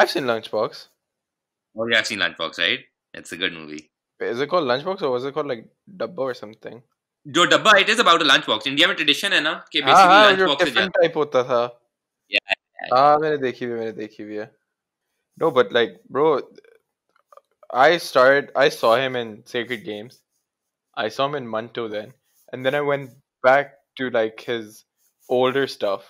[0.00, 0.80] I've seen Lunchbox
[1.76, 2.82] और you have seen lunch box right
[3.20, 3.80] it's a good movie
[4.20, 5.64] is it called Lunchbox or was it called like
[6.02, 6.82] Dabba or something
[7.26, 10.06] जो डब्बा it is about lunch box India में tradition है ना कि हाँ हाँ
[10.06, 11.62] basically lunch जो box से टिफिन टाइप होता था
[12.31, 12.59] yeah
[12.93, 14.49] हाँ ah, मैंने देखी भी मैंने देखी भी है।
[15.41, 16.41] No but like bro
[17.71, 20.21] I started I saw him in Sacred Games.
[20.95, 22.13] I saw him in Manto then.
[22.51, 23.11] And then I went
[23.43, 24.83] back to like his
[25.29, 26.09] older stuff.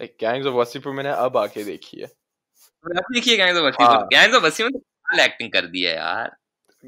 [0.00, 4.36] Like Gangs of Wasseypur मैंने अब आके देखी है। आपने देखी Gangs of Wasseypur Gangs
[4.36, 4.80] of Wasseypur में
[5.14, 6.36] क्या acting कर दी है यार।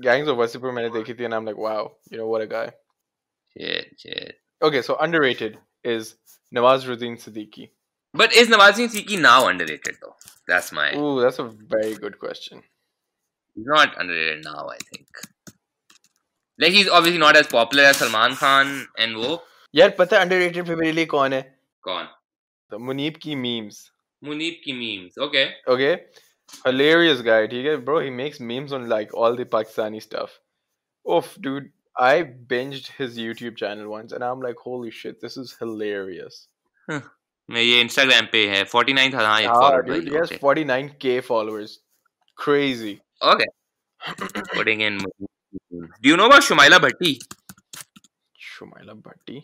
[0.07, 2.67] Gangs of Wasseypur मैंने देखी थी and I'm like wow you know what a guy.
[3.57, 4.35] Shit shit.
[4.63, 6.17] Okay so underrated is
[6.55, 7.71] Nawazuddin Siddiqui.
[8.15, 10.17] But is Nawazuddin Siddiqui now underrated though?
[10.47, 10.95] That's my.
[10.97, 12.63] Ooh, that's a very good question.
[13.55, 15.07] He's not underrated now, I think.
[16.59, 19.41] Like he's obviously not as popular as Salman Khan and वो.
[19.73, 21.31] Yeah, but the underrated family मेरे लिए कौन
[22.71, 23.37] The कौन?
[23.37, 23.91] memes.
[24.25, 25.55] Munib ki memes, okay.
[25.67, 26.05] Okay,
[26.65, 28.01] hilarious guy, okay, bro.
[28.01, 30.39] He makes memes on like all the Pakistani stuff.
[31.11, 31.73] Oof, dude.
[31.99, 36.49] I binged his YouTube channel once, and I'm like, holy shit, this is hilarious.
[37.49, 41.79] मैं ये Instagram पे है 49 था हाँ ये follower yes 49k followers
[42.39, 42.93] crazy
[43.31, 43.47] okay
[44.01, 47.19] putting in do you know about Shumaila Bhatti
[48.37, 49.43] Shumaila Bhatti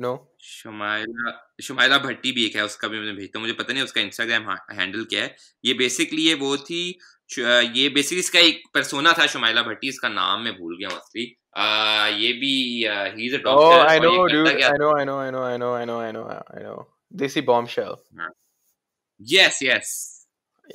[0.00, 0.12] no
[0.42, 1.30] Shumaila
[1.62, 4.00] Shumaila Bhatti भी एक है उसका भी मैं भेजता हूँ तो मुझे पता नहीं उसका
[4.00, 4.50] इंस्टाग्राम
[4.80, 6.82] हैंडल क्या है। ये बेसिकली ये वो थी
[7.30, 11.24] ये बेसिकली इसका एक पर्सोना था शुमाइला भट्टी इसका नाम मैं भूल गया मोस्टली
[12.24, 12.52] ये भी
[13.16, 14.12] he is a doctor I know
[14.96, 16.76] I know I know I know I know I know I know
[17.07, 17.95] know I know I know I know Desi Bombshell
[19.21, 20.09] yes yes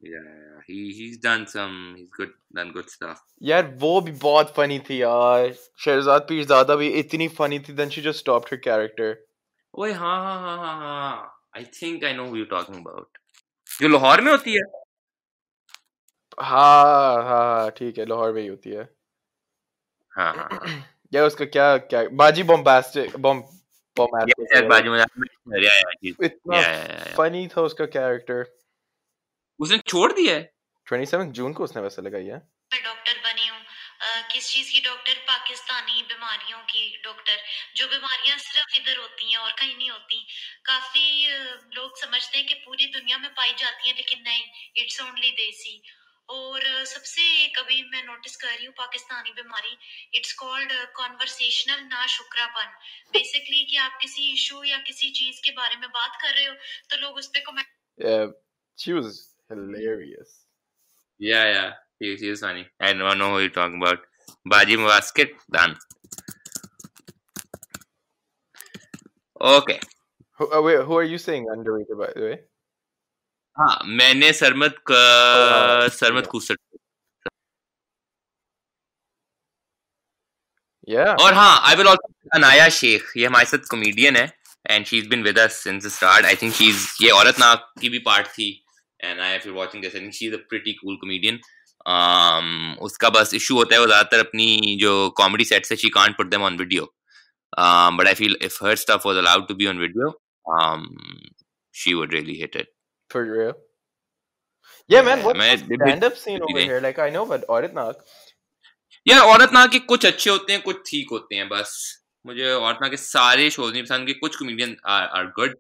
[0.01, 4.78] yeah he he's done some he's good done good stuff यार वो भी बहुत funny
[4.78, 9.15] थी यार शहजाद पीरजादा भी इतनी funny थी then she just stopped her character
[9.78, 13.19] ओए हाँ हाँ हाँ हाँ हाँ I think I know who you talking about
[13.81, 14.61] जो लाहौर में होती है
[16.43, 18.89] हाँ हाँ हाँ, ठीक है लाहौर में ही होती है
[20.16, 23.60] हाँ हाँ हाँ या उसका क्या क्या बाजी bombastic bomb yes yes
[23.98, 27.18] bombastic बाजू में yeah yeah he's- इतना yeah yeah yeah, yeah.
[27.18, 28.60] Funny था उसका कैरेक्टर
[29.60, 30.53] उसने छोड़ दिया है?
[30.90, 32.40] 27 जून को उसने वैसे लगाई है।
[32.84, 33.60] डॉक्टर बनी हूँ।
[34.31, 37.38] किस चीज़ की डॉक्टर पाकिस्तानी बीमारियों की डॉक्टर
[37.76, 40.27] जो बीमारियाँ सिर्फ़ इधर होती हैं और कहीं नहीं होती।
[40.65, 41.27] काफ़ी
[41.73, 44.44] लोग समझते हैं कि पूरी दुनिया में पाई जाती हैं लेकिन नहीं
[44.77, 45.84] इट्स ओनली देसी।
[46.38, 49.77] और अ, सबसे एक अभी मैं नोटिस कर रही हूँ पाकिस्तानी बीमारी
[50.19, 52.72] इट्स कॉल्ड कॉन्वर्सेशनल नाशुक्रापन
[53.18, 56.55] बेसिकली कि आप किसी इशू या किसी चीज़ के बारे में बात कर रहे हो
[56.91, 57.68] तो लोग उस पर comment
[58.05, 58.30] yeah,
[58.77, 59.18] she was
[59.51, 60.31] hilarious
[61.19, 61.73] Yeah, yeah.
[61.99, 62.64] He, he is funny.
[62.80, 63.99] I don't know who you're talking about.
[64.45, 65.76] Baji basket done.
[69.41, 69.80] Okay.
[70.38, 72.39] who, uh, wait, who are you saying underrated by the way
[73.58, 76.58] हाँ मैंने सरमत का हाँ, सरमत कुसट
[80.90, 84.26] yeah और हाँ I will also Anaya Sheikh ये हमारे साथ comedian है
[84.66, 87.40] and she is been with us since the start I think she is ये औरत
[87.40, 88.50] नाक की भी पार्ट थी
[89.00, 91.40] and I if you watching this I think she is a pretty cool comedian
[91.92, 96.18] um उसका बस इशू होता है वो ज़्यादातर अपनी जो कॉमेडी सेट्स है she can't
[96.18, 96.94] put them on video
[97.58, 100.14] um but i feel if her stuff was allowed to be on video
[100.46, 100.86] um
[101.76, 102.68] she would really hit it.
[103.10, 103.54] For real?
[104.90, 106.80] Yeah man what's man, the stand-up scene over here?
[106.82, 107.96] Like I know but Auritnak
[109.08, 111.72] यार औरत ना के कुछ अच्छे होते हैं कुछ ठीक होते हैं बस।
[112.26, 115.56] मुझे औरत ना के सारे शोज़ नहीं पसंद के कुछ comedian are good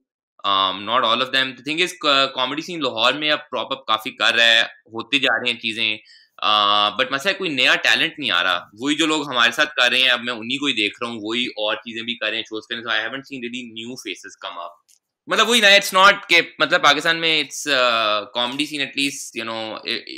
[0.85, 4.11] not all of them the thing is comedy scene Lahore में अब प्रॉप अप काफ़ी
[4.21, 4.63] कर रहा है
[4.93, 5.99] होते जा रहे हैं चीज़ें।
[6.99, 9.91] बट मसला है, कोई नया टैलेंट नहीं आ रहा। वही जो लोग हमारे साथ कर
[9.91, 12.29] रहे हैं अब मैं उन्हीं को ही देख रहा हूँ वही और चीज़ें भी कर
[12.29, 14.82] रहे हैं शोज़ कर रहे हैं I haven't seen really new faces come up
[15.27, 17.63] मतलब वही ना इट्स नॉट के मतलब पाकिस्तान में it's
[18.33, 19.57] comedy scene at least you know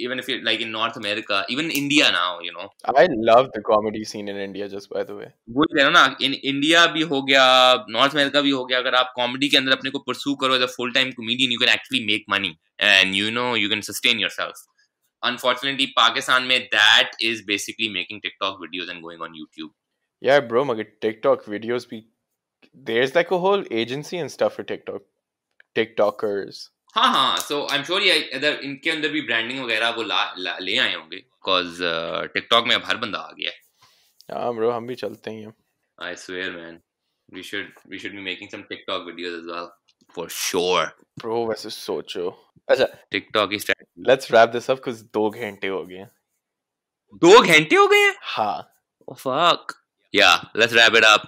[0.04, 2.70] even if like in North America even India now you know
[3.02, 5.28] I love the comedy scene in India just by the way.
[5.58, 7.44] वो कह रहा ना in India भी हो गया
[7.90, 10.62] north America भी हो गया अगर आप कॉमेडी के अंदर अपने को परसू करो as
[10.62, 14.20] a full time comedian you can actually make money and you know you can sustain
[14.20, 14.66] yourself
[15.24, 19.72] unfortunately Pakistan में that is basically making TikTok videos and going on YouTube.
[20.22, 22.04] Yeah, bro, मगर TikTok videos भी
[22.75, 25.03] there's like a whole agency and stuff for TikTok.
[25.77, 26.69] TikTokers.
[26.95, 30.57] हाँ हाँ so I'm sure ये इधर इनके अंदर भी branding वगैरह वो ला, ला
[30.61, 34.73] ले आए होंगे cause uh, TikTok में अब हर बंदा आ गया है हाँ bro,
[34.73, 35.53] हम भी चलते ही हैं.
[35.99, 36.81] I swear man
[37.33, 39.71] we should we should be making some TikTok videos as well
[40.17, 40.87] for sure
[41.23, 42.29] Bro, वैसे सोचो.
[42.71, 46.11] अच्छा, TikTok की strategy let's wrap this up because दो घंटे हो गए हैं.
[47.23, 48.67] दो घंटे हो गए हैं हाँ.
[49.09, 49.75] Oh fuck.
[50.13, 51.23] Yeah, let's wrap it up.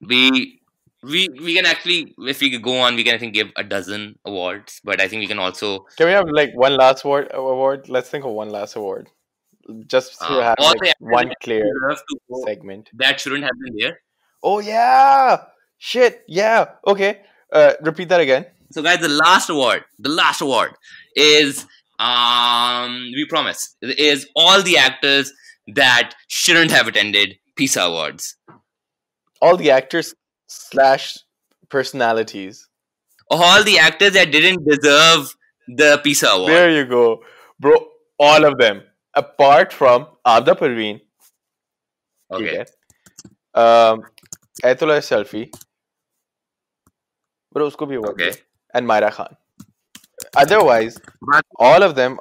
[0.00, 0.60] we
[1.02, 3.64] we we can actually if we could go on, we can I think give a
[3.64, 7.30] dozen awards, but I think we can also Can we have like one last award?
[7.32, 7.88] Award?
[7.88, 9.08] Let's think of one last award.
[9.86, 12.88] Just to uh, have like, one clear deserve to go segment.
[12.94, 14.00] that shouldn't have been there.
[14.42, 15.44] Oh yeah!
[15.78, 16.22] Shit!
[16.28, 16.66] Yeah.
[16.86, 17.22] Okay.
[17.52, 18.46] Uh, repeat that again.
[18.70, 20.72] So guys, the last award, the last award
[21.14, 21.66] is
[21.98, 25.32] um we promise is all the actors
[25.74, 28.36] that shouldn't have attended PISA awards
[29.40, 30.14] all the actors
[30.46, 31.18] slash
[31.68, 32.68] personalities.
[33.30, 35.34] All the actors that didn't deserve
[35.68, 36.52] the PISA award.
[36.52, 37.22] There you go,
[37.58, 37.74] bro.
[38.18, 38.82] All of them,
[39.14, 41.00] apart from Abida Parveen.
[42.30, 42.64] Okay.
[43.54, 44.02] Um,
[44.62, 45.50] Attaullah Esakhelvi.
[47.52, 48.20] But usko bhi award.
[48.20, 48.38] Okay.
[48.72, 49.36] And Myra Khan.
[50.36, 50.98] Otherwise,
[51.58, 52.18] all of them,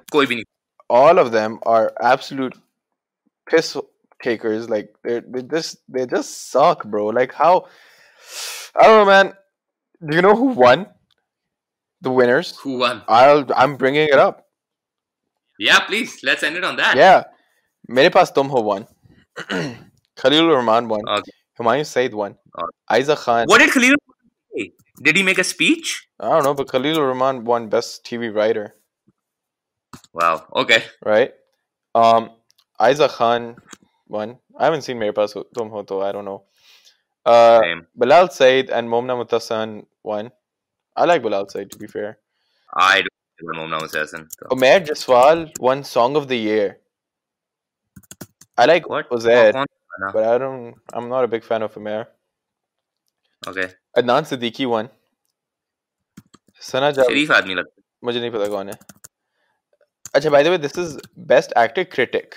[0.89, 2.55] all of them are absolute
[3.49, 3.77] piss
[4.23, 7.07] Takers Like they they just they just suck, bro.
[7.07, 7.67] Like how
[8.75, 9.33] I don't know, man.
[10.05, 10.87] Do you know who won?
[12.01, 12.57] The winners.
[12.63, 13.03] Who won?
[13.07, 14.47] I'll I'm bringing it up.
[15.59, 16.19] Yeah, please.
[16.23, 16.95] Let's end it on that.
[16.97, 17.23] Yeah.
[17.91, 18.85] Mere Paas Tum Ho won
[20.17, 20.49] Khalil
[21.59, 22.35] Humayun Saeed won.
[22.91, 23.15] Okay.
[23.15, 23.45] Khan.
[23.47, 23.95] What did Khalil
[24.55, 24.71] say?
[25.01, 26.07] Did he make a speech?
[26.19, 28.75] I don't know, but Khalil Rahman won Best TV Writer.
[30.13, 30.45] Wow.
[30.53, 30.83] Okay.
[31.05, 31.31] Right.
[31.93, 32.31] Um,
[32.89, 33.55] Isa Khan
[34.07, 34.37] one.
[34.57, 36.01] I haven't seen Mere Paas Tum Ho.
[36.01, 36.43] I don't know.
[37.25, 37.87] Uh, Same.
[37.95, 40.31] Bilal Saeed and Momina Mustehsan One.
[40.95, 42.17] I like Bilal Saeed to be fair.
[42.73, 44.27] I don't know Momina Mustehsan.
[44.31, 44.47] So.
[44.51, 46.79] Umair Jaswal won Song of the Year.
[48.57, 49.65] I like what Ozair, oh,
[50.13, 50.75] but I don't.
[50.93, 52.05] I'm not a big fan of Umair.
[53.47, 53.69] Okay.
[53.97, 54.89] Adnan Siddiqui won.
[56.61, 58.77] Sana शरीफ आदमी लगता मुझे नहीं पता कौन है
[60.15, 60.97] अच्छा by the way this is
[61.31, 62.35] best actor critic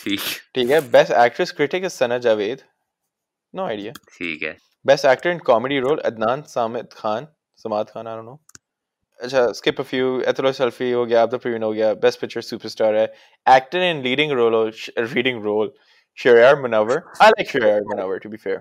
[0.00, 0.20] ठीक।
[0.54, 2.62] ठीक है best actress critic is Sana Javed
[3.54, 7.26] no idea ठीक है। Best actor in comedy role Adnan Samid Khan
[7.58, 8.40] Samad Khan I don't know
[9.20, 12.40] अच्छा स्किप अ फ्यू एथलो selfie हो गया अब द प्रीविन हो गया बेस्ट पिक्चर
[12.42, 13.04] सुपरस्टार है।
[13.46, 14.54] Actor in leading role
[14.98, 15.72] reading role
[16.18, 18.60] Shehryar Munawar I like Shehryar Munawar to be fair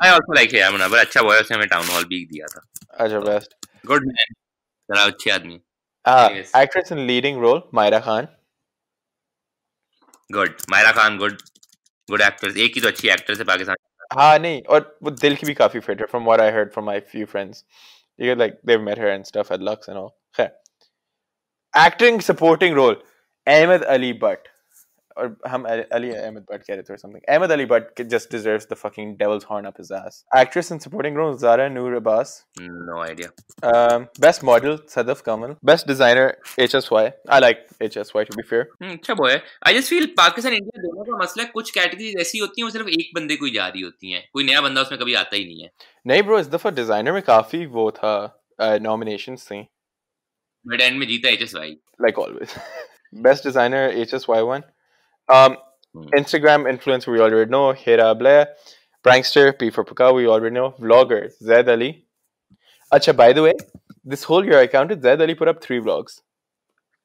[0.00, 2.60] I also like है मुना बड़ा अच्छा वॉइस हमें टाउन हॉल भी दिया था।
[3.04, 3.54] अच्छा बेस्ट
[3.86, 4.34] गुड मैन
[4.88, 5.54] जरा अच्छे आदमी.
[6.62, 8.28] Actress in leading role Maira Khan
[10.30, 11.36] good, Maira Khan, good
[12.08, 13.76] good actress, एक ही तो अच्छी एक्ट्रेस है पाकिस्तान
[14.12, 16.86] हाँ नहीं, और वो दिल की भी काफ़ी फिट है from what I heard from
[16.86, 17.64] my few friends
[18.18, 22.20] you get like they have met her and stuff at Lux and all खैर acting
[22.20, 23.02] supporting role
[23.46, 24.48] Ahmed Ali but
[25.16, 28.78] or हम अली अली Ahmed कह रहे or something Ahmed Ali Butt just deserves the
[28.82, 33.30] fucking devil's horn up his ass actress in supporting role Zara Noor Abbas no idea
[33.72, 36.26] um, best model Sadaf Kamal best designer
[36.66, 41.04] HSY I like HSY to be fair अच्छा boy I just feel Pakistan India दोनों
[41.04, 43.82] का मसला कुछ categories ऐसी होती हैं वो सिर्फ़ एक बंदे को ही जा रही
[43.82, 45.70] होती हैं कोई नया बंदा उसमें कभी आता ही नहीं है
[46.06, 48.16] नहीं bro इस दफ़ा designer में काफ़ी वो था
[48.58, 49.62] uh, nominations थी
[50.66, 52.58] बट एंड में जीता H S Y like always.
[53.12, 54.62] Best designer HSY1.
[55.28, 55.56] Um,
[55.94, 56.04] Hmm.
[56.16, 57.72] Instagram influencer we already know.
[57.72, 58.48] Hera Blair.
[59.04, 60.70] Prankster P for Puka we already know.
[60.80, 62.06] Vlogger Zaid Ali.
[62.92, 63.52] Acha, by the way,
[64.04, 66.20] this whole year I counted Zaid Ali put up three vlogs,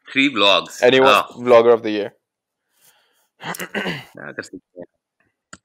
[0.07, 2.11] three vlogs and he was vlogger of the year.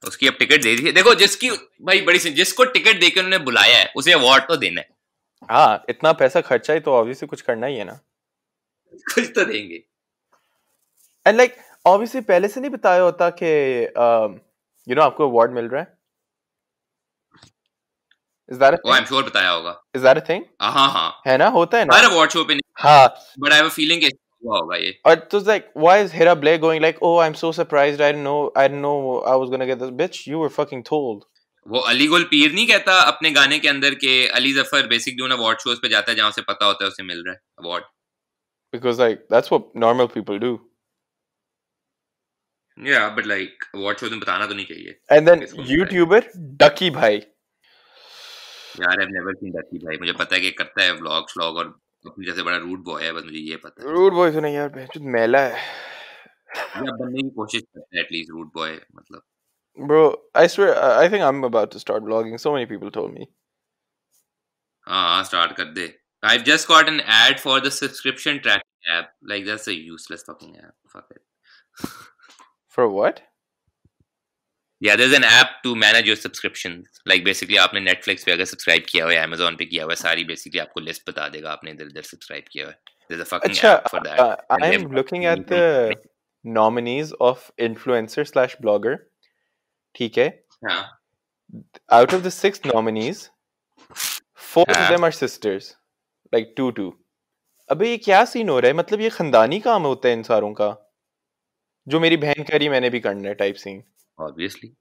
[0.07, 1.51] उसकी अब ticket दे दी है देखो जिसकी
[1.87, 4.89] भाई बड़ी सी जिसको ticket देके उन्होंने बुलाया है उसे अवार्ड तो देना है
[5.51, 7.99] हाँ इतना पैसा खर्चा है तो obviously कुछ करना ही है ना
[9.15, 9.83] कुछ तो देंगे
[11.27, 11.57] एंड लाइक
[11.87, 13.47] ऑब्वियसली पहले से नहीं बताया होता कि
[14.89, 15.87] यू नो आपको अवार्ड मिल रहा है?
[18.53, 21.37] इज़ दैट वो आई एम श्योर बताया होगा। इज़ दैट अ थिंग हाँ हाँ है।
[21.39, 21.47] ना?
[21.47, 21.97] होता है ना?
[21.97, 23.07] हर अवार्ड शो पे नहीं। हाँ।
[23.39, 24.11] But I have a feeling कि
[24.45, 27.35] हुआ होगा ये। Or it was like, why is Hera Blair going like, oh, I'm
[27.41, 28.01] so surprised.
[28.07, 28.39] I didn't know.
[28.63, 28.97] I didn't know
[29.33, 29.93] I was gonna get this.
[30.03, 30.51] Bitch, you were
[31.67, 35.31] वो अली गुल पीर नहीं कहता अपने गाने के अंदर के अली ज़फ़र बेसिकली उन
[35.31, 37.85] अवार्ड शोज़ पे जाता है जहाँ से पता होता है उसे मिल रहा है award
[38.75, 40.51] Because like that's what normal people do.
[42.79, 45.69] Like award shows में बताना तो नहीं चाहिए And then Yes, right.
[45.69, 46.21] YouTuber
[46.65, 47.15] Ducky Bhai.
[48.81, 51.67] यार आई नेवर सीन दैट भाई मुझे पता है कि करता है व्लॉग व्लॉग और
[52.07, 54.55] अपनी जैसे बड़ा रूट बॉय है बस मुझे ये पता है रूड बॉय तो नहीं
[54.55, 59.23] यार बेंचोद मेला है या बनने की कोशिश करते हैं एटलीस्ट रूट बॉय मतलब
[59.79, 60.01] Bro,
[60.35, 62.41] I swear, I I think I'm about to start vlogging.
[62.41, 63.27] So many people told me.
[64.87, 65.87] हाँ हाँ स्टार्ट कर दे
[66.23, 69.09] I've just got an ad for the subscription tracking app.
[69.31, 70.75] Like that's a useless fucking app.
[70.89, 71.23] Fuck it.
[72.77, 73.21] For what?
[74.81, 76.87] Yeah, there's an app to manage your subscriptions.
[77.11, 79.97] Like basically आपने Netflix पे अगर subscribe किया हुआ है Amazon पे किया हुआ है
[79.97, 82.79] सारी basically आपको लिस्ट बता देगा आपने इधर इधर सब्सक्राइब किया हुआ है.
[83.11, 84.21] There's a fucking Acha, app for that.
[84.25, 85.97] uh, And I'm they've- looking at the
[86.45, 88.97] nominees of influencer slash blogger.
[89.95, 90.29] ठीक है.
[90.69, 90.83] हाँ
[92.01, 93.19] Out of the six nominees,
[94.53, 94.89] four of हाँ.
[94.91, 95.75] them are sisters.
[96.33, 96.91] Like two two.
[97.71, 100.53] अबे ये क्या scene हो रहा है मतलब ये खानदानी काम होता है इन सारों
[100.61, 100.69] का
[101.87, 103.83] जो मेरी बहन कह रही मैंने भी करना है टाइप सीन
[104.19, 104.73] ऑब्वियसली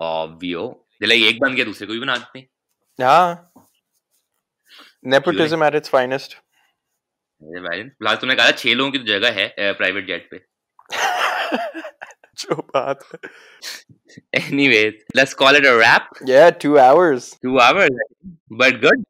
[0.00, 0.64] ऑब्वियो
[1.02, 2.46] लाइक एक बन गया दूसरे को भी बना देते हैं.
[2.98, 3.52] हाँ।
[5.06, 6.34] नेपोटिज्म एट इट्स फाइनेस्ट
[7.42, 10.38] फ़िलहाल तूने कहा छह लोगों की तो जगह है प्राइवेट जेट पे।
[12.38, 12.98] जो बात
[14.34, 17.94] anyways let's call it a wrap या 2 hours 2 hours
[18.60, 19.04] but good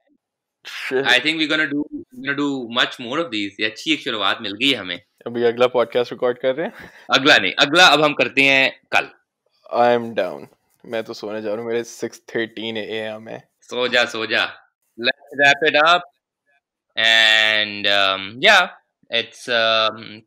[0.93, 4.39] I think we gonna do gonna do much more of these ये अच्छी एक शुरुआत
[4.43, 6.73] मिल गई हमें। अभी अगला पॉडकास्ट रिकॉर्ड कर रहे हैं?
[7.15, 9.09] अगला नहीं अगला अब हम करते हैं कल।
[9.79, 10.47] आई एम डाउन
[10.85, 14.45] मैं तो सोने जा रहा हूँ मेरे 6:13 एएम है। सो जा सो जा
[14.99, 16.11] let's wrap it up
[16.97, 17.87] and
[18.45, 18.57] yeah
[19.11, 19.47] it's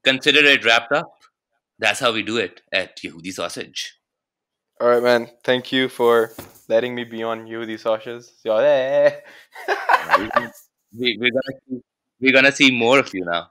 [0.05, 1.17] consider it wrapped up
[1.79, 3.83] that's how we do it at यहूदी sausage
[4.79, 6.27] alright man thank you for
[6.70, 8.32] letting me be on you, these sausages.
[8.44, 9.16] Yeah.
[10.98, 11.80] we, we're gonna see,
[12.20, 13.50] we're gonna see more of you now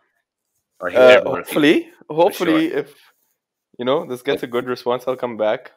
[0.80, 1.54] or hear Uh, more of you.
[1.54, 2.94] hopefully, hopefully, if
[3.80, 5.72] you know this gets a good response, I'll come back.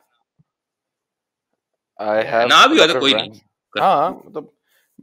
[1.98, 2.48] I have.
[2.48, 3.38] ना a भी हो lot तो of कोई rants.
[3.38, 4.52] नहीं हाँ मतलब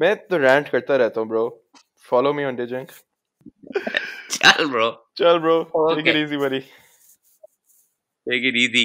[0.01, 1.43] मैं तो rant करता रहता हूँ, bro.
[2.09, 2.91] Follow me on Digink.
[4.31, 4.87] चल bro
[5.17, 5.55] Chal, bro.
[5.65, 6.09] Take Okay.
[6.11, 6.59] it easy, buddy.
[8.29, 8.83] take it easy